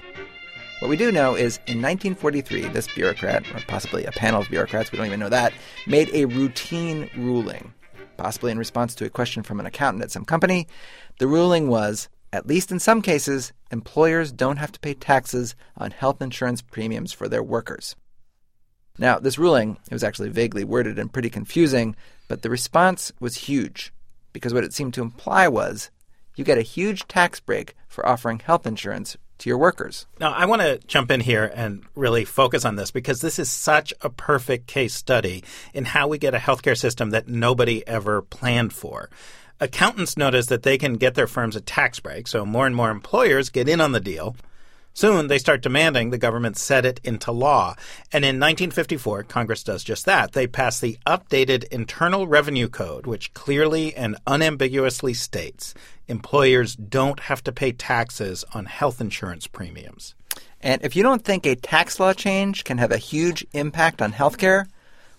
What 0.77 0.89
we 0.89 0.95
do 0.95 1.11
know 1.11 1.33
is 1.33 1.57
in 1.65 1.81
1943, 1.81 2.67
this 2.67 2.87
bureaucrat, 2.93 3.43
or 3.55 3.61
possibly 3.67 4.05
a 4.05 4.11
panel 4.11 4.41
of 4.41 4.49
bureaucrats, 4.49 4.91
we 4.91 4.97
don't 4.97 5.07
even 5.07 5.19
know 5.19 5.29
that, 5.29 5.53
made 5.87 6.11
a 6.13 6.25
routine 6.25 7.09
ruling, 7.17 7.73
possibly 8.15 8.51
in 8.51 8.59
response 8.59 8.93
to 8.95 9.05
a 9.05 9.09
question 9.09 9.41
from 9.41 9.59
an 9.59 9.65
accountant 9.65 10.03
at 10.03 10.11
some 10.11 10.23
company. 10.23 10.67
The 11.17 11.27
ruling 11.27 11.67
was, 11.67 12.09
at 12.31 12.45
least 12.45 12.71
in 12.71 12.79
some 12.79 13.01
cases, 13.01 13.51
employers 13.71 14.31
don't 14.31 14.57
have 14.57 14.71
to 14.73 14.79
pay 14.79 14.93
taxes 14.93 15.55
on 15.77 15.89
health 15.89 16.21
insurance 16.21 16.61
premiums 16.61 17.11
for 17.11 17.27
their 17.27 17.43
workers. 17.43 17.95
Now, 18.99 19.17
this 19.17 19.39
ruling, 19.39 19.79
it 19.89 19.93
was 19.93 20.03
actually 20.03 20.29
vaguely 20.29 20.63
worded 20.63 20.99
and 20.99 21.11
pretty 21.11 21.31
confusing, 21.31 21.95
but 22.27 22.43
the 22.43 22.51
response 22.51 23.11
was 23.19 23.35
huge 23.35 23.91
because 24.33 24.53
what 24.53 24.63
it 24.63 24.73
seemed 24.73 24.93
to 24.95 25.01
imply 25.01 25.47
was 25.47 25.91
you 26.35 26.43
get 26.43 26.57
a 26.57 26.63
huge 26.63 27.07
tax 27.07 27.39
break 27.39 27.75
for 27.87 28.07
offering 28.07 28.39
health 28.39 28.65
insurance 28.65 29.17
to 29.39 29.49
your 29.49 29.57
workers. 29.57 30.05
Now, 30.19 30.31
I 30.31 30.45
want 30.45 30.61
to 30.61 30.79
jump 30.87 31.11
in 31.11 31.19
here 31.19 31.51
and 31.53 31.83
really 31.95 32.25
focus 32.25 32.63
on 32.63 32.75
this 32.75 32.91
because 32.91 33.21
this 33.21 33.39
is 33.39 33.49
such 33.49 33.93
a 34.01 34.09
perfect 34.09 34.67
case 34.67 34.93
study 34.93 35.43
in 35.73 35.85
how 35.85 36.07
we 36.07 36.17
get 36.17 36.35
a 36.35 36.39
healthcare 36.39 36.77
system 36.77 37.09
that 37.09 37.27
nobody 37.27 37.85
ever 37.87 38.21
planned 38.21 38.71
for. 38.71 39.09
Accountants 39.59 40.17
notice 40.17 40.47
that 40.47 40.63
they 40.63 40.77
can 40.77 40.95
get 40.95 41.15
their 41.15 41.27
firms 41.27 41.55
a 41.55 41.61
tax 41.61 41.99
break, 41.99 42.27
so 42.27 42.45
more 42.45 42.65
and 42.65 42.75
more 42.75 42.89
employers 42.89 43.49
get 43.49 43.67
in 43.67 43.81
on 43.81 43.91
the 43.91 43.99
deal. 43.99 44.35
Soon 44.93 45.27
they 45.27 45.37
start 45.37 45.61
demanding 45.61 46.09
the 46.09 46.17
government 46.17 46.57
set 46.57 46.85
it 46.85 46.99
into 47.03 47.31
law. 47.31 47.75
And 48.11 48.25
in 48.25 48.39
1954, 48.39 49.23
Congress 49.23 49.63
does 49.63 49.83
just 49.83 50.05
that. 50.05 50.33
They 50.33 50.47
pass 50.47 50.79
the 50.79 50.97
updated 51.07 51.63
Internal 51.65 52.27
Revenue 52.27 52.67
Code, 52.67 53.07
which 53.07 53.33
clearly 53.33 53.95
and 53.95 54.17
unambiguously 54.27 55.13
states 55.13 55.73
employers 56.07 56.75
don't 56.75 57.21
have 57.21 57.43
to 57.45 57.51
pay 57.51 57.71
taxes 57.71 58.43
on 58.53 58.65
health 58.65 58.99
insurance 58.99 59.47
premiums. 59.47 60.13
And 60.59 60.81
if 60.83 60.95
you 60.95 61.03
don't 61.03 61.23
think 61.23 61.45
a 61.45 61.55
tax 61.55 61.99
law 61.99 62.13
change 62.13 62.63
can 62.65 62.77
have 62.77 62.91
a 62.91 62.97
huge 62.97 63.45
impact 63.53 64.01
on 64.01 64.11
healthcare, 64.11 64.65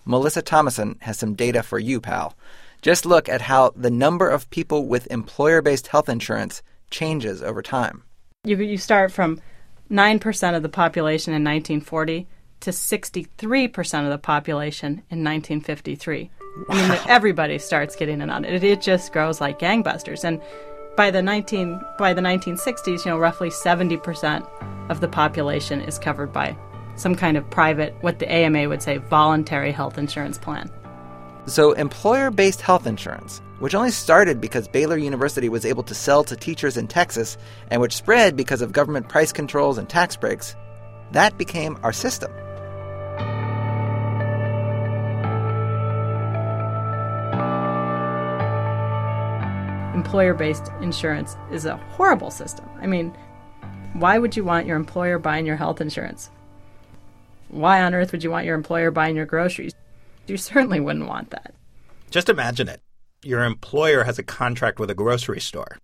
Melissa 0.05 0.41
Thomasson 0.41 0.97
has 1.01 1.17
some 1.17 1.33
data 1.33 1.63
for 1.63 1.79
you, 1.79 1.99
pal. 1.99 2.35
Just 2.81 3.05
look 3.05 3.27
at 3.27 3.41
how 3.41 3.71
the 3.75 3.89
number 3.89 4.29
of 4.29 4.49
people 4.49 4.85
with 4.85 5.07
employer 5.09 5.61
based 5.61 5.87
health 5.87 6.09
insurance 6.09 6.61
changes 6.91 7.41
over 7.41 7.61
time. 7.61 8.03
You, 8.43 8.57
you 8.57 8.77
start 8.77 9.11
from 9.11 9.41
9% 9.93 10.55
of 10.55 10.63
the 10.63 10.69
population 10.69 11.33
in 11.33 11.43
1940 11.43 12.27
to 12.61 12.71
63% 12.71 14.03
of 14.03 14.09
the 14.09 14.17
population 14.17 15.03
in 15.09 15.23
1953. 15.23 16.31
Wow. 16.67 16.75
I 16.75 16.89
mean, 16.89 16.99
everybody 17.07 17.59
starts 17.59 17.95
getting 17.95 18.19
in 18.19 18.29
on 18.29 18.43
it. 18.43 18.63
It 18.63 18.81
just 18.81 19.13
grows 19.13 19.39
like 19.39 19.59
gangbusters. 19.59 20.23
And 20.23 20.41
by 20.95 21.11
the 21.11 21.21
19 21.21 21.79
by 21.99 22.13
the 22.13 22.21
1960s, 22.21 23.05
you 23.05 23.11
know, 23.11 23.17
roughly 23.17 23.49
70% 23.49 24.47
of 24.89 24.99
the 24.99 25.07
population 25.07 25.81
is 25.81 25.99
covered 25.99 26.33
by 26.33 26.55
some 26.95 27.15
kind 27.15 27.37
of 27.37 27.49
private, 27.49 27.95
what 28.01 28.19
the 28.19 28.31
AMA 28.31 28.69
would 28.69 28.81
say, 28.81 28.97
voluntary 28.97 29.71
health 29.71 29.97
insurance 29.97 30.37
plan. 30.37 30.69
So, 31.45 31.73
employer 31.73 32.31
based 32.31 32.61
health 32.61 32.87
insurance, 32.87 33.41
which 33.63 33.75
only 33.75 33.91
started 33.91 34.41
because 34.41 34.67
Baylor 34.67 34.97
University 34.97 35.47
was 35.47 35.65
able 35.65 35.83
to 35.83 35.95
sell 35.95 36.21
to 36.25 36.35
teachers 36.35 36.75
in 36.75 36.85
Texas 36.85 37.37
and 37.71 37.79
which 37.79 37.95
spread 37.95 38.35
because 38.35 38.61
of 38.61 38.73
government 38.73 39.07
price 39.07 39.31
controls 39.31 39.77
and 39.77 39.87
tax 39.87 40.17
breaks, 40.17 40.53
that 41.13 41.37
became 41.37 41.79
our 41.81 41.93
system. 41.93 42.29
Employer 49.95 50.33
based 50.33 50.69
insurance 50.81 51.37
is 51.49 51.65
a 51.65 51.77
horrible 51.95 52.31
system. 52.31 52.69
I 52.81 52.85
mean, 52.85 53.15
why 53.93 54.17
would 54.17 54.35
you 54.35 54.43
want 54.43 54.67
your 54.67 54.75
employer 54.75 55.19
buying 55.19 55.45
your 55.45 55.55
health 55.55 55.79
insurance? 55.79 56.29
Why 57.47 57.81
on 57.81 57.93
earth 57.93 58.11
would 58.11 58.25
you 58.25 58.29
want 58.29 58.45
your 58.45 58.55
employer 58.55 58.91
buying 58.91 59.15
your 59.15 59.25
groceries? 59.25 59.73
You 60.27 60.35
certainly 60.35 60.81
wouldn't 60.81 61.07
want 61.07 61.29
that. 61.29 61.53
Just 62.11 62.27
imagine 62.27 62.67
it. 62.67 62.82
Your 63.25 63.45
employer 63.45 64.03
has 64.03 64.19
a 64.19 64.23
contract 64.23 64.81
with 64.81 64.89
a 64.89 64.95
grocery 64.95 65.39
store. 65.39 65.77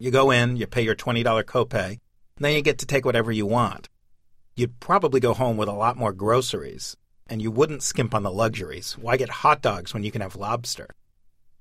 You 0.00 0.10
go 0.10 0.32
in, 0.32 0.56
you 0.56 0.66
pay 0.66 0.82
your 0.82 0.96
$20 0.96 1.22
copay, 1.44 2.00
then 2.38 2.54
you 2.54 2.62
get 2.62 2.78
to 2.78 2.86
take 2.86 3.04
whatever 3.04 3.30
you 3.30 3.46
want. 3.46 3.88
You'd 4.56 4.80
probably 4.80 5.20
go 5.20 5.32
home 5.32 5.56
with 5.56 5.68
a 5.68 5.72
lot 5.72 5.96
more 5.96 6.12
groceries, 6.12 6.96
and 7.28 7.40
you 7.40 7.52
wouldn't 7.52 7.84
skimp 7.84 8.12
on 8.12 8.24
the 8.24 8.32
luxuries. 8.32 8.98
Why 8.98 9.16
get 9.16 9.28
hot 9.28 9.62
dogs 9.62 9.94
when 9.94 10.02
you 10.02 10.10
can 10.10 10.20
have 10.20 10.34
lobster? 10.34 10.88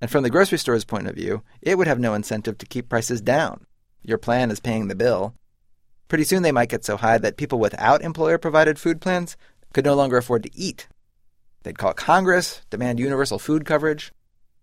And 0.01 0.09
from 0.09 0.23
the 0.23 0.31
grocery 0.31 0.57
store's 0.57 0.83
point 0.83 1.07
of 1.07 1.15
view, 1.15 1.43
it 1.61 1.77
would 1.77 1.87
have 1.87 1.99
no 1.99 2.15
incentive 2.15 2.57
to 2.57 2.65
keep 2.65 2.89
prices 2.89 3.21
down. 3.21 3.67
Your 4.01 4.17
plan 4.17 4.49
is 4.49 4.59
paying 4.59 4.87
the 4.87 4.95
bill. 4.95 5.35
Pretty 6.07 6.23
soon 6.23 6.41
they 6.41 6.51
might 6.51 6.69
get 6.69 6.83
so 6.83 6.97
high 6.97 7.19
that 7.19 7.37
people 7.37 7.59
without 7.59 8.01
employer 8.01 8.39
provided 8.39 8.79
food 8.79 8.99
plans 8.99 9.37
could 9.73 9.85
no 9.85 9.93
longer 9.93 10.17
afford 10.17 10.41
to 10.41 10.57
eat. 10.57 10.87
They'd 11.61 11.77
call 11.77 11.93
Congress, 11.93 12.61
demand 12.71 12.99
universal 12.99 13.37
food 13.37 13.63
coverage. 13.63 14.11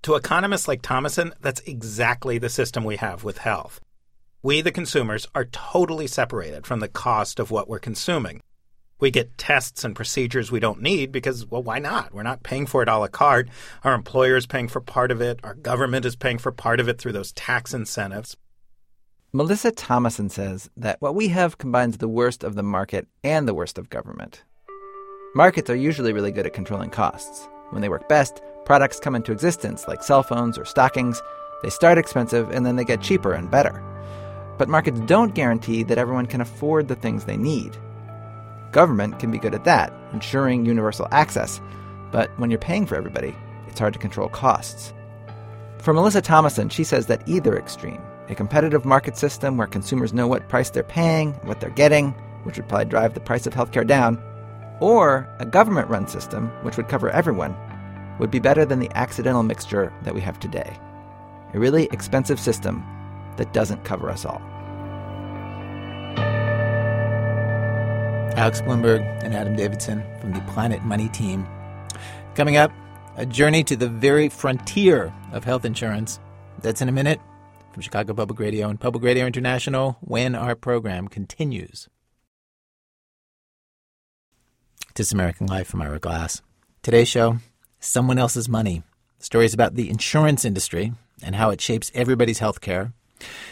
To 0.03 0.15
economists 0.15 0.69
like 0.69 0.83
Thomasson, 0.83 1.33
that's 1.41 1.61
exactly 1.63 2.39
the 2.39 2.49
system 2.49 2.85
we 2.85 2.97
have 2.97 3.25
with 3.25 3.39
health. 3.39 3.81
We, 4.43 4.61
the 4.61 4.71
consumers, 4.71 5.27
are 5.35 5.47
totally 5.47 6.07
separated 6.07 6.67
from 6.67 6.81
the 6.81 6.89
cost 6.89 7.41
of 7.41 7.51
what 7.51 7.69
we're 7.69 7.81
consuming. 7.81 8.41
We 8.99 9.11
get 9.11 9.37
tests 9.37 9.85
and 9.85 9.95
procedures 9.95 10.51
we 10.51 10.61
don't 10.61 10.81
need 10.81 11.13
because, 11.13 11.45
well, 11.45 11.63
why 11.63 11.81
not? 11.81 12.15
We're 12.15 12.23
not 12.23 12.43
paying 12.43 12.67
for 12.67 12.83
it 12.83 12.89
a 12.89 12.97
la 12.97 13.09
carte. 13.09 13.49
Our 13.85 13.93
employer 13.93 14.37
is 14.37 14.47
paying 14.47 14.69
for 14.69 14.81
part 14.81 15.11
of 15.11 15.21
it. 15.21 15.41
Our 15.43 15.55
government 15.55 16.07
is 16.07 16.17
paying 16.17 16.39
for 16.39 16.53
part 16.53 16.81
of 16.81 16.89
it 16.89 16.99
through 16.99 17.13
those 17.13 17.33
tax 17.33 17.75
incentives. 17.75 18.37
Melissa 19.33 19.71
Thomasson 19.71 20.31
says 20.31 20.71
that 20.79 21.03
what 21.03 21.15
we 21.15 21.29
have 21.29 21.59
combines 21.59 21.99
the 21.99 22.09
worst 22.09 22.43
of 22.43 22.55
the 22.55 22.63
market 22.63 23.07
and 23.23 23.47
the 23.47 23.53
worst 23.53 23.77
of 23.77 23.91
government. 23.91 24.45
Markets 25.35 25.69
are 25.69 25.77
usually 25.77 26.15
really 26.15 26.33
good 26.33 26.47
at 26.47 26.55
controlling 26.55 26.89
costs. 26.89 27.47
When 27.71 27.83
they 27.83 27.91
work 27.91 28.09
best, 28.09 28.41
products 28.67 29.01
come 29.01 29.15
into 29.15 29.33
existence 29.33 29.89
like 29.89 30.03
cell 30.03 30.23
phones 30.23 30.59
or 30.59 30.65
stockings. 30.65 31.23
They 31.63 31.71
start 31.71 31.97
expensive 31.97 32.51
and 32.51 32.67
then 32.67 32.77
they 32.77 32.85
get 32.85 33.01
cheaper 33.01 33.33
and 33.33 33.51
better. 33.51 33.83
But 34.59 34.69
markets 34.69 35.01
don't 35.01 35.35
guarantee 35.35 35.83
that 35.85 35.99
everyone 35.99 36.27
can 36.27 36.41
afford 36.41 36.89
the 36.89 36.97
things 36.97 37.25
they 37.25 37.37
need. 37.37 37.77
Government 38.73 39.19
can 39.19 39.31
be 39.31 39.39
good 39.39 39.55
at 39.55 39.65
that, 39.65 39.93
ensuring 40.13 40.67
universal 40.67 41.09
access. 41.13 41.61
But 42.11 42.31
when 42.39 42.51
you're 42.51 42.59
paying 42.59 42.85
for 42.85 42.97
everybody, 42.97 43.35
it's 43.69 43.79
hard 43.79 43.93
to 43.95 43.99
control 43.99 44.29
costs. 44.29 44.93
For 45.79 45.95
Melissa 45.95 46.21
Thomasson, 46.21 46.69
she 46.69 46.85
says 46.85 47.07
that 47.07 47.27
either 47.29 47.57
extreme, 47.57 48.03
a 48.29 48.35
competitive 48.35 48.85
market 48.85 49.17
system 49.17 49.57
where 49.57 49.67
consumers 49.67 50.13
know 50.13 50.27
what 50.27 50.49
price 50.49 50.71
they're 50.71 50.83
paying, 50.83 51.33
what 51.45 51.61
they're 51.61 51.71
getting, 51.71 52.11
which 52.43 52.57
would 52.57 52.69
probably 52.69 52.87
drive 52.87 53.15
the 53.15 53.21
price 53.21 53.47
of 53.47 53.55
healthcare 53.55 53.87
down, 53.87 54.21
or 54.81 55.29
a 55.39 55.47
government 55.47 55.89
run 55.89 56.07
system, 56.09 56.49
which 56.63 56.77
would 56.77 56.89
cover 56.89 57.09
everyone, 57.11 57.55
would 58.19 58.31
be 58.31 58.39
better 58.39 58.65
than 58.65 58.81
the 58.81 58.91
accidental 58.95 59.43
mixture 59.43 59.93
that 60.03 60.15
we 60.15 60.21
have 60.21 60.41
today. 60.41 60.79
A 61.55 61.59
really 61.59 61.85
expensive 61.93 62.41
system 62.41 62.85
that 63.37 63.53
doesn't 63.53 63.85
cover 63.85 64.11
us 64.11 64.25
all. 64.25 64.41
Alex 68.37 68.61
Blumberg 68.61 69.01
and 69.25 69.35
Adam 69.35 69.57
Davidson 69.57 70.05
from 70.21 70.33
the 70.33 70.41
Planet 70.43 70.83
Money 70.83 71.09
team. 71.09 71.47
Coming 72.35 72.59
up, 72.59 72.71
a 73.17 73.25
journey 73.25 73.65
to 73.65 73.77
the 73.77 73.89
very 73.89 74.29
frontier 74.29 75.13
of 75.33 75.45
health 75.45 75.65
insurance. 75.65 76.21
That's 76.61 76.83
in 76.83 76.89
a 76.89 76.93
minute 76.93 77.21
from 77.73 77.83
Chicago 77.83 78.13
Public 78.13 78.39
Radio 78.39 78.69
and 78.69 78.79
Public 78.79 79.03
Radio 79.03 79.27
International 79.27 79.97
when 80.01 80.35
our 80.35 80.55
program 80.55 81.09
continues. 81.09 81.89
This 84.95 85.13
American 85.13 85.47
Life 85.47 85.69
from 85.69 85.83
Ira 85.83 85.99
Glass. 85.99 86.43
Today's 86.83 87.09
show 87.09 87.39
Someone 87.87 88.19
Else's 88.19 88.49
Money. 88.49 88.83
Stories 89.21 89.55
about 89.55 89.77
the 89.77 89.89
insurance 89.89 90.45
industry 90.45 90.93
and 91.23 91.37
how 91.37 91.51
it 91.51 91.61
shapes 91.61 91.93
everybody's 91.95 92.41
health 92.41 92.61
care. 92.61 92.93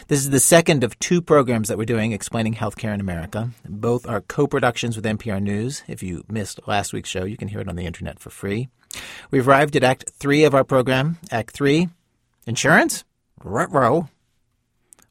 This 0.09 0.19
is 0.19 0.29
the 0.29 0.41
second 0.41 0.83
of 0.83 0.99
two 0.99 1.21
programs 1.21 1.69
that 1.69 1.77
we're 1.77 1.85
doing 1.85 2.11
explaining 2.11 2.55
healthcare 2.55 2.93
in 2.93 2.99
America. 2.99 3.51
Both 3.67 4.05
are 4.05 4.19
co 4.19 4.45
productions 4.45 4.97
with 4.97 5.05
NPR 5.05 5.41
News. 5.41 5.83
If 5.87 6.03
you 6.03 6.25
missed 6.29 6.59
last 6.67 6.91
week's 6.91 7.09
show, 7.09 7.23
you 7.23 7.37
can 7.37 7.47
hear 7.47 7.61
it 7.61 7.69
on 7.69 7.77
the 7.77 7.85
internet 7.85 8.19
for 8.19 8.29
free. 8.29 8.67
We've 9.31 9.47
arrived 9.47 9.77
at 9.77 9.85
Act 9.85 10.09
3 10.19 10.43
of 10.43 10.53
our 10.53 10.65
program. 10.65 11.17
Act 11.31 11.51
3 11.51 11.87
Insurance? 12.45 13.05
Ruh-roh. 13.41 14.09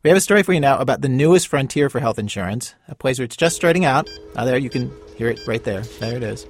We 0.02 0.10
have 0.10 0.18
a 0.18 0.20
story 0.20 0.42
for 0.42 0.52
you 0.52 0.60
now 0.60 0.78
about 0.78 1.00
the 1.00 1.08
newest 1.08 1.48
frontier 1.48 1.88
for 1.88 1.98
health 1.98 2.18
insurance, 2.18 2.74
a 2.88 2.94
place 2.94 3.18
where 3.18 3.24
it's 3.24 3.36
just 3.36 3.56
starting 3.56 3.86
out. 3.86 4.06
Ah, 4.36 4.44
there, 4.44 4.58
you 4.58 4.68
can 4.68 4.92
hear 5.16 5.30
it 5.30 5.40
right 5.46 5.64
there. 5.64 5.80
There 5.98 6.14
it 6.14 6.22
is. 6.22 6.46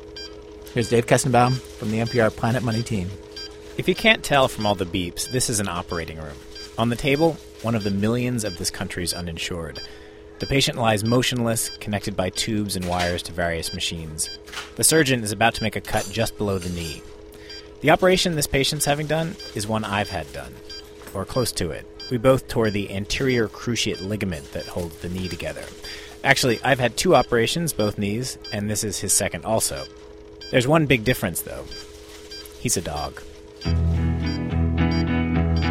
Here's 0.74 0.88
Dave 0.88 1.06
Kestenbaum 1.06 1.52
from 1.52 1.92
the 1.92 1.98
NPR 1.98 2.34
Planet 2.34 2.64
Money 2.64 2.82
team. 2.82 3.08
If 3.78 3.86
you 3.86 3.94
can't 3.94 4.24
tell 4.24 4.48
from 4.48 4.66
all 4.66 4.74
the 4.74 4.84
beeps, 4.84 5.30
this 5.30 5.48
is 5.48 5.60
an 5.60 5.68
operating 5.68 6.16
room. 6.18 6.34
On 6.76 6.88
the 6.88 6.96
table, 6.96 7.36
one 7.62 7.76
of 7.76 7.84
the 7.84 7.92
millions 7.92 8.42
of 8.42 8.58
this 8.58 8.72
country's 8.72 9.14
uninsured. 9.14 9.78
The 10.40 10.48
patient 10.48 10.76
lies 10.76 11.04
motionless, 11.04 11.68
connected 11.76 12.16
by 12.16 12.30
tubes 12.30 12.74
and 12.74 12.88
wires 12.88 13.22
to 13.22 13.32
various 13.32 13.72
machines. 13.72 14.36
The 14.74 14.82
surgeon 14.82 15.22
is 15.22 15.30
about 15.30 15.54
to 15.54 15.62
make 15.62 15.76
a 15.76 15.80
cut 15.80 16.08
just 16.10 16.36
below 16.36 16.58
the 16.58 16.70
knee. 16.70 17.02
The 17.80 17.92
operation 17.92 18.34
this 18.34 18.48
patient's 18.48 18.84
having 18.84 19.06
done 19.06 19.36
is 19.54 19.68
one 19.68 19.84
I've 19.84 20.10
had 20.10 20.32
done, 20.32 20.56
or 21.14 21.24
close 21.24 21.52
to 21.52 21.70
it. 21.70 21.86
We 22.10 22.16
both 22.16 22.48
tore 22.48 22.70
the 22.70 22.90
anterior 22.90 23.46
cruciate 23.46 24.04
ligament 24.04 24.50
that 24.50 24.66
holds 24.66 24.96
the 24.96 25.08
knee 25.08 25.28
together. 25.28 25.66
Actually, 26.24 26.60
I've 26.64 26.80
had 26.80 26.96
two 26.96 27.14
operations, 27.14 27.72
both 27.72 27.96
knees, 27.96 28.38
and 28.52 28.68
this 28.68 28.82
is 28.82 28.98
his 28.98 29.12
second 29.12 29.44
also. 29.44 29.86
There's 30.50 30.66
one 30.68 30.86
big 30.86 31.04
difference, 31.04 31.42
though. 31.42 31.64
He's 32.60 32.76
a 32.76 32.82
dog. 32.82 33.20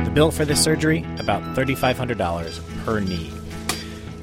The 0.04 0.12
bill 0.14 0.32
for 0.32 0.46
this 0.46 0.64
surgery 0.64 1.06
about 1.20 1.42
$3,500 1.56 2.86
per 2.86 3.00
knee. 3.00 3.32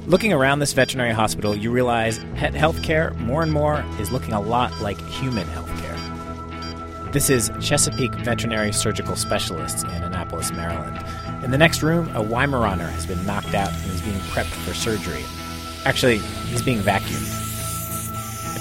Looking 0.07 0.33
around 0.33 0.59
this 0.59 0.73
veterinary 0.73 1.13
hospital, 1.13 1.55
you 1.55 1.71
realize 1.71 2.19
pet 2.35 2.53
healthcare 2.53 3.15
more 3.19 3.43
and 3.43 3.51
more 3.51 3.85
is 3.99 4.11
looking 4.11 4.33
a 4.33 4.41
lot 4.41 4.71
like 4.81 4.99
human 5.09 5.47
healthcare. 5.47 7.11
This 7.11 7.29
is 7.29 7.51
Chesapeake 7.59 8.13
Veterinary 8.15 8.71
Surgical 8.71 9.15
Specialists 9.15 9.83
in 9.83 9.89
Annapolis, 9.89 10.51
Maryland. 10.53 10.97
In 11.43 11.51
the 11.51 11.57
next 11.57 11.83
room, 11.83 12.07
a 12.09 12.23
Weimaraner 12.23 12.89
has 12.89 13.05
been 13.05 13.25
knocked 13.25 13.53
out 13.53 13.71
and 13.73 13.91
is 13.91 14.01
being 14.01 14.19
prepped 14.31 14.45
for 14.45 14.73
surgery. 14.73 15.23
Actually, 15.85 16.19
he's 16.19 16.61
being 16.61 16.79
vacuumed. 16.79 17.40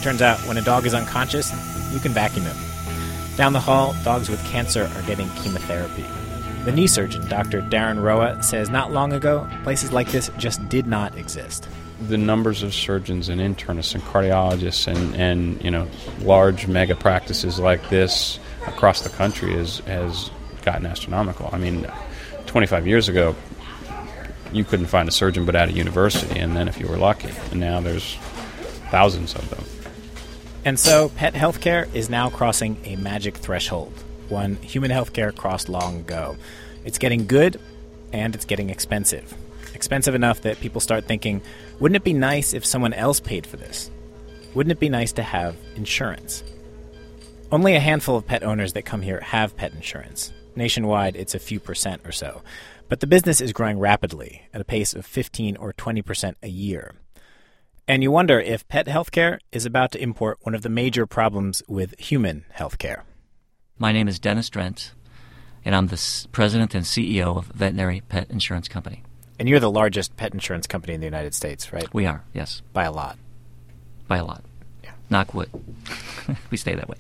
It 0.00 0.04
turns 0.04 0.22
out 0.22 0.38
when 0.46 0.56
a 0.56 0.62
dog 0.62 0.86
is 0.86 0.94
unconscious, 0.94 1.52
you 1.92 2.00
can 2.00 2.12
vacuum 2.12 2.46
him. 2.46 2.56
Down 3.36 3.52
the 3.52 3.60
hall, 3.60 3.94
dogs 4.02 4.30
with 4.30 4.42
cancer 4.46 4.90
are 4.96 5.02
getting 5.02 5.28
chemotherapy. 5.34 6.06
The 6.64 6.72
knee 6.72 6.86
surgeon, 6.86 7.28
Dr. 7.28 7.60
Darren 7.60 8.02
Roa, 8.02 8.42
says 8.42 8.70
not 8.70 8.92
long 8.92 9.12
ago, 9.12 9.46
places 9.62 9.92
like 9.92 10.10
this 10.10 10.30
just 10.38 10.66
did 10.70 10.86
not 10.86 11.18
exist. 11.18 11.68
The 12.08 12.16
numbers 12.16 12.62
of 12.62 12.72
surgeons 12.72 13.28
and 13.28 13.42
internists 13.42 13.94
and 13.94 14.02
cardiologists 14.02 14.86
and, 14.86 15.14
and 15.16 15.62
you 15.62 15.70
know 15.70 15.86
large 16.20 16.66
mega 16.66 16.96
practices 16.96 17.58
like 17.58 17.86
this 17.90 18.38
across 18.66 19.02
the 19.02 19.10
country 19.10 19.52
is, 19.52 19.80
has 19.80 20.30
gotten 20.62 20.86
astronomical. 20.86 21.50
I 21.52 21.58
mean, 21.58 21.86
25 22.46 22.86
years 22.86 23.10
ago, 23.10 23.36
you 24.50 24.64
couldn't 24.64 24.86
find 24.86 25.10
a 25.10 25.12
surgeon 25.12 25.44
but 25.44 25.54
at 25.54 25.68
a 25.68 25.72
university, 25.72 26.40
and 26.40 26.56
then 26.56 26.68
if 26.68 26.80
you 26.80 26.88
were 26.88 26.96
lucky. 26.96 27.28
And 27.50 27.60
now 27.60 27.82
there's 27.82 28.14
thousands 28.90 29.34
of 29.34 29.50
them. 29.50 29.62
And 30.64 30.78
so, 30.78 31.08
pet 31.10 31.32
healthcare 31.32 31.92
is 31.94 32.10
now 32.10 32.28
crossing 32.28 32.76
a 32.84 32.96
magic 32.96 33.36
threshold, 33.36 33.94
one 34.28 34.56
human 34.56 34.90
healthcare 34.90 35.34
crossed 35.34 35.70
long 35.70 36.00
ago. 36.00 36.36
It's 36.84 36.98
getting 36.98 37.26
good, 37.26 37.58
and 38.12 38.34
it's 38.34 38.44
getting 38.44 38.68
expensive. 38.68 39.34
Expensive 39.74 40.14
enough 40.14 40.42
that 40.42 40.60
people 40.60 40.82
start 40.82 41.06
thinking, 41.06 41.40
wouldn't 41.78 41.96
it 41.96 42.04
be 42.04 42.12
nice 42.12 42.52
if 42.52 42.66
someone 42.66 42.92
else 42.92 43.20
paid 43.20 43.46
for 43.46 43.56
this? 43.56 43.90
Wouldn't 44.54 44.72
it 44.72 44.80
be 44.80 44.90
nice 44.90 45.12
to 45.12 45.22
have 45.22 45.56
insurance? 45.76 46.44
Only 47.50 47.74
a 47.74 47.80
handful 47.80 48.16
of 48.16 48.26
pet 48.26 48.42
owners 48.42 48.74
that 48.74 48.84
come 48.84 49.00
here 49.00 49.20
have 49.20 49.56
pet 49.56 49.72
insurance. 49.72 50.30
Nationwide, 50.56 51.16
it's 51.16 51.34
a 51.34 51.38
few 51.38 51.58
percent 51.58 52.02
or 52.04 52.12
so. 52.12 52.42
But 52.90 53.00
the 53.00 53.06
business 53.06 53.40
is 53.40 53.54
growing 53.54 53.78
rapidly, 53.78 54.42
at 54.52 54.60
a 54.60 54.64
pace 54.64 54.92
of 54.92 55.06
15 55.06 55.56
or 55.56 55.72
20 55.72 56.02
percent 56.02 56.36
a 56.42 56.48
year. 56.48 56.99
And 57.90 58.04
you 58.04 58.12
wonder 58.12 58.38
if 58.38 58.68
pet 58.68 58.86
healthcare 58.86 59.40
is 59.50 59.66
about 59.66 59.90
to 59.90 60.00
import 60.00 60.38
one 60.42 60.54
of 60.54 60.62
the 60.62 60.68
major 60.68 61.06
problems 61.06 61.60
with 61.66 61.98
human 61.98 62.44
healthcare. 62.56 63.00
My 63.80 63.90
name 63.90 64.06
is 64.06 64.20
Dennis 64.20 64.48
Drent, 64.48 64.92
and 65.64 65.74
I'm 65.74 65.88
the 65.88 66.26
president 66.30 66.72
and 66.72 66.84
CEO 66.84 67.36
of 67.36 67.46
Veterinary 67.46 68.02
Pet 68.02 68.30
Insurance 68.30 68.68
Company. 68.68 69.02
And 69.40 69.48
you're 69.48 69.58
the 69.58 69.72
largest 69.72 70.16
pet 70.16 70.32
insurance 70.32 70.68
company 70.68 70.94
in 70.94 71.00
the 71.00 71.04
United 71.04 71.34
States, 71.34 71.72
right? 71.72 71.92
We 71.92 72.06
are, 72.06 72.22
yes. 72.32 72.62
By 72.72 72.84
a 72.84 72.92
lot. 72.92 73.18
By 74.06 74.18
a 74.18 74.24
lot. 74.24 74.44
Yeah. 74.84 74.92
Knock 75.10 75.34
wood. 75.34 75.50
we 76.52 76.58
stay 76.58 76.76
that 76.76 76.88
way. 76.88 76.96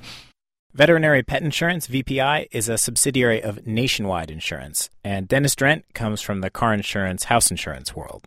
Veterinary 0.74 1.22
Pet 1.22 1.42
Insurance, 1.42 1.86
VPI, 1.86 2.48
is 2.50 2.68
a 2.68 2.76
subsidiary 2.76 3.40
of 3.40 3.64
Nationwide 3.64 4.32
Insurance, 4.32 4.90
and 5.04 5.28
Dennis 5.28 5.54
Drent 5.54 5.84
comes 5.94 6.20
from 6.20 6.40
the 6.40 6.50
car 6.50 6.74
insurance, 6.74 7.26
house 7.26 7.48
insurance 7.48 7.94
world. 7.94 8.26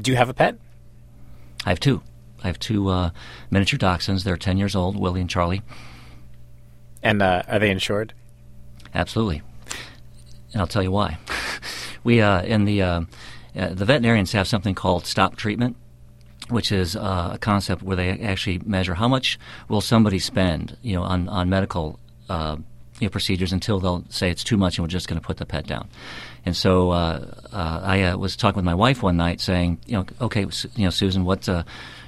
Do 0.00 0.12
you 0.12 0.16
have 0.16 0.28
a 0.28 0.34
pet? 0.34 0.60
I 1.64 1.70
have 1.70 1.80
two. 1.80 2.02
I 2.42 2.48
have 2.48 2.58
two 2.58 2.88
uh, 2.88 3.10
miniature 3.50 3.78
dachshunds. 3.78 4.22
They're 4.22 4.36
10 4.36 4.58
years 4.58 4.76
old, 4.76 4.98
Willie 4.98 5.20
and 5.20 5.30
Charlie. 5.30 5.62
And 7.02 7.22
uh, 7.22 7.42
are 7.48 7.58
they 7.58 7.70
insured? 7.70 8.12
Absolutely. 8.94 9.42
And 10.52 10.60
I'll 10.60 10.66
tell 10.66 10.82
you 10.82 10.90
why. 10.90 11.18
we, 12.04 12.20
uh, 12.20 12.42
in 12.42 12.64
the, 12.64 12.82
uh, 12.82 13.00
uh, 13.56 13.68
the 13.68 13.84
veterinarians 13.84 14.32
have 14.32 14.46
something 14.46 14.74
called 14.74 15.06
stop 15.06 15.36
treatment, 15.36 15.76
which 16.48 16.70
is 16.70 16.96
uh, 16.96 17.30
a 17.34 17.38
concept 17.38 17.82
where 17.82 17.96
they 17.96 18.10
actually 18.10 18.60
measure 18.64 18.94
how 18.94 19.08
much 19.08 19.38
will 19.68 19.80
somebody 19.80 20.18
spend, 20.18 20.76
you 20.82 20.94
know, 20.94 21.02
on, 21.02 21.28
on 21.28 21.48
medical 21.48 21.98
uh, 22.28 22.56
you 23.00 23.06
know, 23.06 23.10
procedures 23.10 23.52
until 23.52 23.80
they'll 23.80 24.04
say 24.08 24.30
it's 24.30 24.44
too 24.44 24.56
much 24.56 24.78
and 24.78 24.84
we're 24.84 24.88
just 24.88 25.08
going 25.08 25.20
to 25.20 25.26
put 25.26 25.38
the 25.38 25.46
pet 25.46 25.66
down. 25.66 25.88
And 26.46 26.56
so 26.56 26.90
uh, 26.90 27.26
uh, 27.52 27.80
I 27.82 28.02
uh, 28.02 28.16
was 28.18 28.36
talking 28.36 28.56
with 28.56 28.64
my 28.64 28.74
wife 28.74 29.02
one 29.02 29.16
night, 29.16 29.40
saying, 29.40 29.78
you 29.86 29.94
know, 29.94 30.06
okay, 30.20 30.46
you 30.76 30.84
know, 30.84 30.90
Susan, 30.90 31.24
what, 31.24 31.48
uh, 31.48 31.64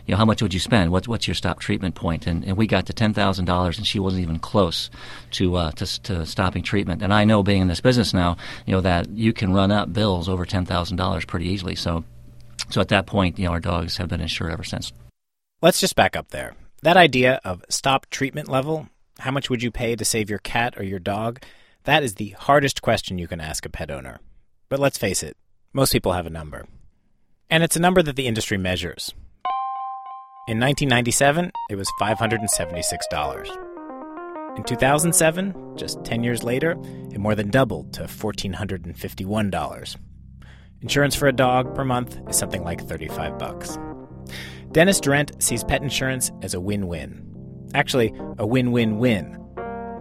you 0.06 0.12
know, 0.12 0.18
how 0.18 0.24
much 0.24 0.42
would 0.42 0.52
you 0.52 0.60
spend? 0.60 0.92
What's 0.92 1.08
what's 1.08 1.26
your 1.26 1.34
stop 1.34 1.58
treatment 1.58 1.94
point? 1.94 2.26
And, 2.26 2.44
and 2.44 2.56
we 2.56 2.66
got 2.66 2.86
to 2.86 2.92
ten 2.92 3.12
thousand 3.14 3.46
dollars, 3.46 3.78
and 3.78 3.86
she 3.86 3.98
wasn't 3.98 4.22
even 4.22 4.38
close 4.38 4.90
to, 5.32 5.56
uh, 5.56 5.70
to 5.72 6.02
to 6.02 6.26
stopping 6.26 6.62
treatment. 6.62 7.02
And 7.02 7.12
I 7.12 7.24
know, 7.24 7.42
being 7.42 7.62
in 7.62 7.68
this 7.68 7.80
business 7.80 8.14
now, 8.14 8.36
you 8.66 8.72
know 8.72 8.82
that 8.82 9.08
you 9.08 9.32
can 9.32 9.52
run 9.52 9.72
up 9.72 9.92
bills 9.92 10.28
over 10.28 10.44
ten 10.44 10.64
thousand 10.64 10.96
dollars 10.96 11.24
pretty 11.24 11.48
easily. 11.48 11.74
So, 11.74 12.04
so 12.70 12.80
at 12.80 12.88
that 12.88 13.06
point, 13.06 13.38
you 13.38 13.46
know, 13.46 13.52
our 13.52 13.60
dogs 13.60 13.96
have 13.96 14.08
been 14.08 14.20
insured 14.20 14.52
ever 14.52 14.64
since. 14.64 14.92
Let's 15.62 15.80
just 15.80 15.96
back 15.96 16.14
up 16.14 16.28
there. 16.28 16.54
That 16.82 16.96
idea 16.96 17.40
of 17.42 17.64
stop 17.68 18.06
treatment 18.10 18.48
level, 18.48 18.88
how 19.18 19.30
much 19.30 19.50
would 19.50 19.62
you 19.62 19.70
pay 19.70 19.96
to 19.96 20.04
save 20.04 20.30
your 20.30 20.38
cat 20.38 20.74
or 20.76 20.84
your 20.84 20.98
dog? 21.00 21.42
That 21.86 22.02
is 22.02 22.16
the 22.16 22.30
hardest 22.30 22.82
question 22.82 23.16
you 23.16 23.28
can 23.28 23.40
ask 23.40 23.64
a 23.64 23.70
pet 23.70 23.92
owner. 23.92 24.18
But 24.68 24.80
let's 24.80 24.98
face 24.98 25.22
it, 25.22 25.36
most 25.72 25.92
people 25.92 26.14
have 26.14 26.26
a 26.26 26.30
number. 26.30 26.66
And 27.48 27.62
it's 27.62 27.76
a 27.76 27.80
number 27.80 28.02
that 28.02 28.16
the 28.16 28.26
industry 28.26 28.58
measures. 28.58 29.14
In 30.48 30.58
1997, 30.58 31.52
it 31.70 31.76
was 31.76 31.88
$576. 32.00 34.56
In 34.56 34.64
2007, 34.64 35.76
just 35.76 36.04
10 36.04 36.24
years 36.24 36.42
later, 36.42 36.72
it 37.12 37.20
more 37.20 37.36
than 37.36 37.50
doubled 37.50 37.92
to 37.92 38.02
$1,451. 38.02 39.96
Insurance 40.82 41.14
for 41.14 41.28
a 41.28 41.32
dog 41.32 41.72
per 41.72 41.84
month 41.84 42.18
is 42.28 42.36
something 42.36 42.64
like 42.64 42.80
35 42.80 43.38
bucks. 43.38 43.78
Dennis 44.72 44.98
Drent 44.98 45.40
sees 45.40 45.62
pet 45.62 45.82
insurance 45.82 46.32
as 46.42 46.52
a 46.52 46.60
win-win. 46.60 47.22
Actually, 47.74 48.12
a 48.38 48.46
win-win-win. 48.46 49.45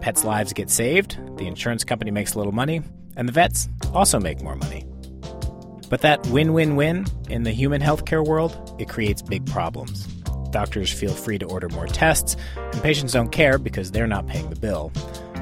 Pets' 0.01 0.23
lives 0.23 0.53
get 0.53 0.69
saved, 0.69 1.17
the 1.37 1.47
insurance 1.47 1.83
company 1.83 2.11
makes 2.11 2.33
a 2.33 2.37
little 2.37 2.53
money, 2.53 2.81
and 3.15 3.27
the 3.27 3.33
vets 3.33 3.67
also 3.93 4.19
make 4.19 4.41
more 4.41 4.55
money. 4.55 4.85
But 5.89 6.01
that 6.01 6.25
win 6.27 6.53
win 6.53 6.75
win 6.75 7.05
in 7.29 7.43
the 7.43 7.51
human 7.51 7.81
healthcare 7.81 8.25
world, 8.25 8.75
it 8.79 8.89
creates 8.89 9.21
big 9.21 9.45
problems. 9.45 10.07
Doctors 10.51 10.91
feel 10.91 11.13
free 11.13 11.37
to 11.39 11.45
order 11.45 11.69
more 11.69 11.87
tests, 11.87 12.35
and 12.55 12.81
patients 12.81 13.13
don't 13.13 13.31
care 13.31 13.57
because 13.57 13.91
they're 13.91 14.07
not 14.07 14.27
paying 14.27 14.49
the 14.49 14.59
bill. 14.59 14.91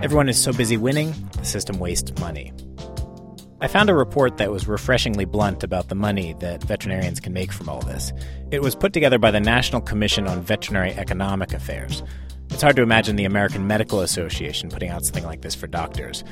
Everyone 0.01 0.29
is 0.29 0.41
so 0.41 0.51
busy 0.51 0.77
winning, 0.77 1.13
the 1.37 1.45
system 1.45 1.79
wastes 1.79 2.19
money. 2.19 2.51
I 3.61 3.67
found 3.67 3.89
a 3.89 3.95
report 3.95 4.37
that 4.37 4.51
was 4.51 4.67
refreshingly 4.67 5.23
blunt 5.23 5.63
about 5.63 5.87
the 5.87 5.95
money 5.95 6.35
that 6.39 6.63
veterinarians 6.63 7.21
can 7.21 7.31
make 7.31 7.53
from 7.53 7.69
all 7.69 7.79
this. 7.81 8.11
It 8.51 8.61
was 8.61 8.75
put 8.75 8.91
together 8.91 9.17
by 9.17 9.31
the 9.31 9.39
National 9.39 9.79
Commission 9.79 10.27
on 10.27 10.41
Veterinary 10.41 10.91
Economic 10.91 11.53
Affairs. 11.53 12.03
It's 12.53 12.61
hard 12.61 12.75
to 12.75 12.83
imagine 12.83 13.15
the 13.15 13.25
American 13.25 13.65
Medical 13.65 14.01
Association 14.01 14.69
putting 14.69 14.89
out 14.89 15.03
something 15.03 15.25
like 15.25 15.41
this 15.41 15.55
for 15.55 15.65
doctors. 15.65 16.23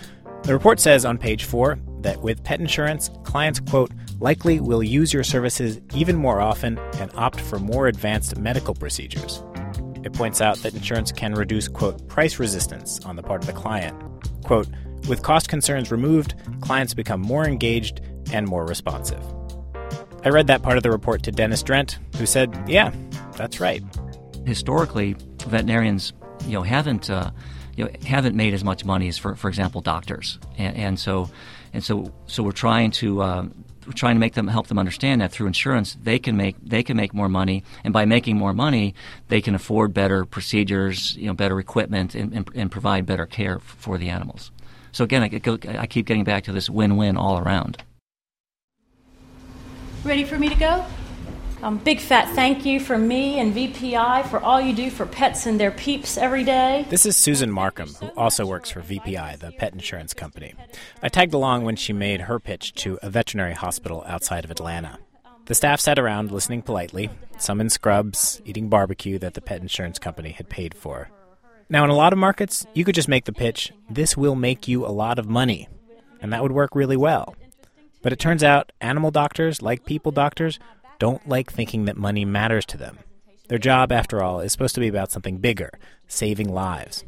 The 0.43 0.53
report 0.53 0.79
says 0.79 1.03
on 1.03 1.17
page 1.17 1.45
4 1.45 1.79
that 2.01 2.21
with 2.21 2.43
pet 2.43 2.59
insurance, 2.59 3.09
clients, 3.23 3.59
quote, 3.59 3.91
likely 4.19 4.59
will 4.59 4.83
use 4.83 5.11
your 5.11 5.23
services 5.23 5.81
even 5.95 6.15
more 6.15 6.39
often 6.39 6.77
and 6.99 7.11
opt 7.15 7.41
for 7.41 7.57
more 7.57 7.87
advanced 7.87 8.37
medical 8.37 8.75
procedures. 8.75 9.43
It 10.03 10.13
points 10.13 10.41
out 10.41 10.57
that 10.57 10.75
insurance 10.75 11.11
can 11.11 11.33
reduce, 11.33 11.67
quote, 11.67 12.07
price 12.07 12.37
resistance 12.37 12.99
on 13.03 13.15
the 13.15 13.23
part 13.23 13.41
of 13.41 13.47
the 13.47 13.53
client. 13.53 13.99
Quote, 14.43 14.67
with 15.09 15.23
cost 15.23 15.49
concerns 15.49 15.91
removed, 15.91 16.35
clients 16.61 16.93
become 16.93 17.19
more 17.19 17.45
engaged 17.45 17.99
and 18.31 18.47
more 18.47 18.65
responsive. 18.65 19.23
I 20.23 20.29
read 20.29 20.45
that 20.47 20.61
part 20.61 20.77
of 20.77 20.83
the 20.83 20.91
report 20.91 21.23
to 21.23 21.31
Dennis 21.31 21.63
Drent, 21.63 21.97
who 22.17 22.27
said, 22.27 22.55
yeah, 22.67 22.93
that's 23.37 23.59
right. 23.59 23.83
Historically, 24.45 25.15
veterinarians, 25.49 26.13
you 26.45 26.53
know, 26.53 26.63
haven't 26.63 27.09
uh, 27.09 27.31
you 27.75 27.85
know, 27.85 27.91
haven't 28.05 28.35
made 28.35 28.53
as 28.53 28.63
much 28.63 28.85
money 28.85 29.07
as, 29.07 29.17
for, 29.17 29.35
for 29.35 29.47
example, 29.47 29.81
doctors. 29.81 30.39
And, 30.57 30.75
and 30.75 30.99
so, 30.99 31.29
and 31.73 31.83
so, 31.83 32.13
so 32.27 32.43
we're 32.43 32.51
trying 32.51 32.91
to 32.91 33.23
um, 33.23 33.63
we're 33.85 33.93
trying 33.93 34.15
to 34.15 34.19
make 34.19 34.33
them 34.33 34.47
help 34.47 34.67
them 34.67 34.77
understand 34.77 35.21
that 35.21 35.31
through 35.31 35.47
insurance 35.47 35.97
they 36.03 36.19
can 36.19 36.37
make 36.37 36.55
they 36.63 36.83
can 36.83 36.97
make 36.97 37.13
more 37.13 37.29
money, 37.29 37.63
and 37.83 37.93
by 37.93 38.05
making 38.05 38.37
more 38.37 38.53
money, 38.53 38.93
they 39.29 39.41
can 39.41 39.55
afford 39.55 39.93
better 39.93 40.25
procedures, 40.25 41.15
you 41.15 41.27
know, 41.27 41.33
better 41.33 41.59
equipment, 41.59 42.13
and, 42.15 42.33
and, 42.33 42.49
and 42.53 42.71
provide 42.71 43.05
better 43.05 43.25
care 43.25 43.59
for 43.59 43.97
the 43.97 44.09
animals. 44.09 44.51
So 44.91 45.03
again, 45.03 45.23
I, 45.23 45.29
go, 45.29 45.57
I 45.67 45.87
keep 45.87 46.05
getting 46.05 46.25
back 46.25 46.43
to 46.43 46.51
this 46.51 46.69
win-win 46.69 47.15
all 47.15 47.39
around. 47.39 47.81
Ready 50.03 50.25
for 50.25 50.37
me 50.37 50.49
to 50.49 50.55
go? 50.55 50.85
Um, 51.63 51.77
big 51.77 51.99
fat 51.99 52.33
thank 52.33 52.65
you 52.65 52.79
from 52.79 53.07
me 53.07 53.37
and 53.39 53.53
VPI 53.53 54.27
for 54.29 54.39
all 54.39 54.59
you 54.59 54.73
do 54.73 54.89
for 54.89 55.05
pets 55.05 55.45
and 55.45 55.59
their 55.59 55.69
peeps 55.69 56.17
every 56.17 56.43
day. 56.43 56.87
This 56.89 57.05
is 57.05 57.15
Susan 57.15 57.51
Markham, 57.51 57.89
who 57.89 58.07
also 58.17 58.47
works 58.47 58.71
for 58.71 58.81
VPI, 58.81 59.37
the 59.37 59.51
pet 59.51 59.71
insurance 59.71 60.15
company. 60.15 60.55
I 61.03 61.09
tagged 61.09 61.35
along 61.35 61.63
when 61.63 61.75
she 61.75 61.93
made 61.93 62.21
her 62.21 62.39
pitch 62.39 62.73
to 62.75 62.97
a 63.03 63.11
veterinary 63.11 63.53
hospital 63.53 64.03
outside 64.07 64.43
of 64.43 64.49
Atlanta. 64.49 64.97
The 65.45 65.53
staff 65.53 65.79
sat 65.79 65.99
around 65.99 66.31
listening 66.31 66.63
politely, 66.63 67.11
some 67.37 67.61
in 67.61 67.69
scrubs, 67.69 68.41
eating 68.43 68.67
barbecue 68.67 69.19
that 69.19 69.35
the 69.35 69.41
pet 69.41 69.61
insurance 69.61 69.99
company 69.99 70.31
had 70.31 70.49
paid 70.49 70.73
for. 70.73 71.11
Now, 71.69 71.83
in 71.83 71.91
a 71.91 71.95
lot 71.95 72.11
of 72.11 72.17
markets, 72.17 72.65
you 72.73 72.83
could 72.83 72.95
just 72.95 73.07
make 73.07 73.25
the 73.25 73.33
pitch, 73.33 73.71
this 73.87 74.17
will 74.17 74.35
make 74.35 74.67
you 74.67 74.83
a 74.83 74.89
lot 74.89 75.19
of 75.19 75.29
money. 75.29 75.69
And 76.21 76.33
that 76.33 76.41
would 76.41 76.51
work 76.51 76.73
really 76.73 76.97
well. 76.97 77.35
But 78.01 78.13
it 78.13 78.19
turns 78.19 78.43
out 78.43 78.71
animal 78.81 79.11
doctors, 79.11 79.61
like 79.61 79.85
people 79.85 80.11
doctors, 80.11 80.57
don't 81.01 81.27
like 81.27 81.51
thinking 81.51 81.85
that 81.85 81.97
money 81.97 82.25
matters 82.25 82.63
to 82.63 82.77
them. 82.77 82.99
Their 83.47 83.57
job, 83.57 83.91
after 83.91 84.21
all, 84.21 84.39
is 84.39 84.51
supposed 84.51 84.75
to 84.75 84.81
be 84.81 84.87
about 84.87 85.11
something 85.11 85.39
bigger 85.39 85.71
saving 86.07 86.53
lives. 86.53 87.03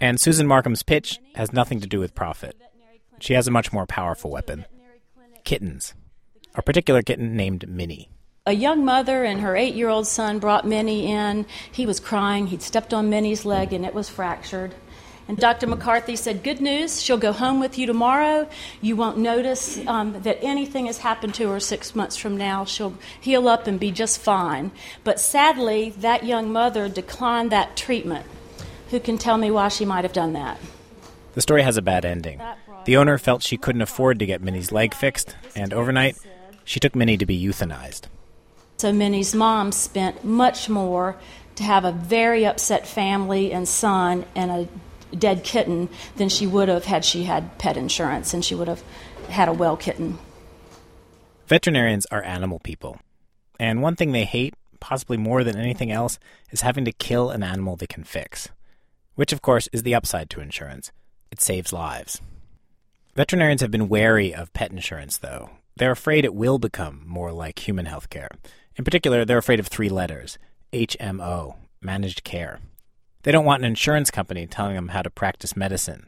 And 0.00 0.20
Susan 0.20 0.48
Markham's 0.48 0.82
pitch 0.82 1.20
has 1.36 1.52
nothing 1.52 1.78
to 1.78 1.86
do 1.86 2.00
with 2.00 2.12
profit. 2.12 2.56
She 3.20 3.34
has 3.34 3.46
a 3.46 3.52
much 3.52 3.72
more 3.72 3.86
powerful 3.86 4.32
weapon 4.32 4.64
kittens. 5.44 5.94
A 6.56 6.62
particular 6.62 7.02
kitten 7.02 7.36
named 7.36 7.68
Minnie. 7.68 8.10
A 8.46 8.52
young 8.52 8.84
mother 8.84 9.22
and 9.22 9.40
her 9.42 9.56
eight 9.56 9.74
year 9.76 9.88
old 9.88 10.08
son 10.08 10.40
brought 10.40 10.66
Minnie 10.66 11.06
in. 11.06 11.46
He 11.70 11.86
was 11.86 12.00
crying. 12.00 12.48
He'd 12.48 12.62
stepped 12.62 12.92
on 12.92 13.10
Minnie's 13.10 13.44
leg 13.44 13.72
and 13.72 13.86
it 13.86 13.94
was 13.94 14.08
fractured. 14.08 14.74
And 15.30 15.38
Dr. 15.38 15.68
McCarthy 15.68 16.16
said, 16.16 16.42
Good 16.42 16.60
news, 16.60 17.00
she'll 17.00 17.16
go 17.16 17.30
home 17.30 17.60
with 17.60 17.78
you 17.78 17.86
tomorrow. 17.86 18.48
You 18.80 18.96
won't 18.96 19.16
notice 19.16 19.78
um, 19.86 20.20
that 20.22 20.42
anything 20.42 20.86
has 20.86 20.98
happened 20.98 21.34
to 21.34 21.50
her 21.50 21.60
six 21.60 21.94
months 21.94 22.16
from 22.16 22.36
now. 22.36 22.64
She'll 22.64 22.98
heal 23.20 23.46
up 23.46 23.68
and 23.68 23.78
be 23.78 23.92
just 23.92 24.18
fine. 24.18 24.72
But 25.04 25.20
sadly, 25.20 25.90
that 25.98 26.24
young 26.24 26.50
mother 26.52 26.88
declined 26.88 27.52
that 27.52 27.76
treatment. 27.76 28.26
Who 28.90 28.98
can 28.98 29.18
tell 29.18 29.38
me 29.38 29.52
why 29.52 29.68
she 29.68 29.84
might 29.84 30.02
have 30.02 30.12
done 30.12 30.32
that? 30.32 30.58
The 31.34 31.42
story 31.42 31.62
has 31.62 31.76
a 31.76 31.82
bad 31.82 32.04
ending. 32.04 32.42
The 32.84 32.96
owner 32.96 33.16
felt 33.16 33.44
she 33.44 33.56
couldn't 33.56 33.82
afford 33.82 34.18
to 34.18 34.26
get 34.26 34.42
Minnie's 34.42 34.72
leg 34.72 34.94
fixed, 34.94 35.36
and 35.54 35.72
overnight, 35.72 36.16
she 36.64 36.80
took 36.80 36.96
Minnie 36.96 37.18
to 37.18 37.26
be 37.26 37.40
euthanized. 37.40 38.08
So 38.78 38.92
Minnie's 38.92 39.32
mom 39.32 39.70
spent 39.70 40.24
much 40.24 40.68
more 40.68 41.14
to 41.54 41.62
have 41.62 41.84
a 41.84 41.92
very 41.92 42.46
upset 42.46 42.84
family 42.84 43.52
and 43.52 43.68
son 43.68 44.24
and 44.34 44.50
a 44.50 44.68
dead 45.18 45.44
kitten 45.44 45.88
than 46.16 46.28
she 46.28 46.46
would 46.46 46.68
have 46.68 46.84
had 46.84 47.04
she 47.04 47.24
had 47.24 47.58
pet 47.58 47.76
insurance 47.76 48.32
and 48.34 48.44
she 48.44 48.54
would 48.54 48.68
have 48.68 48.82
had 49.28 49.48
a 49.48 49.52
well 49.52 49.76
kitten. 49.76 50.18
Veterinarians 51.46 52.06
are 52.06 52.22
animal 52.22 52.58
people. 52.60 52.98
And 53.58 53.82
one 53.82 53.96
thing 53.96 54.12
they 54.12 54.24
hate, 54.24 54.54
possibly 54.78 55.16
more 55.16 55.44
than 55.44 55.56
anything 55.56 55.90
else, 55.90 56.18
is 56.50 56.60
having 56.62 56.84
to 56.84 56.92
kill 56.92 57.30
an 57.30 57.42
animal 57.42 57.76
they 57.76 57.86
can 57.86 58.04
fix. 58.04 58.48
Which, 59.16 59.32
of 59.32 59.42
course, 59.42 59.68
is 59.72 59.82
the 59.82 59.94
upside 59.94 60.30
to 60.30 60.40
insurance 60.40 60.92
it 61.30 61.40
saves 61.40 61.72
lives. 61.72 62.20
Veterinarians 63.14 63.60
have 63.60 63.70
been 63.70 63.88
wary 63.88 64.34
of 64.34 64.52
pet 64.52 64.70
insurance, 64.70 65.18
though. 65.18 65.50
They're 65.76 65.92
afraid 65.92 66.24
it 66.24 66.34
will 66.34 66.58
become 66.58 67.02
more 67.06 67.32
like 67.32 67.66
human 67.66 67.86
health 67.86 68.10
care. 68.10 68.30
In 68.76 68.84
particular, 68.84 69.24
they're 69.24 69.38
afraid 69.38 69.60
of 69.60 69.66
three 69.66 69.88
letters 69.88 70.38
HMO, 70.72 71.56
managed 71.80 72.24
care. 72.24 72.60
They 73.22 73.32
don't 73.32 73.44
want 73.44 73.62
an 73.62 73.66
insurance 73.66 74.10
company 74.10 74.46
telling 74.46 74.74
them 74.74 74.88
how 74.88 75.02
to 75.02 75.10
practice 75.10 75.54
medicine. 75.54 76.06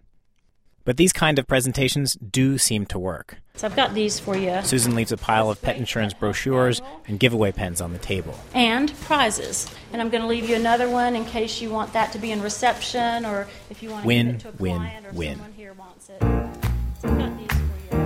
But 0.84 0.96
these 0.96 1.12
kind 1.12 1.38
of 1.38 1.46
presentations 1.46 2.14
do 2.14 2.58
seem 2.58 2.86
to 2.86 2.98
work. 2.98 3.36
So 3.54 3.68
I've 3.68 3.76
got 3.76 3.94
these 3.94 4.18
for 4.18 4.36
you. 4.36 4.62
Susan 4.64 4.94
leaves 4.96 5.12
a 5.12 5.16
pile 5.16 5.48
of 5.50 5.62
pet 5.62 5.76
insurance 5.76 6.14
brochures 6.14 6.80
and 7.06 7.20
giveaway 7.20 7.52
pens 7.52 7.80
on 7.80 7.92
the 7.92 7.98
table. 7.98 8.34
And 8.54 8.92
prizes. 9.00 9.72
And 9.92 10.00
I'm 10.00 10.08
going 10.08 10.22
to 10.22 10.26
leave 10.26 10.48
you 10.48 10.56
another 10.56 10.88
one 10.88 11.14
in 11.14 11.24
case 11.24 11.60
you 11.60 11.70
want 11.70 11.92
that 11.92 12.12
to 12.12 12.18
be 12.18 12.32
in 12.32 12.42
reception 12.42 13.24
or 13.26 13.46
if 13.70 13.82
you 13.82 13.90
want 13.90 14.02
to 14.02 14.06
win, 14.08 14.26
give 14.26 14.36
it 14.36 14.40
to 14.40 14.48
a 14.48 14.52
win, 14.52 14.76
client 14.76 15.06
or 15.06 15.12
win. 15.12 15.34
someone 15.34 15.52
here 15.52 15.74
wants 15.74 16.08
it. 16.08 16.18
So 16.20 17.08
I've 17.08 17.18
got 17.18 17.38
these 17.38 17.52
for 17.52 17.96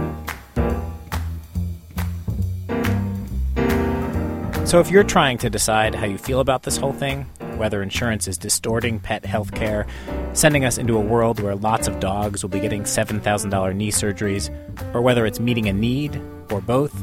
you. 4.61 4.67
So 4.67 4.81
if 4.81 4.91
you're 4.91 5.05
trying 5.05 5.39
to 5.39 5.49
decide 5.49 5.95
how 5.95 6.07
you 6.07 6.19
feel 6.19 6.41
about 6.41 6.65
this 6.65 6.77
whole 6.77 6.93
thing, 6.93 7.31
whether 7.57 7.83
insurance 7.83 8.29
is 8.29 8.39
distorting 8.39 9.01
pet 9.01 9.25
health 9.25 9.53
care, 9.53 9.87
sending 10.33 10.65
us 10.65 10.79
into 10.79 10.97
a 10.97 11.01
world 11.01 11.41
where 11.41 11.55
lots 11.55 11.89
of 11.89 12.01
dogs 12.01 12.43
will 12.43 12.51
be 12.51 12.61
getting 12.61 12.83
$7,000 12.83 13.75
knee 13.75 13.91
surgeries, 13.91 14.51
or 14.95 15.03
whether 15.03 15.27
it's 15.27 15.41
meeting 15.41 15.69
a 15.69 15.73
need, 15.73 16.21
or 16.51 16.61
both, 16.61 16.95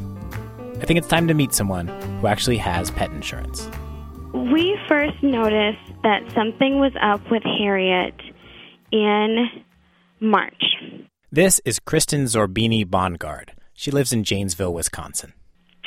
I 0.80 0.86
think 0.86 0.98
it's 0.98 1.08
time 1.08 1.28
to 1.28 1.34
meet 1.34 1.54
someone 1.54 1.88
who 2.20 2.26
actually 2.26 2.58
has 2.58 2.90
pet 2.90 3.10
insurance. 3.10 3.68
We 4.32 4.78
first 4.88 5.22
noticed 5.22 5.78
that 6.02 6.22
something 6.34 6.78
was 6.78 6.92
up 7.00 7.20
with 7.30 7.42
Harriet 7.42 8.14
in 8.90 9.46
March. 10.20 10.62
This 11.30 11.60
is 11.64 11.78
Kristen 11.78 12.24
Zorbini 12.24 12.84
Bongard. 12.84 13.50
She 13.72 13.90
lives 13.90 14.12
in 14.12 14.24
Janesville, 14.24 14.74
Wisconsin. 14.74 15.32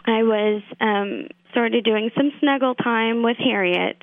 I 0.05 0.23
was 0.23 0.61
um, 0.79 1.27
started 1.51 1.83
doing 1.83 2.09
some 2.15 2.31
snuggle 2.39 2.75
time 2.75 3.23
with 3.23 3.37
Harriet 3.37 4.01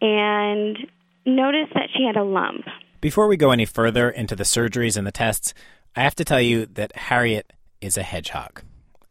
and 0.00 0.78
noticed 1.26 1.74
that 1.74 1.88
she 1.96 2.04
had 2.04 2.16
a 2.16 2.24
lump. 2.24 2.64
Before 3.00 3.28
we 3.28 3.36
go 3.36 3.50
any 3.50 3.64
further 3.64 4.10
into 4.10 4.36
the 4.36 4.44
surgeries 4.44 4.96
and 4.96 5.06
the 5.06 5.12
tests, 5.12 5.54
I 5.96 6.02
have 6.02 6.14
to 6.16 6.24
tell 6.24 6.40
you 6.40 6.66
that 6.66 6.96
Harriet 6.96 7.52
is 7.80 7.96
a 7.96 8.02
hedgehog. 8.02 8.62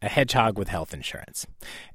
A 0.02 0.08
hedgehog 0.08 0.58
with 0.58 0.68
health 0.68 0.94
insurance. 0.94 1.46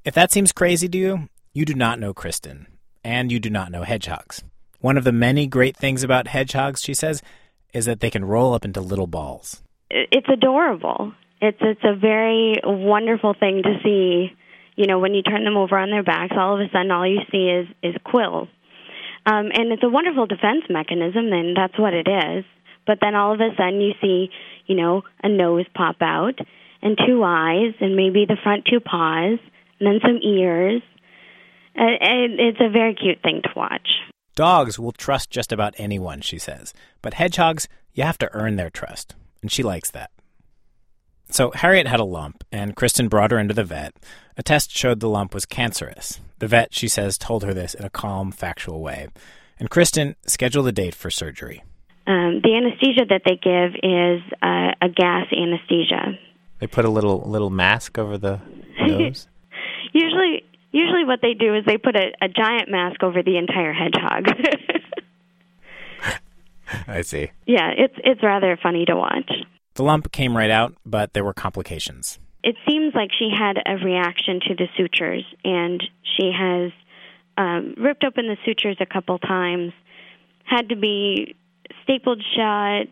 If 0.04 0.14
that 0.14 0.30
seems 0.30 0.52
crazy 0.52 0.88
to 0.88 0.98
you, 0.98 1.28
you 1.52 1.64
do 1.64 1.74
not 1.74 1.98
know 1.98 2.14
Kristen, 2.14 2.66
and 3.02 3.32
you 3.32 3.40
do 3.40 3.50
not 3.50 3.72
know 3.72 3.82
hedgehogs. 3.82 4.44
One 4.80 4.96
of 4.96 5.04
the 5.04 5.12
many 5.12 5.46
great 5.46 5.76
things 5.76 6.02
about 6.02 6.28
hedgehogs, 6.28 6.82
she 6.82 6.94
says, 6.94 7.22
is 7.72 7.86
that 7.86 8.00
they 8.00 8.10
can 8.10 8.24
roll 8.24 8.54
up 8.54 8.64
into 8.64 8.80
little 8.80 9.06
balls. 9.06 9.62
It's 9.90 10.28
adorable. 10.28 11.12
It's 11.40 11.58
it's 11.60 11.84
a 11.84 11.94
very 11.94 12.54
wonderful 12.64 13.34
thing 13.38 13.62
to 13.62 13.78
see. 13.82 14.32
You 14.76 14.86
know, 14.86 14.98
when 14.98 15.14
you 15.14 15.22
turn 15.22 15.44
them 15.44 15.56
over 15.56 15.78
on 15.78 15.90
their 15.90 16.02
backs, 16.02 16.34
all 16.36 16.54
of 16.54 16.60
a 16.60 16.70
sudden 16.70 16.90
all 16.90 17.06
you 17.06 17.20
see 17.30 17.48
is 17.48 17.68
is 17.82 17.94
quills. 18.04 18.48
Um, 19.26 19.50
and 19.52 19.72
it's 19.72 19.82
a 19.82 19.88
wonderful 19.88 20.26
defense 20.26 20.64
mechanism, 20.70 21.32
and 21.32 21.56
that's 21.56 21.78
what 21.78 21.92
it 21.92 22.06
is. 22.06 22.44
But 22.86 22.98
then 23.00 23.16
all 23.16 23.34
of 23.34 23.40
a 23.40 23.50
sudden 23.56 23.80
you 23.80 23.92
see, 24.00 24.30
you 24.66 24.76
know, 24.76 25.02
a 25.22 25.28
nose 25.28 25.66
pop 25.74 25.96
out, 26.00 26.38
and 26.80 26.96
two 26.96 27.24
eyes, 27.24 27.74
and 27.80 27.96
maybe 27.96 28.24
the 28.26 28.36
front 28.42 28.64
two 28.70 28.78
paws, 28.80 29.38
and 29.80 29.86
then 29.86 29.98
some 30.00 30.20
ears. 30.22 30.82
Uh, 31.76 31.82
and 32.00 32.38
it's 32.38 32.60
a 32.60 32.70
very 32.70 32.94
cute 32.94 33.20
thing 33.22 33.40
to 33.42 33.50
watch. 33.56 33.88
Dogs 34.36 34.78
will 34.78 34.92
trust 34.92 35.30
just 35.30 35.52
about 35.52 35.74
anyone, 35.78 36.20
she 36.20 36.38
says. 36.38 36.72
But 37.02 37.14
hedgehogs, 37.14 37.68
you 37.94 38.04
have 38.04 38.18
to 38.18 38.32
earn 38.32 38.56
their 38.56 38.70
trust. 38.70 39.14
And 39.42 39.50
she 39.50 39.62
likes 39.62 39.90
that. 39.90 40.10
So 41.28 41.50
Harriet 41.52 41.86
had 41.86 42.00
a 42.00 42.04
lump, 42.04 42.44
and 42.52 42.76
Kristen 42.76 43.08
brought 43.08 43.30
her 43.30 43.38
into 43.38 43.54
the 43.54 43.64
vet. 43.64 43.94
A 44.36 44.42
test 44.42 44.70
showed 44.70 45.00
the 45.00 45.08
lump 45.08 45.34
was 45.34 45.44
cancerous. 45.46 46.20
The 46.38 46.46
vet, 46.46 46.74
she 46.74 46.88
says, 46.88 47.18
told 47.18 47.42
her 47.42 47.54
this 47.54 47.74
in 47.74 47.84
a 47.84 47.90
calm, 47.90 48.30
factual 48.30 48.80
way. 48.80 49.08
And 49.58 49.70
Kristen 49.70 50.16
scheduled 50.26 50.68
a 50.68 50.72
date 50.72 50.94
for 50.94 51.10
surgery. 51.10 51.62
Um, 52.06 52.40
the 52.42 52.54
anesthesia 52.54 53.06
that 53.08 53.22
they 53.24 53.36
give 53.36 53.74
is 53.82 54.22
uh, 54.42 54.72
a 54.80 54.88
gas 54.88 55.26
anesthesia. 55.32 56.18
They 56.60 56.66
put 56.66 56.84
a 56.84 56.90
little 56.90 57.28
little 57.28 57.50
mask 57.50 57.98
over 57.98 58.16
the 58.16 58.40
nose. 58.78 59.26
usually, 59.92 60.44
usually 60.70 61.04
what 61.04 61.20
they 61.22 61.34
do 61.34 61.54
is 61.54 61.64
they 61.66 61.78
put 61.78 61.96
a, 61.96 62.12
a 62.22 62.28
giant 62.28 62.70
mask 62.70 63.02
over 63.02 63.22
the 63.22 63.36
entire 63.38 63.72
hedgehog. 63.72 64.26
I 66.88 67.02
see. 67.02 67.30
yeah, 67.46 67.70
it's 67.76 67.94
it's 68.04 68.22
rather 68.22 68.56
funny 68.62 68.84
to 68.84 68.94
watch. 68.94 69.30
The 69.76 69.82
lump 69.82 70.10
came 70.10 70.36
right 70.36 70.50
out, 70.50 70.74
but 70.84 71.12
there 71.12 71.24
were 71.24 71.34
complications. 71.34 72.18
It 72.42 72.56
seems 72.66 72.94
like 72.94 73.10
she 73.18 73.30
had 73.30 73.58
a 73.64 73.76
reaction 73.84 74.40
to 74.48 74.54
the 74.54 74.68
sutures, 74.76 75.24
and 75.44 75.82
she 76.16 76.32
has 76.32 76.72
um, 77.36 77.74
ripped 77.76 78.02
open 78.02 78.26
the 78.26 78.38
sutures 78.46 78.78
a 78.80 78.86
couple 78.86 79.18
times, 79.18 79.72
had 80.44 80.70
to 80.70 80.76
be 80.76 81.36
stapled 81.82 82.22
shut, 82.34 82.88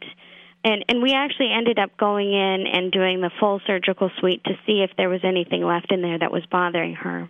and 0.65 0.85
and 0.89 1.03
we 1.03 1.13
actually 1.15 1.51
ended 1.57 1.79
up 1.79 1.97
going 1.97 2.33
in 2.33 2.67
and 2.67 2.93
doing 2.93 3.23
the 3.23 3.31
full 3.41 3.61
surgical 3.67 4.11
suite 4.21 4.45
to 4.45 4.53
see 4.67 4.83
if 4.83 4.91
there 4.97 5.09
was 5.09 5.21
anything 5.25 5.65
left 5.65 5.91
in 5.91 6.03
there 6.03 6.19
that 6.19 6.33
was 6.33 6.45
bothering 6.51 6.95
her. 6.95 7.29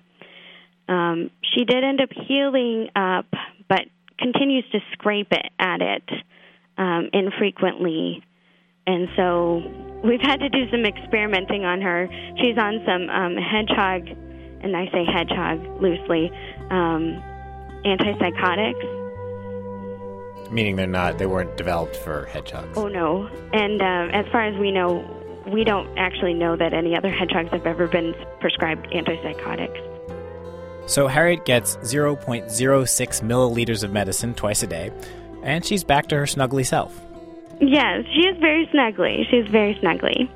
Um, 0.89 1.31
she 1.43 1.65
did 1.65 1.85
end 1.85 2.01
up 2.01 2.11
healing 2.27 2.89
up, 2.97 3.27
but 3.69 3.83
continues 4.19 4.65
to 4.73 4.81
scrape 4.93 5.31
it 5.31 5.47
at 5.59 5.81
it 5.81 6.11
um, 6.77 7.11
infrequently, 7.13 8.25
and 8.87 9.09
so 9.17 9.63
we've 10.05 10.21
had 10.21 10.41
to 10.41 10.49
do 10.49 10.71
some 10.71 10.85
experimenting 10.85 11.65
on 11.65 11.81
her. 11.81 12.09
She's 12.41 12.59
on 12.59 12.83
some 12.87 13.09
um, 13.09 13.37
hedgehog, 13.37 14.07
and 14.63 14.77
I 14.77 14.87
say 14.93 15.05
hedgehog 15.05 15.81
loosely, 15.81 16.31
um, 16.71 17.23
antipsychotics. 17.85 19.01
Meaning 20.51 20.77
they're 20.77 20.87
not, 20.87 21.19
they 21.19 21.27
weren't 21.27 21.57
developed 21.57 21.97
for 21.97 22.27
hedgehogs. 22.27 22.77
Oh 22.77 22.89
no! 22.89 23.29
And 23.53 23.81
uh, 23.81 24.17
as 24.17 24.27
far 24.31 24.43
as 24.43 24.59
we 24.61 24.71
know, 24.71 25.03
we 25.51 25.65
don't 25.65 25.97
actually 25.99 26.35
know 26.35 26.55
that 26.57 26.75
any 26.75 26.97
other 26.97 27.11
hedgehogs 27.11 27.51
have 27.51 27.67
ever 27.67 27.89
been 27.89 28.15
prescribed 28.41 28.87
antipsychotics. 28.89 29.81
So 30.87 31.09
Harriet 31.09 31.47
gets 31.47 31.77
0.06 31.79 32.45
milliliters 33.23 33.83
of 33.85 33.91
medicine 33.91 34.35
twice 34.35 34.63
a 34.63 34.67
day, 34.67 34.91
and 35.43 35.65
she's 35.65 35.83
back 35.83 36.09
to 36.09 36.17
her 36.17 36.25
snuggly 36.25 36.67
self. 36.67 37.01
Yes, 37.61 38.05
she 38.15 38.27
is 38.27 38.37
very 38.41 38.67
snuggly. 38.75 39.23
She's 39.31 39.47
very 39.51 39.75
snuggly. 39.77 40.29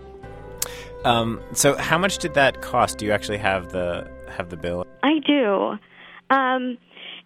Um, 1.04 1.40
so 1.52 1.76
how 1.76 1.98
much 1.98 2.18
did 2.18 2.34
that 2.34 2.60
cost? 2.60 2.98
Do 2.98 3.06
you 3.06 3.12
actually 3.12 3.38
have 3.38 3.70
the 3.70 4.10
have 4.30 4.50
the 4.50 4.56
bill? 4.56 4.86
I 5.02 5.18
do. 5.20 5.78
Um, 6.30 6.76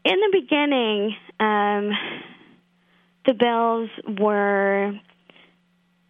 in 0.05 0.21
the 0.21 0.29
beginning, 0.33 1.17
um, 1.41 1.91
the 3.27 3.35
bills 3.35 3.91
were 4.19 4.93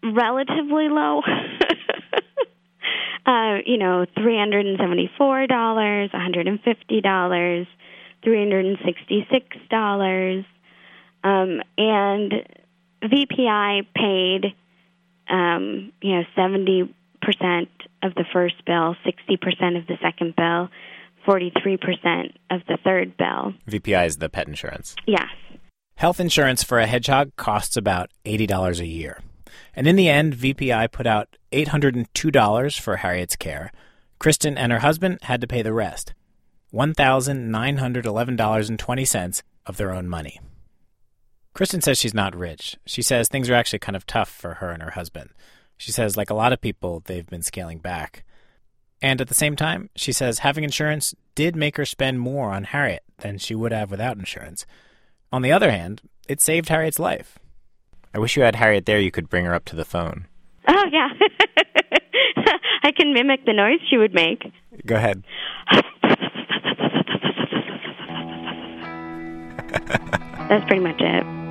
relatively 0.02 0.88
low. 0.88 1.22
uh, 3.26 3.58
you 3.64 3.78
know, 3.78 4.06
three 4.16 4.38
hundred 4.38 4.66
and 4.66 4.78
seventy-four 4.78 5.46
dollars, 5.46 6.10
one 6.12 6.22
hundred 6.22 6.48
and 6.48 6.60
fifty 6.62 7.00
dollars, 7.00 7.66
three 8.24 8.38
hundred 8.38 8.66
and 8.66 8.78
sixty-six 8.84 9.46
dollars, 9.70 10.44
um, 11.22 11.60
and 11.78 12.32
VPI 13.02 13.86
paid, 13.94 14.54
um, 15.28 15.92
you 16.00 16.16
know, 16.16 16.22
seventy 16.36 16.94
percent 17.20 17.68
of 18.02 18.14
the 18.14 18.24
first 18.32 18.64
bill, 18.64 18.96
sixty 19.04 19.36
percent 19.36 19.76
of 19.76 19.86
the 19.86 19.98
second 20.02 20.34
bill, 20.36 20.68
forty-three 21.24 21.76
percent 21.76 22.38
of 22.50 22.62
the 22.68 22.78
third 22.84 23.16
bill. 23.16 23.54
VPI 23.68 24.06
is 24.06 24.16
the 24.18 24.28
pet 24.28 24.48
insurance. 24.48 24.94
Yes. 25.06 25.28
Health 25.96 26.18
insurance 26.18 26.64
for 26.64 26.80
a 26.80 26.86
hedgehog 26.86 27.36
costs 27.36 27.76
about 27.76 28.10
$80 28.24 28.80
a 28.80 28.86
year. 28.86 29.20
And 29.74 29.86
in 29.86 29.96
the 29.96 30.08
end, 30.08 30.34
VPI 30.34 30.90
put 30.90 31.06
out 31.06 31.36
$802 31.52 32.80
for 32.80 32.96
Harriet's 32.96 33.36
care. 33.36 33.70
Kristen 34.18 34.56
and 34.58 34.72
her 34.72 34.80
husband 34.80 35.18
had 35.22 35.40
to 35.42 35.46
pay 35.46 35.62
the 35.62 35.72
rest 35.72 36.12
$1,911.20 36.72 39.42
of 39.66 39.76
their 39.76 39.92
own 39.92 40.08
money. 40.08 40.40
Kristen 41.54 41.82
says 41.82 41.98
she's 41.98 42.14
not 42.14 42.34
rich. 42.34 42.76
She 42.86 43.02
says 43.02 43.28
things 43.28 43.50
are 43.50 43.54
actually 43.54 43.78
kind 43.80 43.96
of 43.96 44.06
tough 44.06 44.30
for 44.30 44.54
her 44.54 44.70
and 44.70 44.82
her 44.82 44.92
husband. 44.92 45.30
She 45.76 45.92
says, 45.92 46.16
like 46.16 46.30
a 46.30 46.34
lot 46.34 46.52
of 46.52 46.60
people, 46.60 47.02
they've 47.04 47.26
been 47.26 47.42
scaling 47.42 47.78
back. 47.78 48.24
And 49.02 49.20
at 49.20 49.28
the 49.28 49.34
same 49.34 49.56
time, 49.56 49.90
she 49.96 50.12
says 50.12 50.38
having 50.38 50.64
insurance 50.64 51.14
did 51.34 51.56
make 51.56 51.76
her 51.76 51.84
spend 51.84 52.20
more 52.20 52.50
on 52.52 52.64
Harriet 52.64 53.02
than 53.18 53.38
she 53.38 53.54
would 53.54 53.72
have 53.72 53.90
without 53.90 54.16
insurance. 54.16 54.64
On 55.32 55.42
the 55.42 55.52
other 55.52 55.70
hand, 55.70 56.02
it 56.28 56.40
saved 56.40 56.68
Harriet's 56.68 57.00
life. 57.00 57.38
I 58.14 58.18
wish 58.18 58.36
you 58.36 58.42
had 58.42 58.56
Harriet 58.56 58.86
there. 58.86 59.00
You 59.00 59.10
could 59.10 59.28
bring 59.28 59.44
her 59.44 59.54
up 59.54 59.64
to 59.66 59.76
the 59.76 59.84
phone. 59.84 60.26
Oh 60.68 60.84
yeah, 60.92 61.08
I 62.84 62.92
can 62.92 63.12
mimic 63.12 63.44
the 63.44 63.52
noise 63.52 63.80
she 63.90 63.96
would 63.96 64.14
make. 64.14 64.44
Go 64.86 64.96
ahead. 64.96 65.24
That's 70.48 70.64
pretty 70.66 70.82
much 70.82 71.00
it. 71.00 71.41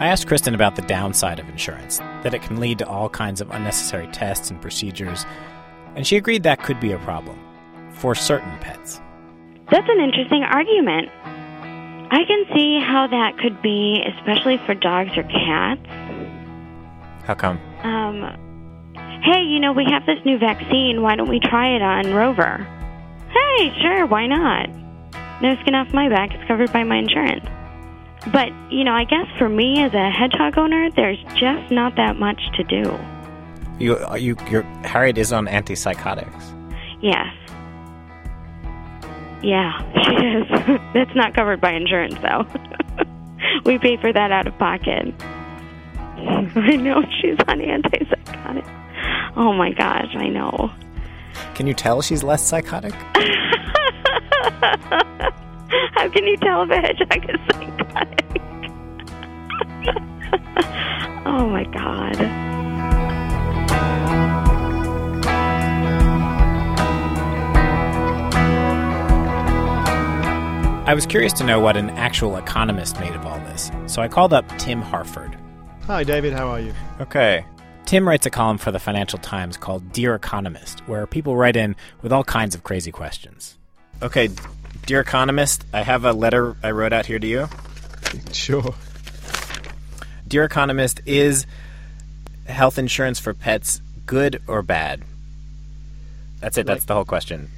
I 0.00 0.08
asked 0.08 0.26
Kristen 0.26 0.54
about 0.54 0.76
the 0.76 0.82
downside 0.82 1.38
of 1.38 1.48
insurance, 1.48 1.98
that 2.22 2.34
it 2.34 2.42
can 2.42 2.60
lead 2.60 2.78
to 2.78 2.86
all 2.86 3.08
kinds 3.08 3.40
of 3.40 3.50
unnecessary 3.50 4.06
tests 4.08 4.50
and 4.50 4.60
procedures, 4.60 5.24
and 5.96 6.06
she 6.06 6.16
agreed 6.16 6.42
that 6.42 6.62
could 6.62 6.78
be 6.78 6.92
a 6.92 6.98
problem 6.98 7.38
for 7.90 8.14
certain 8.14 8.58
pets. 8.58 9.00
That's 9.70 9.88
an 9.88 10.00
interesting 10.00 10.42
argument. 10.42 11.08
I 12.12 12.22
can 12.26 12.44
see 12.54 12.78
how 12.80 13.06
that 13.10 13.38
could 13.38 13.62
be, 13.62 14.04
especially 14.18 14.58
for 14.66 14.74
dogs 14.74 15.16
or 15.16 15.22
cats. 15.22 15.86
How 17.24 17.34
come? 17.34 17.58
Um, 17.82 18.20
hey, 19.22 19.42
you 19.42 19.58
know, 19.58 19.72
we 19.72 19.86
have 19.90 20.04
this 20.04 20.18
new 20.26 20.38
vaccine. 20.38 21.00
Why 21.00 21.16
don't 21.16 21.30
we 21.30 21.40
try 21.40 21.74
it 21.74 21.82
on 21.82 22.12
Rover? 22.12 22.66
Hey, 23.56 23.72
sure, 23.82 24.06
why 24.06 24.26
not? 24.26 24.68
No 25.40 25.54
skin 25.60 25.76
off 25.76 25.92
my 25.92 26.08
back. 26.08 26.34
It's 26.34 26.42
covered 26.48 26.72
by 26.72 26.82
my 26.82 26.96
insurance. 26.96 27.44
But, 28.32 28.48
you 28.72 28.82
know, 28.82 28.92
I 28.92 29.04
guess 29.04 29.26
for 29.38 29.48
me 29.48 29.80
as 29.80 29.94
a 29.94 30.10
hedgehog 30.10 30.58
owner, 30.58 30.90
there's 30.90 31.22
just 31.36 31.70
not 31.70 31.94
that 31.96 32.16
much 32.16 32.40
to 32.56 32.64
do. 32.64 32.98
You, 33.78 33.96
uh, 33.96 34.16
you, 34.16 34.36
your 34.50 34.62
Harriet 34.82 35.18
is 35.18 35.32
on 35.32 35.46
antipsychotics. 35.46 36.52
Yes. 37.00 37.32
Yeah, 39.42 39.78
she 40.02 40.14
is. 40.14 40.80
That's 40.94 41.14
not 41.14 41.34
covered 41.34 41.60
by 41.60 41.74
insurance, 41.74 42.16
though. 42.22 42.46
we 43.64 43.78
pay 43.78 43.98
for 43.98 44.12
that 44.12 44.32
out 44.32 44.48
of 44.48 44.58
pocket. 44.58 45.14
I 46.16 46.76
know 46.76 47.02
she's 47.20 47.38
on 47.46 47.60
antipsychotics. 47.60 49.32
Oh 49.36 49.52
my 49.52 49.70
gosh, 49.72 50.12
I 50.16 50.28
know. 50.28 50.72
Can 51.54 51.66
you 51.66 51.74
tell 51.74 52.00
she's 52.02 52.22
less 52.22 52.46
psychotic? 52.46 52.94
How 55.94 56.08
can 56.08 56.26
you 56.26 56.36
tell 56.36 56.62
if 56.62 56.70
a 56.70 56.80
hedgehog 56.80 57.28
is 57.30 57.40
psychotic? 57.50 58.24
oh 61.26 61.48
my 61.48 61.64
god. 61.64 62.16
I 70.86 70.92
was 70.92 71.06
curious 71.06 71.32
to 71.34 71.44
know 71.44 71.60
what 71.60 71.78
an 71.78 71.88
actual 71.90 72.36
economist 72.36 73.00
made 73.00 73.14
of 73.14 73.24
all 73.24 73.38
this, 73.38 73.70
so 73.86 74.02
I 74.02 74.08
called 74.08 74.34
up 74.34 74.46
Tim 74.58 74.82
Harford. 74.82 75.34
Hi, 75.86 76.04
David. 76.04 76.34
How 76.34 76.48
are 76.48 76.60
you? 76.60 76.74
Okay. 77.00 77.46
Tim 77.86 78.08
writes 78.08 78.24
a 78.24 78.30
column 78.30 78.56
for 78.58 78.72
the 78.72 78.78
Financial 78.78 79.18
Times 79.18 79.56
called 79.56 79.92
Dear 79.92 80.14
Economist, 80.14 80.80
where 80.88 81.06
people 81.06 81.36
write 81.36 81.54
in 81.54 81.76
with 82.00 82.12
all 82.12 82.24
kinds 82.24 82.54
of 82.54 82.64
crazy 82.64 82.90
questions. 82.90 83.56
Okay, 84.02 84.30
Dear 84.86 85.00
Economist, 85.00 85.64
I 85.72 85.82
have 85.82 86.04
a 86.04 86.12
letter 86.12 86.56
I 86.62 86.70
wrote 86.70 86.92
out 86.92 87.06
here 87.06 87.18
to 87.18 87.26
you. 87.26 87.48
Sure. 88.32 88.74
Dear 90.26 90.44
Economist, 90.44 91.00
is 91.04 91.46
health 92.46 92.78
insurance 92.78 93.18
for 93.18 93.34
pets 93.34 93.82
good 94.06 94.42
or 94.46 94.62
bad? 94.62 95.02
That's 96.40 96.56
it. 96.56 96.66
That's 96.66 96.86
the 96.86 96.94
whole 96.94 97.04
question. 97.04 97.50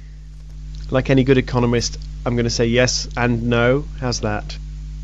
Like 0.91 1.09
any 1.09 1.23
good 1.23 1.37
economist, 1.37 1.99
I'm 2.25 2.35
going 2.35 2.45
to 2.45 2.49
say 2.49 2.65
yes 2.65 3.07
and 3.17 3.43
no. 3.49 3.85
How's 3.99 4.21
that? 4.21 4.57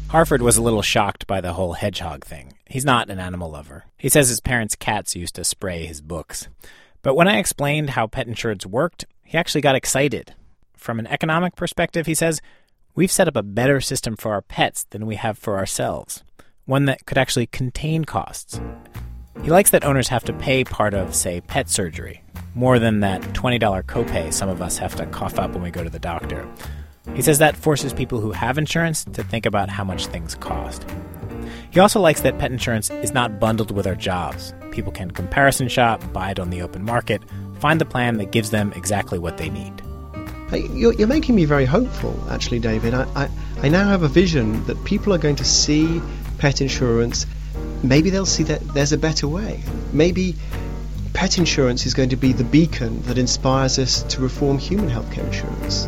Harford 0.07 0.41
was 0.41 0.57
a 0.57 0.61
little 0.61 0.81
shocked 0.81 1.27
by 1.27 1.41
the 1.41 1.53
whole 1.53 1.73
hedgehog 1.73 2.23
thing. 2.23 2.53
He's 2.73 2.83
not 2.83 3.11
an 3.11 3.19
animal 3.19 3.51
lover. 3.51 3.85
He 3.99 4.09
says 4.09 4.29
his 4.29 4.39
parents' 4.39 4.75
cats 4.75 5.15
used 5.15 5.35
to 5.35 5.43
spray 5.43 5.85
his 5.85 6.01
books. 6.01 6.47
But 7.03 7.13
when 7.13 7.27
I 7.27 7.37
explained 7.37 7.91
how 7.91 8.07
pet 8.07 8.25
insurance 8.25 8.65
worked, 8.65 9.05
he 9.23 9.37
actually 9.37 9.61
got 9.61 9.75
excited. 9.75 10.33
From 10.75 10.97
an 10.97 11.05
economic 11.05 11.55
perspective, 11.55 12.07
he 12.07 12.15
says, 12.15 12.41
we've 12.95 13.11
set 13.11 13.27
up 13.27 13.35
a 13.35 13.43
better 13.43 13.79
system 13.79 14.15
for 14.15 14.33
our 14.33 14.41
pets 14.41 14.87
than 14.89 15.05
we 15.05 15.17
have 15.17 15.37
for 15.37 15.55
ourselves, 15.55 16.23
one 16.65 16.85
that 16.85 17.05
could 17.05 17.19
actually 17.19 17.45
contain 17.45 18.05
costs. 18.05 18.59
He 19.43 19.51
likes 19.51 19.69
that 19.69 19.85
owners 19.85 20.07
have 20.07 20.23
to 20.23 20.33
pay 20.33 20.63
part 20.63 20.95
of, 20.95 21.13
say, 21.13 21.41
pet 21.41 21.69
surgery, 21.69 22.23
more 22.55 22.79
than 22.79 23.01
that 23.01 23.21
$20 23.21 23.83
copay 23.83 24.33
some 24.33 24.49
of 24.49 24.63
us 24.63 24.79
have 24.79 24.95
to 24.95 25.05
cough 25.05 25.37
up 25.37 25.51
when 25.51 25.61
we 25.61 25.69
go 25.69 25.83
to 25.83 25.91
the 25.91 25.99
doctor. 25.99 26.51
He 27.13 27.21
says 27.21 27.37
that 27.37 27.55
forces 27.55 27.93
people 27.93 28.19
who 28.19 28.31
have 28.31 28.57
insurance 28.57 29.03
to 29.03 29.23
think 29.23 29.45
about 29.45 29.69
how 29.69 29.83
much 29.83 30.07
things 30.07 30.33
cost. 30.33 30.87
He 31.73 31.79
also 31.79 31.99
likes 31.99 32.21
that 32.21 32.37
pet 32.37 32.51
insurance 32.51 32.91
is 32.91 33.15
not 33.15 33.39
bundled 33.39 33.71
with 33.71 33.87
our 33.87 33.95
jobs. 33.95 34.53
People 34.69 34.91
can 34.91 35.09
comparison 35.09 35.67
shop, 35.67 36.03
buy 36.13 36.29
it 36.29 36.37
on 36.37 36.51
the 36.51 36.61
open 36.61 36.83
market, 36.83 37.23
find 37.57 37.81
the 37.81 37.85
plan 37.85 38.17
that 38.17 38.29
gives 38.29 38.51
them 38.51 38.71
exactly 38.73 39.17
what 39.17 39.39
they 39.39 39.49
need. 39.49 39.81
You're, 40.51 40.93
you're 40.93 41.07
making 41.07 41.33
me 41.33 41.45
very 41.45 41.65
hopeful, 41.65 42.15
actually, 42.29 42.59
David. 42.59 42.93
I, 42.93 43.07
I, 43.15 43.29
I 43.63 43.69
now 43.69 43.87
have 43.87 44.03
a 44.03 44.07
vision 44.07 44.63
that 44.65 44.83
people 44.85 45.15
are 45.15 45.17
going 45.17 45.37
to 45.37 45.45
see 45.45 45.99
pet 46.37 46.61
insurance. 46.61 47.25
Maybe 47.81 48.11
they'll 48.11 48.27
see 48.27 48.43
that 48.43 48.61
there's 48.75 48.93
a 48.93 48.97
better 48.99 49.27
way. 49.27 49.63
Maybe 49.91 50.35
pet 51.13 51.39
insurance 51.39 51.87
is 51.87 51.95
going 51.95 52.09
to 52.09 52.17
be 52.17 52.33
the 52.33 52.43
beacon 52.43 53.01
that 53.03 53.17
inspires 53.17 53.79
us 53.79 54.03
to 54.03 54.21
reform 54.21 54.59
human 54.59 54.91
healthcare 54.91 55.25
insurance. 55.25 55.87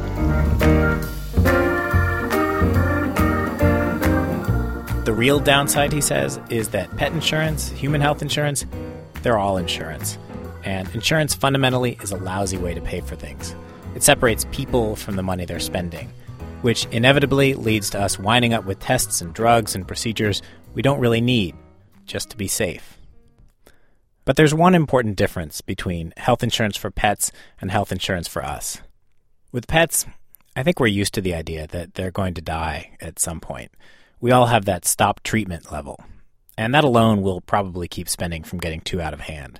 Real 5.16 5.39
downside, 5.39 5.93
he 5.93 6.01
says, 6.01 6.39
is 6.49 6.70
that 6.70 6.95
pet 6.97 7.13
insurance, 7.13 7.70
human 7.70 8.01
health 8.01 8.22
insurance, 8.22 8.66
they're 9.22 9.38
all 9.38 9.57
insurance. 9.57 10.18
And 10.63 10.93
insurance 10.93 11.34
fundamentally 11.34 11.97
is 12.01 12.11
a 12.11 12.18
lousy 12.18 12.57
way 12.57 12.74
to 12.74 12.82
pay 12.82 13.01
for 13.01 13.16
things. 13.16 13.55
It 13.95 14.03
separates 14.03 14.45
people 14.51 14.95
from 14.95 15.16
the 15.16 15.24
money 15.24 15.45
they're 15.45 15.59
spending, 15.59 16.11
which 16.61 16.86
inevitably 16.88 17.53
leads 17.53 17.89
to 17.91 18.01
us 18.01 18.20
winding 18.20 18.53
up 18.53 18.66
with 18.66 18.80
tests 18.80 19.22
and 19.22 19.34
drugs 19.34 19.74
and 19.74 19.88
procedures 19.88 20.41
we 20.74 20.82
don't 20.82 20.99
really 20.99 21.22
need 21.22 21.55
just 22.05 22.30
to 22.32 22.38
be 22.38 22.47
safe. 22.47 22.97
But 24.26 24.36
there's 24.36 24.53
one 24.53 24.76
important 24.76 25.16
difference 25.16 25.61
between 25.61 26.13
health 26.18 26.43
insurance 26.43 26.76
for 26.76 26.91
pets 26.91 27.32
and 27.61 27.72
health 27.72 27.91
insurance 27.91 28.28
for 28.28 28.43
us. 28.43 28.82
With 29.51 29.68
pets, 29.68 30.05
I 30.55 30.63
think 30.63 30.80
we're 30.80 30.88
used 30.88 31.13
to 31.13 31.22
the 31.22 31.36
idea 31.36 31.68
that 31.68 31.93
they're 31.93 32.11
going 32.11 32.34
to 32.34 32.41
die 32.41 32.97
at 32.99 33.20
some 33.20 33.39
point. 33.39 33.72
We 34.26 34.32
all 34.32 34.47
have 34.47 34.65
that 34.65 34.86
stop 34.86 35.21
treatment 35.21 35.71
level, 35.71 36.03
and 36.57 36.73
that 36.73 36.84
alone 36.84 37.21
will 37.21 37.41
probably 37.41 37.88
keep 37.88 38.09
spending 38.09 38.43
from 38.43 38.57
getting 38.57 38.82
too 38.82 38.99
out 38.99 39.13
of 39.13 39.19
hand. 39.19 39.59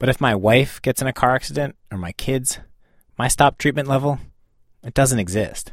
But 0.00 0.08
if 0.08 0.20
my 0.20 0.34
wife 0.34 0.82
gets 0.82 1.00
in 1.00 1.06
a 1.06 1.12
car 1.12 1.36
accident, 1.36 1.76
or 1.92 1.98
my 1.98 2.10
kids, 2.10 2.58
my 3.16 3.28
stop 3.28 3.56
treatment 3.56 3.86
level, 3.86 4.18
it 4.82 4.94
doesn't 4.94 5.20
exist. 5.20 5.70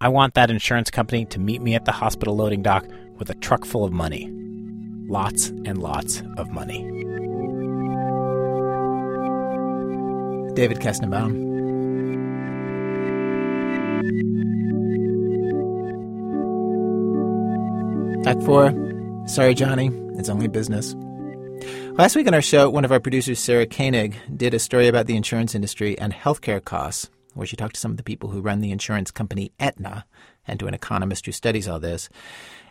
I 0.00 0.08
want 0.08 0.32
that 0.32 0.50
insurance 0.50 0.90
company 0.90 1.26
to 1.26 1.38
meet 1.38 1.60
me 1.60 1.74
at 1.74 1.84
the 1.84 1.92
hospital 1.92 2.34
loading 2.34 2.62
dock 2.62 2.86
with 3.18 3.28
a 3.28 3.34
truck 3.34 3.66
full 3.66 3.84
of 3.84 3.92
money. 3.92 4.30
Lots 5.06 5.48
and 5.48 5.76
lots 5.76 6.22
of 6.38 6.48
money. 6.48 6.84
David 10.54 10.78
Kestenbaum. 10.78 11.44
Act 18.26 18.42
four. 18.42 18.74
Sorry, 19.26 19.54
Johnny. 19.54 19.88
It's 20.18 20.28
only 20.28 20.48
business. 20.48 20.96
Last 21.92 22.16
week 22.16 22.26
on 22.26 22.34
our 22.34 22.42
show, 22.42 22.68
one 22.68 22.84
of 22.84 22.90
our 22.90 22.98
producers, 22.98 23.38
Sarah 23.38 23.66
Koenig, 23.66 24.16
did 24.36 24.52
a 24.52 24.58
story 24.58 24.88
about 24.88 25.06
the 25.06 25.16
insurance 25.16 25.54
industry 25.54 25.96
and 25.96 26.12
healthcare 26.12 26.62
costs, 26.62 27.08
where 27.34 27.46
she 27.46 27.54
talked 27.54 27.76
to 27.76 27.80
some 27.80 27.92
of 27.92 27.96
the 27.98 28.02
people 28.02 28.30
who 28.30 28.40
run 28.40 28.62
the 28.62 28.72
insurance 28.72 29.12
company 29.12 29.52
Aetna 29.60 30.04
and 30.44 30.58
to 30.58 30.66
an 30.66 30.74
economist 30.74 31.24
who 31.24 31.30
studies 31.30 31.68
all 31.68 31.78
this. 31.78 32.08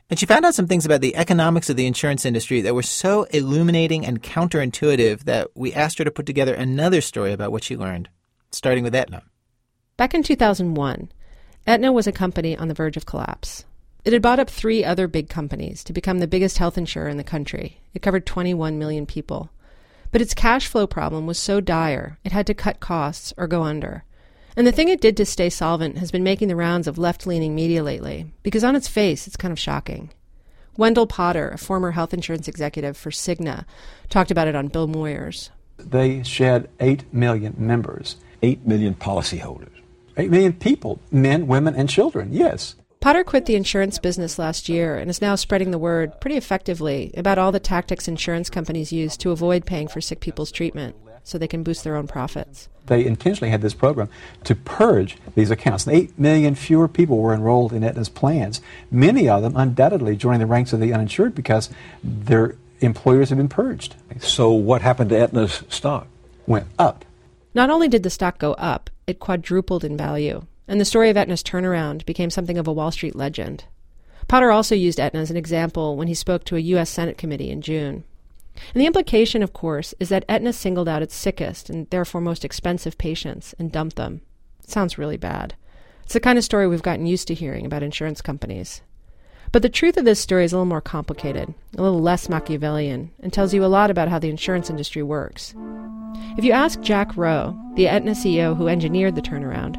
And 0.10 0.20
she 0.20 0.26
found 0.26 0.44
out 0.44 0.56
some 0.56 0.68
things 0.68 0.86
about 0.86 1.00
the 1.00 1.16
economics 1.16 1.70
of 1.70 1.78
the 1.78 1.88
insurance 1.88 2.26
industry 2.26 2.60
that 2.60 2.76
were 2.76 2.84
so 2.84 3.24
illuminating 3.32 4.06
and 4.06 4.22
counterintuitive 4.22 5.24
that 5.24 5.48
we 5.56 5.74
asked 5.74 6.00
her 6.00 6.04
to 6.04 6.12
put 6.12 6.26
together 6.26 6.54
another 6.54 7.00
story 7.00 7.32
about 7.32 7.54
what 7.54 7.64
she 7.64 7.78
learned, 7.78 8.10
starting 8.52 8.84
with 8.84 8.94
Aetna. 8.94 9.24
Back 9.96 10.14
in 10.14 10.22
2001, 10.22 11.14
Aetna 11.66 11.94
was 11.94 12.08
a 12.08 12.12
company 12.12 12.58
on 12.58 12.68
the 12.68 12.74
verge 12.74 12.98
of 12.98 13.06
collapse. 13.06 13.64
It 14.06 14.14
had 14.14 14.22
bought 14.22 14.40
up 14.40 14.52
three 14.52 14.86
other 14.86 15.08
big 15.08 15.30
companies 15.30 15.84
to 15.84 15.92
become 15.92 16.20
the 16.20 16.28
biggest 16.28 16.60
health 16.60 16.78
insurer 16.78 17.10
in 17.10 17.18
the 17.18 17.24
country. 17.24 17.82
It 17.96 18.04
covered 18.04 18.28
21 18.28 18.78
million 18.78 19.08
people. 19.08 19.50
But 20.12 20.22
its 20.22 20.36
cash 20.36 20.68
flow 20.68 20.86
problem 20.86 21.26
was 21.26 21.40
so 21.40 21.60
dire, 21.60 22.20
it 22.24 22.32
had 22.32 22.46
to 22.46 22.54
cut 22.54 22.80
costs 22.80 23.34
or 23.36 23.48
go 23.48 23.64
under. 23.64 24.04
And 24.56 24.68
the 24.68 24.72
thing 24.72 24.90
it 24.90 25.02
did 25.02 25.18
to 25.18 25.26
stay 25.26 25.50
solvent 25.50 25.98
has 25.98 26.12
been 26.12 26.24
making 26.24 26.50
the 26.50 26.56
rounds 26.56 26.88
of 26.88 27.00
left 27.00 27.26
leaning 27.26 27.56
media 27.56 27.82
lately, 27.82 28.32
because 28.44 28.64
on 28.64 28.76
its 28.76 28.88
face, 28.88 29.26
it's 29.26 29.36
kind 29.36 29.52
of 29.52 29.58
shocking. 29.58 30.12
Wendell 30.78 31.08
Potter, 31.08 31.50
a 31.50 31.58
former 31.58 31.92
health 31.92 32.14
insurance 32.14 32.48
executive 32.48 32.96
for 32.96 33.10
Cigna, 33.10 33.66
talked 34.10 34.30
about 34.30 34.48
it 34.48 34.56
on 34.56 34.68
Bill 34.68 34.88
Moyers. 34.88 35.50
They 35.78 36.22
shed 36.22 36.70
8 36.80 37.12
million 37.12 37.56
members. 37.58 38.18
8 38.44 38.68
million 38.68 38.94
policyholders. 38.94 39.72
8 40.16 40.30
million 40.30 40.54
people, 40.54 41.00
men, 41.12 41.48
women, 41.48 41.74
and 41.74 41.90
children, 41.90 42.32
yes. 42.32 42.76
Potter 43.06 43.24
quit 43.24 43.46
the 43.46 43.56
insurance 43.56 44.00
business 44.00 44.40
last 44.40 44.68
year 44.68 44.98
and 44.98 45.12
is 45.12 45.22
now 45.22 45.36
spreading 45.36 45.70
the 45.70 45.78
word 45.78 46.20
pretty 46.20 46.38
effectively 46.38 47.12
about 47.16 47.38
all 47.38 47.52
the 47.52 47.60
tactics 47.60 48.08
insurance 48.08 48.50
companies 48.50 48.92
use 48.92 49.16
to 49.16 49.30
avoid 49.30 49.64
paying 49.64 49.88
for 49.88 50.02
sick 50.02 50.20
people's 50.20 50.52
treatment 50.52 50.96
so 51.24 51.38
they 51.38 51.48
can 51.48 51.62
boost 51.62 51.84
their 51.84 51.98
own 51.98 52.08
profits. 52.08 52.68
They 52.88 53.06
intentionally 53.06 53.52
had 53.52 53.62
this 53.62 53.76
program 53.76 54.10
to 54.46 54.56
purge 54.56 55.18
these 55.36 55.52
accounts. 55.52 55.88
Eight 55.88 56.18
million 56.18 56.56
fewer 56.56 56.88
people 56.88 57.20
were 57.20 57.36
enrolled 57.36 57.74
in 57.74 57.84
Aetna's 57.84 58.10
plans, 58.10 58.60
many 58.90 59.30
of 59.30 59.44
them 59.44 59.56
undoubtedly 59.56 60.16
joining 60.16 60.40
the 60.40 60.48
ranks 60.48 60.74
of 60.74 60.80
the 60.80 60.92
uninsured 60.92 61.36
because 61.36 61.70
their 62.04 62.56
employers 62.80 63.30
have 63.30 63.38
been 63.38 63.48
purged. 63.48 63.94
So, 64.20 64.50
what 64.50 64.82
happened 64.82 65.12
to 65.12 65.20
Aetna's 65.20 65.62
stock? 65.70 66.08
Went 66.48 66.66
up. 66.80 67.06
Not 67.54 67.70
only 67.70 67.88
did 67.88 68.02
the 68.02 68.10
stock 68.10 68.40
go 68.40 68.54
up, 68.54 68.90
it 69.06 69.20
quadrupled 69.20 69.84
in 69.84 69.96
value 69.96 70.48
and 70.68 70.80
the 70.80 70.86
story 70.86 71.10
of 71.10 71.18
Aetna's 71.18 71.44
turnaround 71.44 72.06
became 72.06 72.30
something 72.30 72.58
of 72.58 72.68
a 72.68 72.74
Wall 72.74 72.92
Street 72.92 73.16
legend. 73.16 73.66
Potter 74.28 74.52
also 74.52 74.76
used 74.76 75.00
Aetna 75.00 75.20
as 75.20 75.30
an 75.30 75.38
example 75.38 75.98
when 75.98 76.08
he 76.08 76.14
spoke 76.14 76.44
to 76.46 76.56
a 76.56 76.60
U.S. 76.60 76.90
Senate 76.90 77.18
committee 77.18 77.52
in 77.52 77.62
June. 77.62 78.04
And 78.74 78.82
the 78.82 78.88
implication, 78.88 79.44
of 79.44 79.54
course, 79.54 79.94
is 80.00 80.10
that 80.10 80.26
Aetna 80.30 80.54
singled 80.54 80.88
out 80.88 81.02
its 81.02 81.16
sickest 81.16 81.70
and 81.70 81.90
therefore 81.90 82.22
most 82.22 82.46
expensive 82.46 82.98
patients 82.98 83.54
and 83.60 83.72
dumped 83.72 83.98
them. 83.98 84.22
It 84.64 84.70
sounds 84.70 84.98
really 84.98 85.18
bad. 85.18 85.56
It's 86.04 86.14
the 86.14 86.20
kind 86.20 86.38
of 86.38 86.44
story 86.44 86.68
we've 86.68 86.82
gotten 86.82 87.06
used 87.06 87.28
to 87.28 87.34
hearing 87.34 87.66
about 87.66 87.84
insurance 87.84 88.22
companies. 88.22 88.82
But 89.52 89.62
the 89.62 89.70
truth 89.70 89.98
of 89.98 90.06
this 90.06 90.20
story 90.20 90.44
is 90.44 90.54
a 90.54 90.56
little 90.56 90.66
more 90.66 90.82
complicated, 90.82 91.54
a 91.78 91.82
little 91.82 92.02
less 92.02 92.30
Machiavellian, 92.30 93.12
and 93.22 93.32
tells 93.32 93.54
you 93.54 93.64
a 93.64 93.68
lot 93.68 93.92
about 93.92 94.10
how 94.10 94.20
the 94.20 94.30
insurance 94.30 94.70
industry 94.70 95.04
works. 95.04 95.54
If 96.38 96.44
you 96.44 96.52
ask 96.52 96.82
Jack 96.82 97.16
Rowe, 97.16 97.58
the 97.76 97.88
Aetna 97.88 98.12
CEO 98.12 98.56
who 98.58 98.68
engineered 98.68 99.16
the 99.16 99.22
turnaround, 99.22 99.78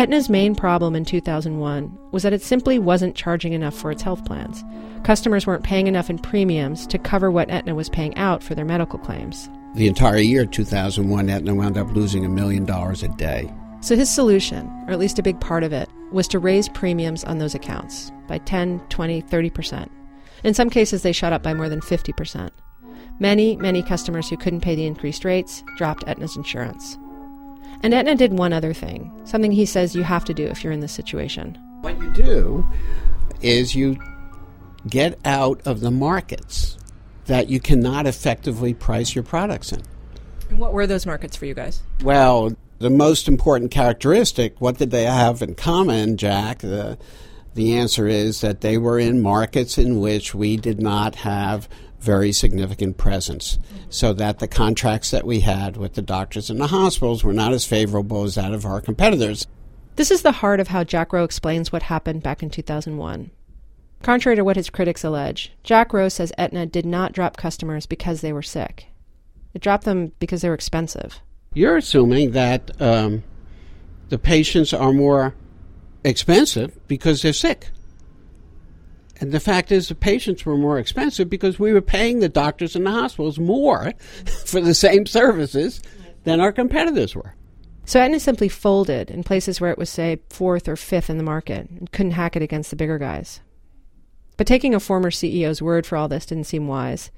Aetna's 0.00 0.30
main 0.30 0.54
problem 0.54 0.96
in 0.96 1.04
2001 1.04 1.98
was 2.10 2.22
that 2.22 2.32
it 2.32 2.40
simply 2.40 2.78
wasn't 2.78 3.14
charging 3.14 3.52
enough 3.52 3.74
for 3.74 3.90
its 3.90 4.00
health 4.00 4.24
plans. 4.24 4.64
Customers 5.04 5.46
weren't 5.46 5.62
paying 5.62 5.88
enough 5.88 6.08
in 6.08 6.18
premiums 6.18 6.86
to 6.86 6.96
cover 6.96 7.30
what 7.30 7.50
Aetna 7.50 7.74
was 7.74 7.90
paying 7.90 8.16
out 8.16 8.42
for 8.42 8.54
their 8.54 8.64
medical 8.64 8.98
claims. 8.98 9.50
The 9.74 9.86
entire 9.86 10.16
year 10.16 10.46
2001, 10.46 11.28
Aetna 11.28 11.54
wound 11.54 11.76
up 11.76 11.92
losing 11.92 12.24
a 12.24 12.30
million 12.30 12.64
dollars 12.64 13.02
a 13.02 13.08
day. 13.08 13.52
So 13.82 13.94
his 13.94 14.08
solution, 14.08 14.68
or 14.86 14.92
at 14.94 14.98
least 14.98 15.18
a 15.18 15.22
big 15.22 15.38
part 15.38 15.64
of 15.64 15.72
it, 15.74 15.90
was 16.10 16.26
to 16.28 16.38
raise 16.38 16.70
premiums 16.70 17.22
on 17.24 17.36
those 17.36 17.54
accounts 17.54 18.10
by 18.26 18.38
10, 18.38 18.80
20, 18.88 19.20
30%. 19.20 19.86
In 20.44 20.54
some 20.54 20.70
cases, 20.70 21.02
they 21.02 21.12
shot 21.12 21.34
up 21.34 21.42
by 21.42 21.52
more 21.52 21.68
than 21.68 21.82
50%. 21.82 22.48
Many, 23.18 23.54
many 23.56 23.82
customers 23.82 24.30
who 24.30 24.38
couldn't 24.38 24.62
pay 24.62 24.74
the 24.74 24.86
increased 24.86 25.26
rates 25.26 25.62
dropped 25.76 26.04
Aetna's 26.08 26.38
insurance. 26.38 26.96
And 27.82 27.94
Aetna 27.94 28.16
did 28.16 28.34
one 28.34 28.52
other 28.52 28.74
thing, 28.74 29.10
something 29.24 29.52
he 29.52 29.64
says 29.64 29.94
you 29.96 30.02
have 30.02 30.24
to 30.26 30.34
do 30.34 30.46
if 30.46 30.62
you're 30.62 30.72
in 30.72 30.80
this 30.80 30.92
situation. 30.92 31.58
What 31.80 31.98
you 31.98 32.10
do 32.12 32.68
is 33.40 33.74
you 33.74 33.98
get 34.86 35.18
out 35.24 35.66
of 35.66 35.80
the 35.80 35.90
markets 35.90 36.76
that 37.26 37.48
you 37.48 37.60
cannot 37.60 38.06
effectively 38.06 38.74
price 38.74 39.14
your 39.14 39.24
products 39.24 39.72
in. 39.72 39.82
And 40.50 40.58
what 40.58 40.72
were 40.72 40.86
those 40.86 41.06
markets 41.06 41.36
for 41.36 41.46
you 41.46 41.54
guys? 41.54 41.82
Well, 42.02 42.54
the 42.80 42.90
most 42.90 43.28
important 43.28 43.70
characteristic, 43.70 44.60
what 44.60 44.78
did 44.78 44.90
they 44.90 45.04
have 45.04 45.42
in 45.42 45.54
common, 45.54 46.16
Jack? 46.16 46.58
The, 46.58 46.98
the 47.54 47.76
answer 47.76 48.06
is 48.06 48.40
that 48.40 48.60
they 48.60 48.78
were 48.78 48.98
in 48.98 49.22
markets 49.22 49.78
in 49.78 50.00
which 50.00 50.34
we 50.34 50.56
did 50.56 50.80
not 50.80 51.16
have 51.16 51.68
very 52.00 52.32
significant 52.32 52.96
presence, 52.96 53.58
so 53.88 54.12
that 54.14 54.38
the 54.38 54.48
contracts 54.48 55.10
that 55.10 55.26
we 55.26 55.40
had 55.40 55.76
with 55.76 55.94
the 55.94 56.02
doctors 56.02 56.50
and 56.50 56.60
the 56.60 56.68
hospitals 56.68 57.22
were 57.22 57.32
not 57.32 57.52
as 57.52 57.64
favorable 57.64 58.24
as 58.24 58.34
that 58.34 58.52
of 58.52 58.64
our 58.64 58.80
competitors. 58.80 59.46
This 59.96 60.10
is 60.10 60.22
the 60.22 60.32
heart 60.32 60.60
of 60.60 60.68
how 60.68 60.84
Jack 60.84 61.12
Rowe 61.12 61.24
explains 61.24 61.70
what 61.70 61.82
happened 61.82 62.22
back 62.22 62.42
in 62.42 62.50
2001. 62.50 63.30
Contrary 64.02 64.34
to 64.36 64.44
what 64.44 64.56
his 64.56 64.70
critics 64.70 65.04
allege, 65.04 65.52
Jack 65.62 65.92
Rowe 65.92 66.08
says 66.08 66.32
Aetna 66.38 66.66
did 66.66 66.86
not 66.86 67.12
drop 67.12 67.36
customers 67.36 67.84
because 67.84 68.22
they 68.22 68.32
were 68.32 68.42
sick. 68.42 68.86
It 69.52 69.60
dropped 69.60 69.84
them 69.84 70.12
because 70.18 70.40
they 70.40 70.48
were 70.48 70.54
expensive. 70.54 71.20
You're 71.52 71.76
assuming 71.76 72.30
that 72.30 72.80
um, 72.80 73.24
the 74.08 74.18
patients 74.18 74.72
are 74.72 74.92
more 74.92 75.34
expensive 76.04 76.78
because 76.88 77.20
they're 77.20 77.32
sick. 77.32 77.68
And 79.20 79.32
the 79.32 79.40
fact 79.40 79.70
is, 79.70 79.88
the 79.88 79.94
patients 79.94 80.46
were 80.46 80.56
more 80.56 80.78
expensive 80.78 81.28
because 81.28 81.58
we 81.58 81.72
were 81.72 81.82
paying 81.82 82.20
the 82.20 82.28
doctors 82.28 82.74
and 82.74 82.86
the 82.86 82.90
hospitals 82.90 83.38
more 83.38 83.92
for 84.46 84.60
the 84.60 84.74
same 84.74 85.04
services 85.06 85.82
than 86.24 86.40
our 86.40 86.52
competitors 86.52 87.14
were. 87.14 87.34
So 87.84 88.00
Aetna 88.00 88.20
simply 88.20 88.48
folded 88.48 89.10
in 89.10 89.24
places 89.24 89.60
where 89.60 89.70
it 89.70 89.78
was, 89.78 89.90
say, 89.90 90.20
fourth 90.30 90.68
or 90.68 90.76
fifth 90.76 91.10
in 91.10 91.18
the 91.18 91.24
market 91.24 91.68
and 91.68 91.90
couldn't 91.92 92.12
hack 92.12 92.36
it 92.36 92.42
against 92.42 92.70
the 92.70 92.76
bigger 92.76 92.98
guys. 92.98 93.40
But 94.36 94.46
taking 94.46 94.74
a 94.74 94.80
former 94.80 95.10
CEO's 95.10 95.60
word 95.60 95.86
for 95.86 95.96
all 95.96 96.08
this 96.08 96.24
didn't 96.24 96.44
seem 96.44 96.66
wise. 96.66 97.10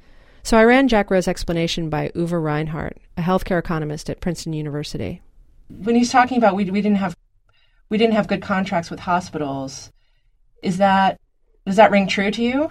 So 0.43 0.57
I 0.57 0.65
ran 0.65 0.89
Jack 0.89 1.11
Rowe's 1.11 1.29
explanation 1.29 1.89
by 1.89 2.09
Uwe 2.17 2.43
Reinhardt, 2.43 2.99
a 3.17 3.23
healthcare 3.23 3.61
economist 3.61 4.11
at 4.11 4.21
Princeton 4.21 4.55
University. 4.55 5.23
When 5.69 5.95
he's 5.95 6.11
talking 6.11 6.39
about 6.39 6.57
we, 6.57 6.69
we 6.69 6.83
didn't 6.83 6.99
have 6.99 7.17
we 7.91 7.99
didn't 7.99 8.15
have 8.15 8.27
good 8.27 8.43
contracts 8.43 8.91
with 8.91 9.01
hospitals, 9.01 9.93
is 10.63 10.79
that 10.79 11.21
does 11.67 11.77
that 11.77 11.91
ring 11.91 12.07
true 12.07 12.31
to 12.31 12.43
you? 12.43 12.71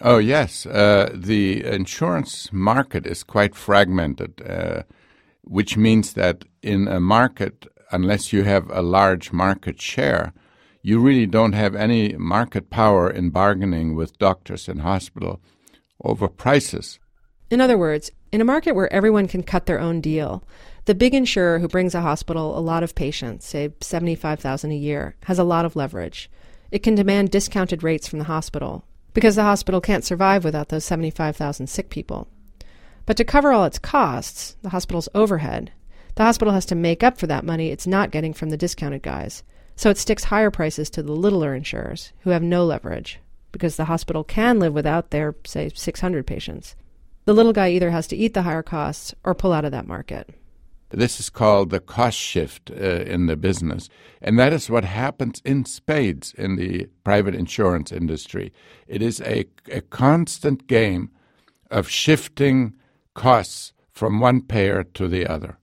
Oh 0.00 0.18
yes, 0.18 0.66
uh, 0.66 1.10
the 1.14 1.64
insurance 1.64 2.52
market 2.52 3.06
is 3.06 3.22
quite 3.22 3.54
fragmented, 3.54 4.42
uh, 4.48 4.82
which 5.42 5.76
means 5.76 6.14
that 6.14 6.44
in 6.62 6.88
a 6.88 6.98
market, 6.98 7.66
unless 7.90 8.32
you 8.32 8.44
have 8.44 8.70
a 8.70 8.82
large 8.82 9.32
market 9.32 9.80
share, 9.80 10.32
you 10.82 10.98
really 10.98 11.26
don't 11.26 11.52
have 11.52 11.74
any 11.74 12.14
market 12.16 12.70
power 12.70 13.08
in 13.08 13.30
bargaining 13.30 13.94
with 13.94 14.18
doctors 14.18 14.68
and 14.68 14.80
hospital 14.80 15.40
over 16.02 16.26
prices. 16.26 16.98
In 17.50 17.60
other 17.60 17.78
words, 17.78 18.10
in 18.32 18.40
a 18.40 18.46
market 18.46 18.74
where 18.74 18.92
everyone 18.92 19.28
can 19.28 19.42
cut 19.42 19.66
their 19.66 19.78
own 19.78 20.00
deal, 20.00 20.42
the 20.86 20.94
big 20.94 21.14
insurer 21.14 21.58
who 21.60 21.68
brings 21.68 21.94
a 21.94 22.00
hospital 22.00 22.58
a 22.58 22.60
lot 22.60 22.82
of 22.82 22.94
patients, 22.94 23.46
say 23.46 23.72
75,000 23.80 24.72
a 24.72 24.74
year, 24.74 25.14
has 25.24 25.38
a 25.38 25.44
lot 25.44 25.64
of 25.64 25.76
leverage. 25.76 26.28
It 26.72 26.82
can 26.82 26.94
demand 26.94 27.30
discounted 27.30 27.82
rates 27.82 28.08
from 28.08 28.18
the 28.18 28.24
hospital 28.24 28.82
because 29.12 29.36
the 29.36 29.42
hospital 29.42 29.82
can't 29.82 30.04
survive 30.04 30.42
without 30.42 30.70
those 30.70 30.86
75,000 30.86 31.66
sick 31.66 31.90
people. 31.90 32.28
But 33.04 33.18
to 33.18 33.24
cover 33.24 33.52
all 33.52 33.66
its 33.66 33.78
costs, 33.78 34.56
the 34.62 34.70
hospital's 34.70 35.10
overhead, 35.14 35.70
the 36.14 36.22
hospital 36.22 36.54
has 36.54 36.64
to 36.66 36.74
make 36.74 37.02
up 37.02 37.18
for 37.18 37.26
that 37.26 37.44
money 37.44 37.68
it's 37.68 37.86
not 37.86 38.10
getting 38.10 38.32
from 38.32 38.48
the 38.48 38.56
discounted 38.56 39.02
guys. 39.02 39.42
So 39.76 39.90
it 39.90 39.98
sticks 39.98 40.24
higher 40.24 40.50
prices 40.50 40.88
to 40.90 41.02
the 41.02 41.12
littler 41.12 41.54
insurers 41.54 42.14
who 42.20 42.30
have 42.30 42.42
no 42.42 42.64
leverage 42.64 43.20
because 43.52 43.76
the 43.76 43.84
hospital 43.84 44.24
can 44.24 44.58
live 44.58 44.72
without 44.72 45.10
their, 45.10 45.34
say, 45.44 45.70
600 45.74 46.26
patients. 46.26 46.74
The 47.26 47.34
little 47.34 47.52
guy 47.52 47.68
either 47.68 47.90
has 47.90 48.06
to 48.08 48.16
eat 48.16 48.32
the 48.32 48.42
higher 48.42 48.62
costs 48.62 49.14
or 49.24 49.34
pull 49.34 49.52
out 49.52 49.66
of 49.66 49.72
that 49.72 49.86
market. 49.86 50.30
This 50.92 51.18
is 51.18 51.30
called 51.30 51.70
the 51.70 51.80
cost 51.80 52.18
shift 52.18 52.70
uh, 52.70 52.74
in 52.74 53.26
the 53.26 53.36
business. 53.36 53.88
And 54.20 54.38
that 54.38 54.52
is 54.52 54.68
what 54.68 54.84
happens 54.84 55.40
in 55.44 55.64
spades 55.64 56.34
in 56.36 56.56
the 56.56 56.88
private 57.02 57.34
insurance 57.34 57.90
industry. 57.90 58.52
It 58.86 59.00
is 59.00 59.20
a, 59.22 59.46
a 59.70 59.80
constant 59.80 60.66
game 60.66 61.10
of 61.70 61.88
shifting 61.88 62.74
costs 63.14 63.72
from 63.90 64.20
one 64.20 64.42
payer 64.42 64.84
to 64.84 65.08
the 65.08 65.26
other. 65.26 65.58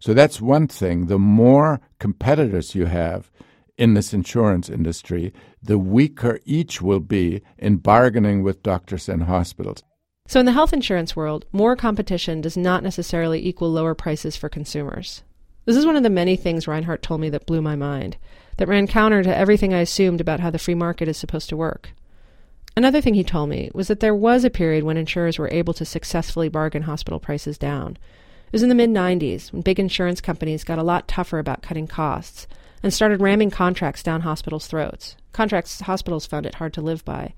So 0.00 0.14
that's 0.14 0.40
one 0.40 0.68
thing. 0.68 1.06
The 1.06 1.18
more 1.18 1.80
competitors 1.98 2.74
you 2.74 2.86
have 2.86 3.30
in 3.76 3.94
this 3.94 4.14
insurance 4.14 4.68
industry, 4.68 5.32
the 5.62 5.78
weaker 5.78 6.40
each 6.44 6.80
will 6.80 7.00
be 7.00 7.42
in 7.58 7.76
bargaining 7.76 8.42
with 8.42 8.62
doctors 8.62 9.08
and 9.08 9.24
hospitals. 9.24 9.82
So, 10.28 10.38
in 10.38 10.44
the 10.44 10.52
health 10.52 10.74
insurance 10.74 11.16
world, 11.16 11.46
more 11.52 11.74
competition 11.74 12.42
does 12.42 12.54
not 12.54 12.82
necessarily 12.82 13.44
equal 13.46 13.72
lower 13.72 13.94
prices 13.94 14.36
for 14.36 14.50
consumers. 14.50 15.22
This 15.64 15.74
is 15.74 15.86
one 15.86 15.96
of 15.96 16.02
the 16.02 16.10
many 16.10 16.36
things 16.36 16.68
Reinhardt 16.68 17.02
told 17.02 17.22
me 17.22 17.30
that 17.30 17.46
blew 17.46 17.62
my 17.62 17.76
mind, 17.76 18.18
that 18.58 18.68
ran 18.68 18.86
counter 18.86 19.22
to 19.22 19.34
everything 19.34 19.72
I 19.72 19.80
assumed 19.80 20.20
about 20.20 20.40
how 20.40 20.50
the 20.50 20.58
free 20.58 20.74
market 20.74 21.08
is 21.08 21.16
supposed 21.16 21.48
to 21.48 21.56
work. 21.56 21.92
Another 22.76 23.00
thing 23.00 23.14
he 23.14 23.24
told 23.24 23.48
me 23.48 23.70
was 23.72 23.88
that 23.88 24.00
there 24.00 24.14
was 24.14 24.44
a 24.44 24.50
period 24.50 24.84
when 24.84 24.98
insurers 24.98 25.38
were 25.38 25.48
able 25.50 25.72
to 25.72 25.86
successfully 25.86 26.50
bargain 26.50 26.82
hospital 26.82 27.18
prices 27.18 27.56
down. 27.56 27.96
It 28.48 28.52
was 28.52 28.62
in 28.62 28.68
the 28.68 28.74
mid 28.74 28.90
90s 28.90 29.50
when 29.50 29.62
big 29.62 29.80
insurance 29.80 30.20
companies 30.20 30.62
got 30.62 30.78
a 30.78 30.82
lot 30.82 31.08
tougher 31.08 31.38
about 31.38 31.62
cutting 31.62 31.86
costs 31.86 32.46
and 32.82 32.92
started 32.92 33.22
ramming 33.22 33.50
contracts 33.50 34.02
down 34.02 34.20
hospitals' 34.20 34.66
throats, 34.66 35.16
contracts 35.32 35.80
hospitals 35.80 36.26
found 36.26 36.44
it 36.44 36.56
hard 36.56 36.74
to 36.74 36.82
live 36.82 37.02
by. 37.06 37.32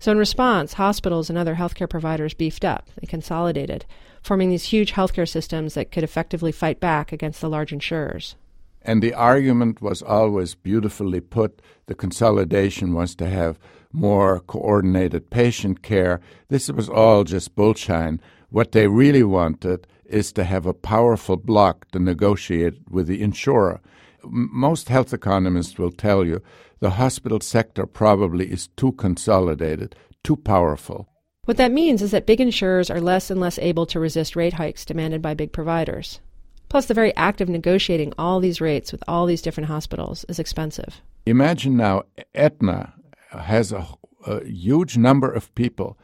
So, 0.00 0.12
in 0.12 0.18
response, 0.18 0.74
hospitals 0.74 1.28
and 1.28 1.38
other 1.38 1.56
healthcare 1.56 1.90
providers 1.90 2.34
beefed 2.34 2.64
up. 2.64 2.88
They 3.00 3.06
consolidated, 3.06 3.84
forming 4.22 4.50
these 4.50 4.64
huge 4.64 4.92
healthcare 4.92 5.28
systems 5.28 5.74
that 5.74 5.90
could 5.90 6.04
effectively 6.04 6.52
fight 6.52 6.78
back 6.78 7.12
against 7.12 7.40
the 7.40 7.48
large 7.48 7.72
insurers. 7.72 8.36
And 8.82 9.02
the 9.02 9.12
argument 9.12 9.82
was 9.82 10.02
always 10.02 10.54
beautifully 10.54 11.20
put. 11.20 11.60
The 11.86 11.94
consolidation 11.94 12.94
was 12.94 13.14
to 13.16 13.28
have 13.28 13.58
more 13.92 14.40
coordinated 14.40 15.30
patient 15.30 15.82
care. 15.82 16.20
This 16.48 16.70
was 16.70 16.88
all 16.88 17.24
just 17.24 17.56
bullshine. 17.56 18.20
What 18.50 18.72
they 18.72 18.86
really 18.86 19.24
wanted 19.24 19.86
is 20.04 20.32
to 20.32 20.44
have 20.44 20.64
a 20.64 20.74
powerful 20.74 21.36
bloc 21.36 21.90
to 21.90 21.98
negotiate 21.98 22.74
with 22.88 23.08
the 23.08 23.20
insurer. 23.20 23.80
Most 24.24 24.88
health 24.88 25.12
economists 25.12 25.78
will 25.78 25.92
tell 25.92 26.24
you 26.24 26.40
the 26.80 26.90
hospital 26.90 27.40
sector 27.40 27.86
probably 27.86 28.50
is 28.50 28.68
too 28.76 28.92
consolidated, 28.92 29.94
too 30.22 30.36
powerful. 30.36 31.08
What 31.44 31.56
that 31.56 31.72
means 31.72 32.02
is 32.02 32.10
that 32.10 32.26
big 32.26 32.40
insurers 32.40 32.90
are 32.90 33.00
less 33.00 33.30
and 33.30 33.40
less 33.40 33.58
able 33.58 33.86
to 33.86 34.00
resist 34.00 34.36
rate 34.36 34.52
hikes 34.52 34.84
demanded 34.84 35.22
by 35.22 35.34
big 35.34 35.52
providers. 35.52 36.20
Plus, 36.68 36.86
the 36.86 36.94
very 36.94 37.16
act 37.16 37.40
of 37.40 37.48
negotiating 37.48 38.12
all 38.18 38.40
these 38.40 38.60
rates 38.60 38.92
with 38.92 39.02
all 39.08 39.24
these 39.24 39.40
different 39.40 39.68
hospitals 39.68 40.24
is 40.28 40.38
expensive. 40.38 41.00
Imagine 41.24 41.76
now 41.76 42.02
Aetna 42.34 42.92
has 43.30 43.72
a, 43.72 43.86
a 44.26 44.44
huge 44.44 44.98
number 44.98 45.30
of 45.30 45.54
people 45.54 45.98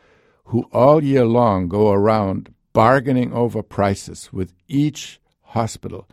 who 0.44 0.62
all 0.72 1.04
year 1.04 1.26
long 1.26 1.68
go 1.68 1.90
around 1.90 2.54
bargaining 2.72 3.32
over 3.32 3.62
prices 3.62 4.32
with 4.32 4.54
each 4.66 5.20
hospital 5.42 6.08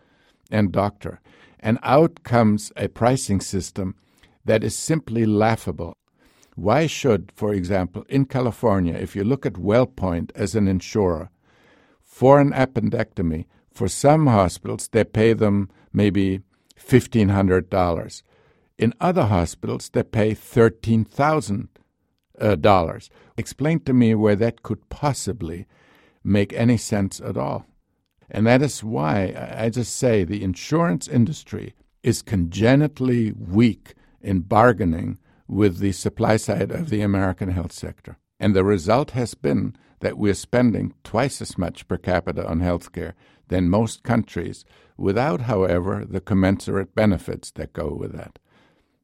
and 0.49 0.71
doctor. 0.71 1.21
And 1.59 1.79
out 1.83 2.23
comes 2.23 2.71
a 2.75 2.89
pricing 2.89 3.39
system 3.39 3.95
that 4.45 4.63
is 4.63 4.75
simply 4.75 5.25
laughable. 5.25 5.95
Why 6.55 6.87
should, 6.87 7.31
for 7.33 7.53
example, 7.53 8.05
in 8.09 8.25
California, 8.25 8.93
if 8.93 9.15
you 9.15 9.23
look 9.23 9.45
at 9.45 9.53
WellPoint 9.53 10.31
as 10.35 10.55
an 10.55 10.67
insurer, 10.67 11.29
for 12.01 12.39
an 12.41 12.51
appendectomy, 12.51 13.45
for 13.71 13.87
some 13.87 14.27
hospitals, 14.27 14.89
they 14.91 15.03
pay 15.05 15.33
them 15.33 15.69
maybe 15.93 16.41
$1,500. 16.77 18.23
In 18.77 18.93
other 18.99 19.23
hospitals, 19.23 19.89
they 19.89 20.03
pay 20.03 20.31
$13,000. 20.31 21.67
Uh, 22.39 22.99
Explain 23.37 23.79
to 23.81 23.93
me 23.93 24.13
where 24.15 24.35
that 24.35 24.61
could 24.63 24.89
possibly 24.89 25.67
make 26.23 26.53
any 26.53 26.77
sense 26.77 27.21
at 27.21 27.37
all. 27.37 27.65
And 28.29 28.45
that 28.47 28.61
is 28.61 28.83
why 28.83 29.33
I 29.57 29.69
just 29.69 29.95
say 29.95 30.23
the 30.23 30.43
insurance 30.43 31.07
industry 31.07 31.75
is 32.03 32.21
congenitally 32.21 33.33
weak 33.33 33.93
in 34.23 34.41
bargaining 34.41 35.17
with 35.47 35.79
the 35.79 35.91
supply 35.91 36.37
side 36.37 36.71
of 36.71 36.89
the 36.89 37.01
American 37.01 37.49
health 37.49 37.71
sector. 37.71 38.17
And 38.39 38.55
the 38.55 38.63
result 38.63 39.11
has 39.11 39.33
been 39.33 39.75
that 39.99 40.17
we're 40.17 40.33
spending 40.33 40.93
twice 41.03 41.41
as 41.41 41.57
much 41.57 41.87
per 41.87 41.97
capita 41.97 42.47
on 42.47 42.59
healthcare 42.59 43.13
than 43.49 43.69
most 43.69 44.03
countries, 44.03 44.65
without, 44.97 45.41
however, 45.41 46.05
the 46.09 46.21
commensurate 46.21 46.95
benefits 46.95 47.51
that 47.51 47.73
go 47.73 47.93
with 47.93 48.13
that. 48.13 48.39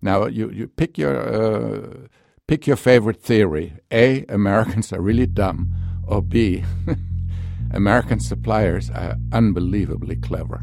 Now, 0.01 0.26
you, 0.26 0.49
you 0.51 0.68
pick 0.68 0.97
your 0.97 1.18
uh, 1.18 2.07
pick 2.47 2.65
your 2.65 2.78
favorite 2.78 3.22
theory. 3.22 3.74
A, 3.91 4.26
Americans 4.30 4.93
are 4.93 5.01
really 5.01 5.28
dumb, 5.28 5.74
or 6.07 6.22
B, 6.22 6.63
American 7.72 8.20
suppliers 8.20 8.89
are 8.89 9.18
unbelievably 9.34 10.18
clever. 10.18 10.61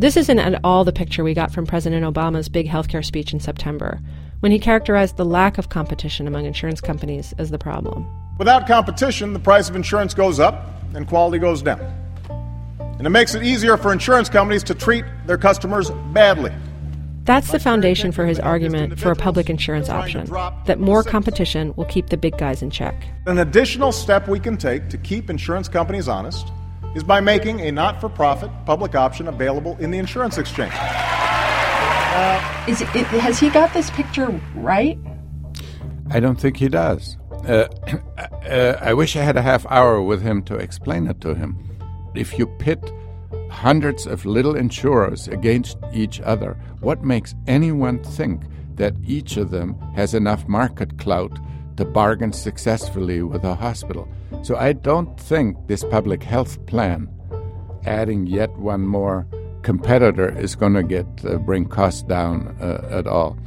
This 0.00 0.16
isn't 0.16 0.38
at 0.38 0.60
all 0.62 0.84
the 0.84 0.92
picture 0.92 1.24
we 1.24 1.34
got 1.34 1.50
from 1.50 1.66
President 1.66 2.04
Obama's 2.04 2.48
big 2.48 2.68
healthcare 2.68 3.04
speech 3.04 3.32
in 3.32 3.40
September, 3.40 3.98
when 4.38 4.52
he 4.52 4.60
characterized 4.60 5.16
the 5.16 5.24
lack 5.24 5.58
of 5.58 5.70
competition 5.70 6.28
among 6.28 6.44
insurance 6.44 6.80
companies 6.80 7.34
as 7.36 7.50
the 7.50 7.58
problem. 7.58 8.06
Without 8.38 8.68
competition, 8.68 9.32
the 9.32 9.40
price 9.40 9.68
of 9.68 9.74
insurance 9.74 10.14
goes 10.14 10.38
up 10.38 10.68
and 10.94 11.08
quality 11.08 11.40
goes 11.40 11.62
down. 11.62 11.80
And 12.78 13.08
it 13.08 13.10
makes 13.10 13.34
it 13.34 13.42
easier 13.42 13.76
for 13.76 13.92
insurance 13.92 14.28
companies 14.28 14.62
to 14.64 14.74
treat 14.76 15.04
their 15.26 15.36
customers 15.36 15.90
badly. 16.12 16.52
That's 17.24 17.50
the 17.50 17.58
foundation 17.58 18.12
for 18.12 18.24
his 18.24 18.38
argument 18.38 19.00
for 19.00 19.10
a 19.10 19.16
public 19.16 19.50
insurance 19.50 19.88
option 19.88 20.26
that 20.66 20.78
more 20.78 21.02
competition 21.02 21.74
will 21.74 21.86
keep 21.86 22.10
the 22.10 22.16
big 22.16 22.38
guys 22.38 22.62
in 22.62 22.70
check. 22.70 22.94
An 23.26 23.38
additional 23.38 23.90
step 23.90 24.28
we 24.28 24.38
can 24.38 24.56
take 24.56 24.90
to 24.90 24.96
keep 24.96 25.28
insurance 25.28 25.66
companies 25.66 26.06
honest 26.06 26.52
is 26.98 27.04
by 27.04 27.20
making 27.20 27.60
a 27.60 27.70
not 27.70 28.00
for 28.00 28.08
profit 28.08 28.50
public 28.66 28.96
option 28.96 29.28
available 29.28 29.76
in 29.78 29.92
the 29.92 29.98
insurance 29.98 30.36
exchange. 30.36 30.74
Uh, 30.74 32.64
is 32.66 32.80
it, 32.80 32.88
has 32.88 33.38
he 33.38 33.48
got 33.50 33.72
this 33.72 33.88
picture 33.90 34.28
right? 34.56 34.98
I 36.10 36.18
don't 36.18 36.40
think 36.40 36.56
he 36.56 36.68
does. 36.68 37.16
Uh, 37.46 37.68
uh, 38.18 38.76
I 38.80 38.92
wish 38.94 39.14
I 39.14 39.22
had 39.22 39.36
a 39.36 39.42
half 39.42 39.64
hour 39.66 40.02
with 40.02 40.22
him 40.22 40.42
to 40.44 40.56
explain 40.56 41.06
it 41.06 41.20
to 41.20 41.34
him. 41.34 41.56
If 42.16 42.36
you 42.36 42.48
pit 42.58 42.82
hundreds 43.48 44.04
of 44.06 44.26
little 44.26 44.56
insurers 44.56 45.28
against 45.28 45.78
each 45.92 46.20
other, 46.22 46.54
what 46.80 47.04
makes 47.04 47.36
anyone 47.46 48.02
think 48.02 48.42
that 48.74 48.94
each 49.06 49.36
of 49.36 49.50
them 49.50 49.78
has 49.94 50.14
enough 50.14 50.48
market 50.48 50.98
clout 50.98 51.38
to 51.78 51.84
bargain 51.84 52.32
successfully 52.32 53.22
with 53.22 53.44
a 53.44 53.54
hospital? 53.54 54.08
So 54.42 54.56
I 54.56 54.72
don't 54.72 55.18
think 55.18 55.68
this 55.68 55.84
public 55.84 56.24
health 56.24 56.66
plan, 56.66 57.08
adding 57.86 58.26
yet 58.26 58.50
one 58.58 58.84
more 58.84 59.26
competitor, 59.62 60.36
is 60.36 60.56
going 60.56 60.74
to 60.74 60.82
get 60.82 61.06
uh, 61.24 61.38
bring 61.38 61.66
costs 61.66 62.02
down 62.02 62.56
uh, 62.60 62.86
at 62.90 63.06
all. 63.06 63.38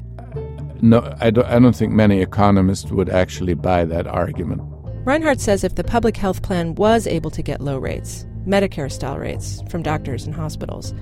No, 0.82 1.14
I 1.20 1.30
don't, 1.30 1.46
I 1.46 1.60
don't 1.60 1.76
think 1.76 1.92
many 1.92 2.22
economists 2.22 2.90
would 2.90 3.10
actually 3.10 3.54
buy 3.54 3.84
that 3.86 4.08
argument. 4.08 4.62
Reinhardt 5.04 5.42
says 5.42 5.66
if 5.66 5.76
the 5.76 5.84
public 5.84 6.16
health 6.16 6.42
plan 6.42 6.76
was 6.76 7.08
able 7.08 7.32
to 7.32 7.42
get 7.42 7.60
low 7.60 7.78
rates, 7.78 8.26
Medicare 8.48 8.92
style 8.92 9.20
rates, 9.20 9.62
from 9.70 9.84
doctors 9.84 10.26
and 10.26 10.34
hospitals, 10.34 10.94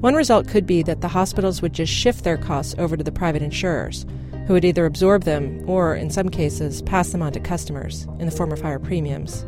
one 0.00 0.14
result 0.14 0.48
could 0.48 0.66
be 0.66 0.82
that 0.84 1.02
the 1.02 1.08
hospitals 1.08 1.60
would 1.60 1.74
just 1.74 1.92
shift 1.92 2.24
their 2.24 2.38
costs 2.38 2.74
over 2.78 2.96
to 2.96 3.04
the 3.04 3.12
private 3.12 3.42
insurers 3.42 4.06
who 4.50 4.54
would 4.54 4.64
either 4.64 4.84
absorb 4.84 5.22
them 5.22 5.62
or, 5.68 5.94
in 5.94 6.10
some 6.10 6.28
cases, 6.28 6.82
pass 6.82 7.10
them 7.10 7.22
on 7.22 7.30
to 7.30 7.38
customers 7.38 8.08
in 8.18 8.26
the 8.26 8.32
form 8.32 8.50
of 8.50 8.60
higher 8.60 8.80
premiums. 8.80 9.46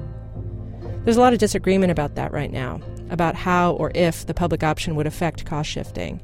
There's 1.03 1.16
a 1.16 1.20
lot 1.20 1.32
of 1.32 1.40
disagreement 1.40 1.90
about 1.90 2.14
that 2.14 2.30
right 2.30 2.53
now, 2.53 2.80
about 3.11 3.34
how 3.34 3.72
or 3.72 3.90
if 3.96 4.24
the 4.24 4.32
public 4.32 4.62
option 4.62 4.94
would 4.94 5.09
affect 5.09 5.44
cost 5.44 5.68
shifting. 5.68 6.22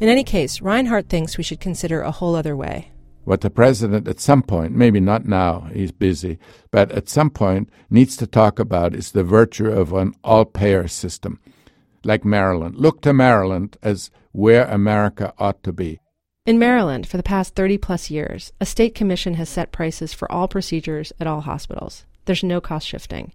In 0.00 0.10
any 0.10 0.22
case, 0.22 0.60
Reinhardt 0.60 1.08
thinks 1.08 1.38
we 1.38 1.42
should 1.42 1.60
consider 1.60 2.02
a 2.02 2.10
whole 2.10 2.34
other 2.34 2.54
way. 2.54 2.92
What 3.24 3.40
the 3.40 3.48
president, 3.48 4.06
at 4.06 4.20
some 4.20 4.42
point, 4.42 4.74
maybe 4.74 5.00
not 5.00 5.24
now, 5.24 5.70
he's 5.72 5.90
busy, 5.90 6.38
but 6.70 6.92
at 6.92 7.08
some 7.08 7.30
point 7.30 7.70
needs 7.88 8.18
to 8.18 8.26
talk 8.26 8.58
about 8.58 8.94
is 8.94 9.12
the 9.12 9.24
virtue 9.24 9.70
of 9.70 9.94
an 9.94 10.12
all 10.22 10.44
payer 10.44 10.88
system, 10.88 11.40
like 12.04 12.22
Maryland. 12.22 12.76
Look 12.76 13.00
to 13.00 13.14
Maryland 13.14 13.78
as 13.82 14.10
where 14.32 14.66
America 14.66 15.32
ought 15.38 15.62
to 15.62 15.72
be. 15.72 16.00
In 16.48 16.58
Maryland, 16.58 17.06
for 17.06 17.18
the 17.18 17.22
past 17.22 17.54
30 17.56 17.76
plus 17.76 18.10
years, 18.10 18.54
a 18.58 18.64
state 18.64 18.94
commission 18.94 19.34
has 19.34 19.50
set 19.50 19.70
prices 19.70 20.14
for 20.14 20.32
all 20.32 20.48
procedures 20.48 21.12
at 21.20 21.26
all 21.26 21.42
hospitals. 21.42 22.06
There's 22.24 22.42
no 22.42 22.58
cost 22.58 22.88
shifting. 22.88 23.34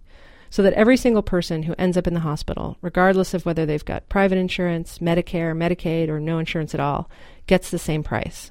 So 0.50 0.64
that 0.64 0.72
every 0.72 0.96
single 0.96 1.22
person 1.22 1.62
who 1.62 1.76
ends 1.78 1.96
up 1.96 2.08
in 2.08 2.14
the 2.14 2.26
hospital, 2.26 2.76
regardless 2.82 3.32
of 3.32 3.46
whether 3.46 3.64
they've 3.64 3.84
got 3.84 4.08
private 4.08 4.36
insurance, 4.36 4.98
Medicare, 4.98 5.56
Medicaid, 5.56 6.08
or 6.08 6.18
no 6.18 6.40
insurance 6.40 6.74
at 6.74 6.80
all, 6.80 7.08
gets 7.46 7.70
the 7.70 7.78
same 7.78 8.02
price. 8.02 8.50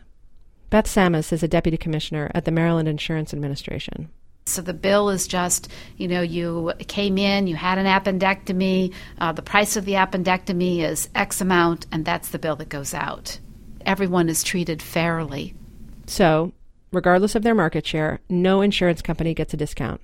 Beth 0.70 0.88
Sammis 0.88 1.34
is 1.34 1.43
a 1.43 1.47
deputy 1.49 1.76
commissioner 1.76 2.32
at 2.34 2.45
the 2.45 2.51
Maryland 2.51 2.88
Insurance 2.88 3.34
Administration. 3.34 4.07
So 4.45 4.61
the 4.61 4.74
bill 4.74 5.09
is 5.09 5.28
just, 5.28 5.68
you 5.97 6.07
know, 6.07 6.22
you 6.22 6.72
came 6.88 7.18
in, 7.18 7.47
you 7.47 7.57
had 7.57 7.80
an 7.80 7.86
appendectomy, 7.86 8.93
uh, 9.20 9.34
the 9.34 9.41
price 9.41 9.76
of 9.76 9.84
the 9.84 9.95
appendectomy 9.95 10.84
is 10.84 11.09
X 11.14 11.41
amount, 11.41 11.86
and 11.91 12.05
that's 12.05 12.30
the 12.30 12.39
bill 12.39 12.55
that 12.55 12.70
goes 12.70 12.93
out 12.93 13.39
everyone 13.86 14.30
is 14.30 14.44
treated 14.44 14.82
fairly. 14.82 15.54
So, 16.06 16.52
regardless 16.92 17.36
of 17.36 17.44
their 17.44 17.56
market 17.56 17.86
share, 17.86 18.20
no 18.30 18.62
insurance 18.62 19.02
company 19.02 19.34
gets 19.34 19.54
a 19.54 19.58
discount, 19.58 20.02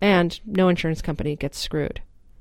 and 0.00 0.38
no 0.46 0.68
insurance 0.68 1.02
company 1.02 1.36
gets 1.36 1.58
screwed. 1.58 2.00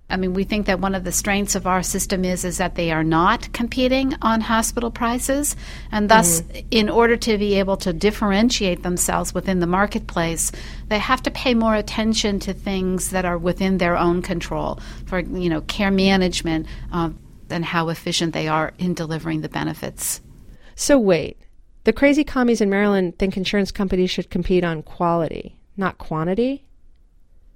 I 0.10 0.16
mean, 0.16 0.34
we 0.34 0.46
think 0.46 0.68
that 0.68 0.80
one 0.80 0.96
of 0.96 1.04
the 1.04 1.12
strengths 1.12 1.56
of 1.56 1.68
our 1.68 1.84
system 1.84 2.24
is 2.24 2.46
is 2.46 2.60
that 2.60 2.76
they 2.76 2.92
are 2.92 3.04
not 3.04 3.52
competing 3.52 4.16
on 4.22 4.40
hospital 4.40 4.90
prices, 4.90 5.56
and 5.92 6.10
thus, 6.10 6.42
mm-hmm. 6.42 6.68
in 6.72 6.90
order 6.90 7.18
to 7.18 7.38
be 7.38 7.56
able 7.56 7.76
to 7.78 7.92
differentiate 7.92 8.84
themselves 8.84 9.34
within 9.34 9.60
the 9.60 9.68
marketplace, 9.68 10.52
they 10.88 11.00
have 11.00 11.22
to 11.24 11.32
pay 11.32 11.54
more 11.54 11.76
attention 11.76 12.40
to 12.40 12.54
things 12.54 13.10
that 13.10 13.26
are 13.26 13.38
within 13.38 13.80
their 13.80 13.98
own 13.98 14.22
control. 14.22 14.80
For 15.08 15.20
you 15.20 15.50
know, 15.50 15.62
care 15.62 15.92
management 15.92 16.68
uh, 16.94 17.10
and 17.50 17.66
how 17.66 17.90
efficient 17.90 18.34
they 18.34 18.48
are 18.48 18.74
in 18.80 18.94
delivering 18.94 19.42
the 19.42 19.50
benefits. 19.50 20.22
So 20.80 21.00
wait, 21.00 21.40
the 21.86 21.92
crazy 21.92 22.24
commies 22.24 22.62
in 22.62 22.70
Maryland 22.70 23.18
think 23.18 23.36
insurance 23.36 23.72
companies 23.72 24.12
should 24.12 24.30
compete 24.30 24.64
on 24.64 24.84
quality, 24.84 25.58
not 25.76 25.98
quantity? 25.98 26.68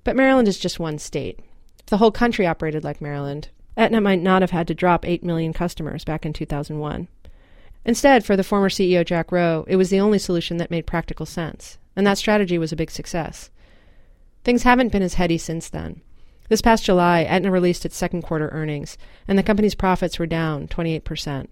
But 0.04 0.16
Maryland 0.16 0.48
is 0.48 0.58
just 0.58 0.80
one 0.80 0.98
state. 0.98 1.40
If 1.80 1.86
the 1.86 1.98
whole 1.98 2.12
country 2.12 2.48
operated 2.48 2.84
like 2.84 3.00
Maryland, 3.00 3.50
Aetna 3.78 4.02
might 4.02 4.24
not 4.24 4.42
have 4.42 4.50
had 4.50 4.68
to 4.70 4.74
drop 4.74 5.06
8 5.06 5.24
million 5.24 5.54
customers 5.54 6.04
back 6.04 6.26
in 6.26 6.34
2001. 6.34 7.08
Instead, 7.86 8.26
for 8.26 8.36
the 8.36 8.44
former 8.44 8.70
CEO 8.70 9.06
Jack 9.06 9.32
Rowe, 9.32 9.66
it 9.68 9.76
was 9.76 9.92
the 9.92 10.00
only 10.00 10.18
solution 10.18 10.58
that 10.58 10.72
made 10.72 10.88
practical 10.88 11.28
sense, 11.28 11.78
and 11.96 12.08
that 12.08 12.18
strategy 12.18 12.58
was 12.58 12.72
a 12.72 12.76
big 12.76 12.90
success. 12.90 13.52
Things 14.44 14.64
haven't 14.64 14.92
been 14.92 15.04
as 15.04 15.14
heady 15.14 15.38
since 15.38 15.70
then. 15.70 16.02
This 16.50 16.64
past 16.64 16.86
July, 16.86 17.22
Aetna 17.22 17.52
released 17.52 17.86
its 17.86 17.96
second 17.96 18.24
quarter 18.24 18.50
earnings, 18.50 18.98
and 19.28 19.38
the 19.38 19.44
company's 19.44 19.76
profits 19.76 20.18
were 20.18 20.26
down 20.26 20.68
28%. 20.68 21.50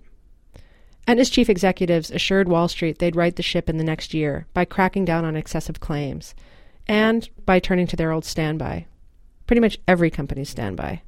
Aetna's 1.10 1.32
chief 1.32 1.50
executives 1.50 2.12
assured 2.12 2.48
Wall 2.48 2.68
Street 2.68 3.00
they'd 3.00 3.16
right 3.16 3.36
the 3.36 3.42
ship 3.42 3.68
in 3.68 3.78
the 3.78 3.84
next 3.84 4.14
year 4.14 4.46
by 4.54 4.64
cracking 4.64 5.06
down 5.06 5.26
on 5.26 5.36
excessive 5.36 5.80
claims 5.80 6.36
and 6.88 7.28
by 7.48 7.58
turning 7.58 7.88
to 7.88 7.96
their 7.96 8.12
old 8.12 8.24
standby. 8.24 8.86
Pretty 9.48 9.60
much 9.60 9.80
every 9.88 10.12
company's 10.12 10.50
standby 10.50 11.02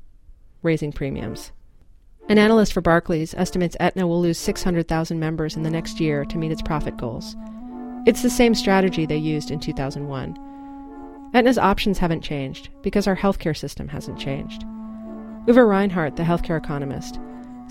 raising 0.64 0.92
premiums. 0.92 1.52
An 2.30 2.40
analyst 2.40 2.74
for 2.74 2.82
Barclays 2.82 3.36
estimates 3.36 3.78
Aetna 3.80 4.08
will 4.08 4.20
lose 4.20 4.40
600,000 4.40 5.20
members 5.20 5.56
in 5.56 5.62
the 5.62 5.70
next 5.70 6.00
year 6.00 6.26
to 6.26 6.38
meet 6.40 6.52
its 6.52 6.64
profit 6.64 6.98
goals. 6.98 7.36
It's 8.08 8.24
the 8.24 8.30
same 8.32 8.56
strategy 8.56 9.06
they 9.06 9.18
used 9.18 9.52
in 9.52 9.60
2001. 9.60 11.30
Aetna's 11.36 11.60
options 11.60 12.00
haven't 12.00 12.22
changed 12.24 12.70
because 12.82 13.06
our 13.06 13.16
healthcare 13.16 13.56
system 13.56 13.88
hasn't 13.88 14.18
changed. 14.18 14.64
Uwe 15.46 15.68
Reinhardt, 15.68 16.16
the 16.16 16.24
healthcare 16.24 16.58
economist, 16.58 17.20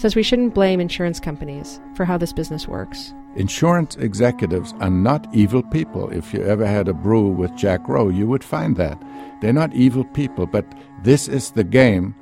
says 0.01 0.16
we 0.16 0.22
shouldn't 0.22 0.55
blame 0.55 0.80
insurance 0.80 1.20
companies 1.20 1.78
for 1.94 2.07
how 2.07 2.16
this 2.16 2.32
business 2.32 2.66
works. 2.66 3.12
Insurance 3.36 3.96
executives 3.96 4.72
are 4.80 4.90
not 4.90 5.26
evil 5.34 5.62
people. 5.62 6.11
If 6.11 6.32
you 6.32 6.42
ever 6.42 6.66
had 6.66 6.88
a 6.88 6.94
brew 6.94 7.28
with 7.28 7.55
Jack 7.55 7.86
Rowe, 7.86 8.09
you 8.09 8.26
would 8.26 8.42
find 8.42 8.76
that. 8.76 9.01
They're 9.42 9.53
not 9.53 9.74
evil 9.74 10.05
people, 10.05 10.46
but 10.46 10.64
this 11.03 11.28
is 11.28 11.51
the 11.51 11.64
game 11.64 12.14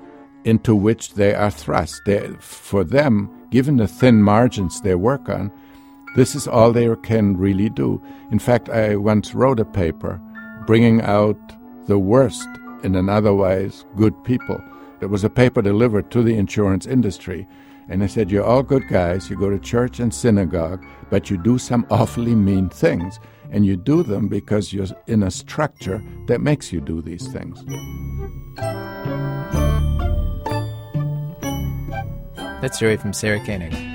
into 0.44 0.74
which 0.74 1.14
they 1.14 1.34
are 1.34 1.52
thrust. 1.52 2.02
They, 2.04 2.28
for 2.40 2.82
them, 2.82 3.30
given 3.50 3.76
the 3.76 3.86
thin 3.86 4.22
margins 4.22 4.80
they 4.80 4.96
work 4.96 5.28
on, 5.28 5.52
this 6.16 6.34
is 6.34 6.48
all 6.48 6.72
they 6.72 6.92
can 7.04 7.36
really 7.36 7.70
do. 7.70 8.02
In 8.32 8.40
fact, 8.40 8.68
I 8.68 8.96
once 8.96 9.34
wrote 9.34 9.60
a 9.60 9.64
paper 9.64 10.20
bringing 10.66 11.00
out 11.02 11.38
the 11.86 11.98
worst 11.98 12.48
in 12.82 12.96
an 12.96 13.08
otherwise 13.08 13.84
good 13.96 14.24
people. 14.24 14.60
It 15.00 15.06
was 15.06 15.22
a 15.22 15.30
paper 15.30 15.62
delivered 15.62 16.10
to 16.10 16.24
the 16.24 16.36
insurance 16.36 16.84
industry 16.84 17.46
and 17.88 18.02
I 18.02 18.06
said, 18.06 18.30
You're 18.30 18.44
all 18.44 18.62
good 18.62 18.86
guys. 18.88 19.30
You 19.30 19.36
go 19.36 19.50
to 19.50 19.58
church 19.58 19.98
and 20.00 20.12
synagogue, 20.12 20.84
but 21.10 21.30
you 21.30 21.36
do 21.36 21.58
some 21.58 21.86
awfully 21.90 22.34
mean 22.34 22.68
things. 22.68 23.18
And 23.50 23.64
you 23.64 23.76
do 23.76 24.02
them 24.02 24.28
because 24.28 24.74
you're 24.74 24.86
in 25.06 25.22
a 25.22 25.30
structure 25.30 26.04
that 26.26 26.42
makes 26.42 26.70
you 26.70 26.82
do 26.82 27.00
these 27.00 27.26
things. 27.28 27.64
That's 32.60 32.76
story 32.76 32.98
from 32.98 33.14
Sarah 33.14 33.40
Koenig. 33.40 33.87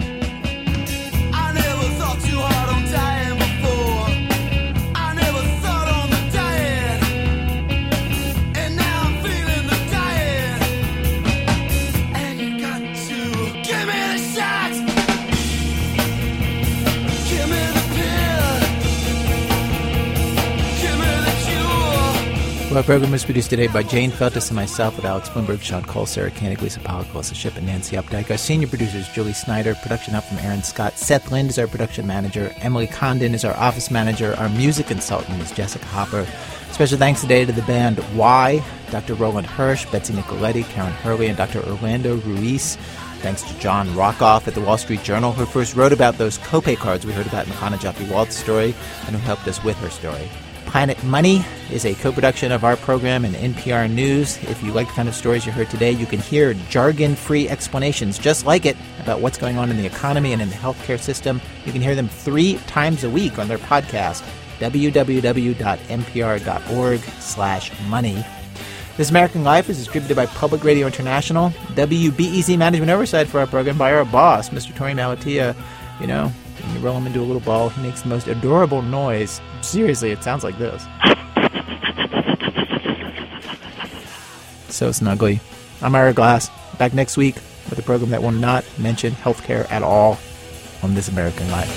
Our 22.75 22.81
program 22.81 23.11
was 23.11 23.23
produced 23.23 23.51
today 23.51 23.67
by 23.67 23.83
Jane 23.83 24.09
Feltus 24.09 24.47
and 24.47 24.55
myself 24.55 24.95
with 24.95 25.05
Alex 25.05 25.29
Blumberg, 25.29 25.61
Sean 25.61 25.83
Cole, 25.83 26.07
Sarah 26.07 26.31
Koenig, 26.31 26.59
Lisa 26.59 26.79
Pollock, 26.79 27.07
the 27.13 27.35
Ship, 27.35 27.55
and 27.55 27.67
Nancy 27.67 27.95
Updike. 27.97 28.31
Our 28.31 28.37
senior 28.37 28.67
producer 28.67 28.97
is 28.97 29.07
Julie 29.09 29.33
Snyder, 29.33 29.75
production 29.75 30.13
help 30.13 30.25
from 30.25 30.39
Aaron 30.39 30.63
Scott. 30.63 30.97
Seth 30.97 31.31
Lind 31.31 31.51
is 31.51 31.59
our 31.59 31.67
production 31.67 32.07
manager. 32.07 32.51
Emily 32.61 32.87
Condon 32.87 33.35
is 33.35 33.45
our 33.45 33.55
office 33.57 33.91
manager. 33.91 34.35
Our 34.37 34.49
music 34.49 34.87
consultant 34.87 35.39
is 35.39 35.51
Jessica 35.51 35.85
Hopper. 35.85 36.25
Special 36.71 36.97
thanks 36.97 37.21
today 37.21 37.45
to 37.45 37.51
the 37.51 37.61
band 37.61 37.99
Why, 38.15 38.63
Dr. 38.89 39.13
Roland 39.13 39.45
Hirsch, 39.45 39.85
Betsy 39.91 40.13
Nicoletti, 40.13 40.67
Karen 40.69 40.93
Hurley, 40.93 41.27
and 41.27 41.37
Dr. 41.37 41.63
Orlando 41.69 42.15
Ruiz. 42.21 42.77
Thanks 43.19 43.43
to 43.43 43.59
John 43.59 43.87
Rockoff 43.89 44.47
at 44.47 44.55
the 44.55 44.61
Wall 44.61 44.79
Street 44.79 45.03
Journal, 45.03 45.31
who 45.31 45.45
first 45.45 45.75
wrote 45.75 45.93
about 45.93 46.17
those 46.17 46.39
copay 46.39 46.75
cards 46.75 47.05
we 47.05 47.13
heard 47.13 47.27
about 47.27 47.45
in 47.45 47.51
the 47.51 47.77
Joffe 47.77 48.11
Waltz 48.11 48.35
story 48.35 48.73
and 49.05 49.15
who 49.15 49.19
helped 49.19 49.47
us 49.47 49.63
with 49.63 49.77
her 49.77 49.91
story. 49.91 50.27
Planet 50.73 51.01
Money 51.03 51.45
is 51.71 51.85
a 51.85 51.93
co 51.93 52.11
production 52.11 52.51
of 52.51 52.63
our 52.63 52.75
program 52.75 53.25
and 53.25 53.35
NPR 53.35 53.87
News. 53.93 54.43
If 54.45 54.63
you 54.63 54.71
like 54.71 54.87
the 54.87 54.93
kind 54.93 55.07
of 55.07 55.13
stories 55.13 55.45
you 55.45 55.51
heard 55.51 55.69
today, 55.69 55.91
you 55.91 56.07
can 56.07 56.17
hear 56.17 56.55
jargon 56.67 57.13
free 57.15 57.47
explanations 57.47 58.17
just 58.17 58.47
like 58.47 58.65
it 58.65 58.75
about 58.99 59.21
what's 59.21 59.37
going 59.37 59.59
on 59.59 59.69
in 59.69 59.77
the 59.77 59.85
economy 59.85 60.33
and 60.33 60.41
in 60.41 60.49
the 60.49 60.55
healthcare 60.55 60.99
system. 60.99 61.39
You 61.67 61.71
can 61.71 61.83
hear 61.83 61.93
them 61.93 62.07
three 62.07 62.55
times 62.65 63.03
a 63.03 63.09
week 63.11 63.37
on 63.37 63.47
their 63.47 63.59
podcast, 63.59 64.23
www.npr.org 64.57 65.39
slash 67.19 67.71
money. 67.87 68.25
This 68.97 69.11
American 69.11 69.43
Life 69.43 69.69
is 69.69 69.77
distributed 69.77 70.15
by 70.15 70.25
Public 70.25 70.63
Radio 70.63 70.87
International. 70.87 71.51
WBEZ 71.75 72.57
management 72.57 72.89
oversight 72.89 73.27
for 73.27 73.39
our 73.39 73.45
program 73.45 73.77
by 73.77 73.93
our 73.93 74.05
boss, 74.05 74.49
Mr. 74.49 74.73
Torey 74.73 74.95
Malatia. 74.95 75.55
You 76.01 76.07
know, 76.07 76.31
when 76.63 76.73
you 76.73 76.79
roll 76.79 76.97
him 76.97 77.05
into 77.07 77.19
a 77.19 77.23
little 77.23 77.41
ball, 77.41 77.69
he 77.69 77.81
makes 77.81 78.01
the 78.01 78.09
most 78.09 78.27
adorable 78.27 78.81
noise. 78.81 79.41
Seriously, 79.61 80.11
it 80.11 80.23
sounds 80.23 80.43
like 80.43 80.57
this. 80.57 80.83
so 84.69 84.89
snuggly. 84.89 85.39
I'm 85.81 85.93
Ira 85.95 86.13
Glass, 86.13 86.49
back 86.77 86.93
next 86.93 87.17
week 87.17 87.35
with 87.69 87.77
a 87.79 87.83
program 87.83 88.11
that 88.11 88.21
will 88.21 88.31
not 88.31 88.65
mention 88.77 89.13
healthcare 89.13 89.69
at 89.71 89.83
all 89.83 90.17
on 90.81 90.95
This 90.95 91.09
American 91.09 91.49
Life. 91.51 91.69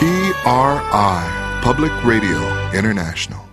PRI, 0.00 1.60
Public 1.62 1.92
Radio 2.04 2.70
International. 2.72 3.49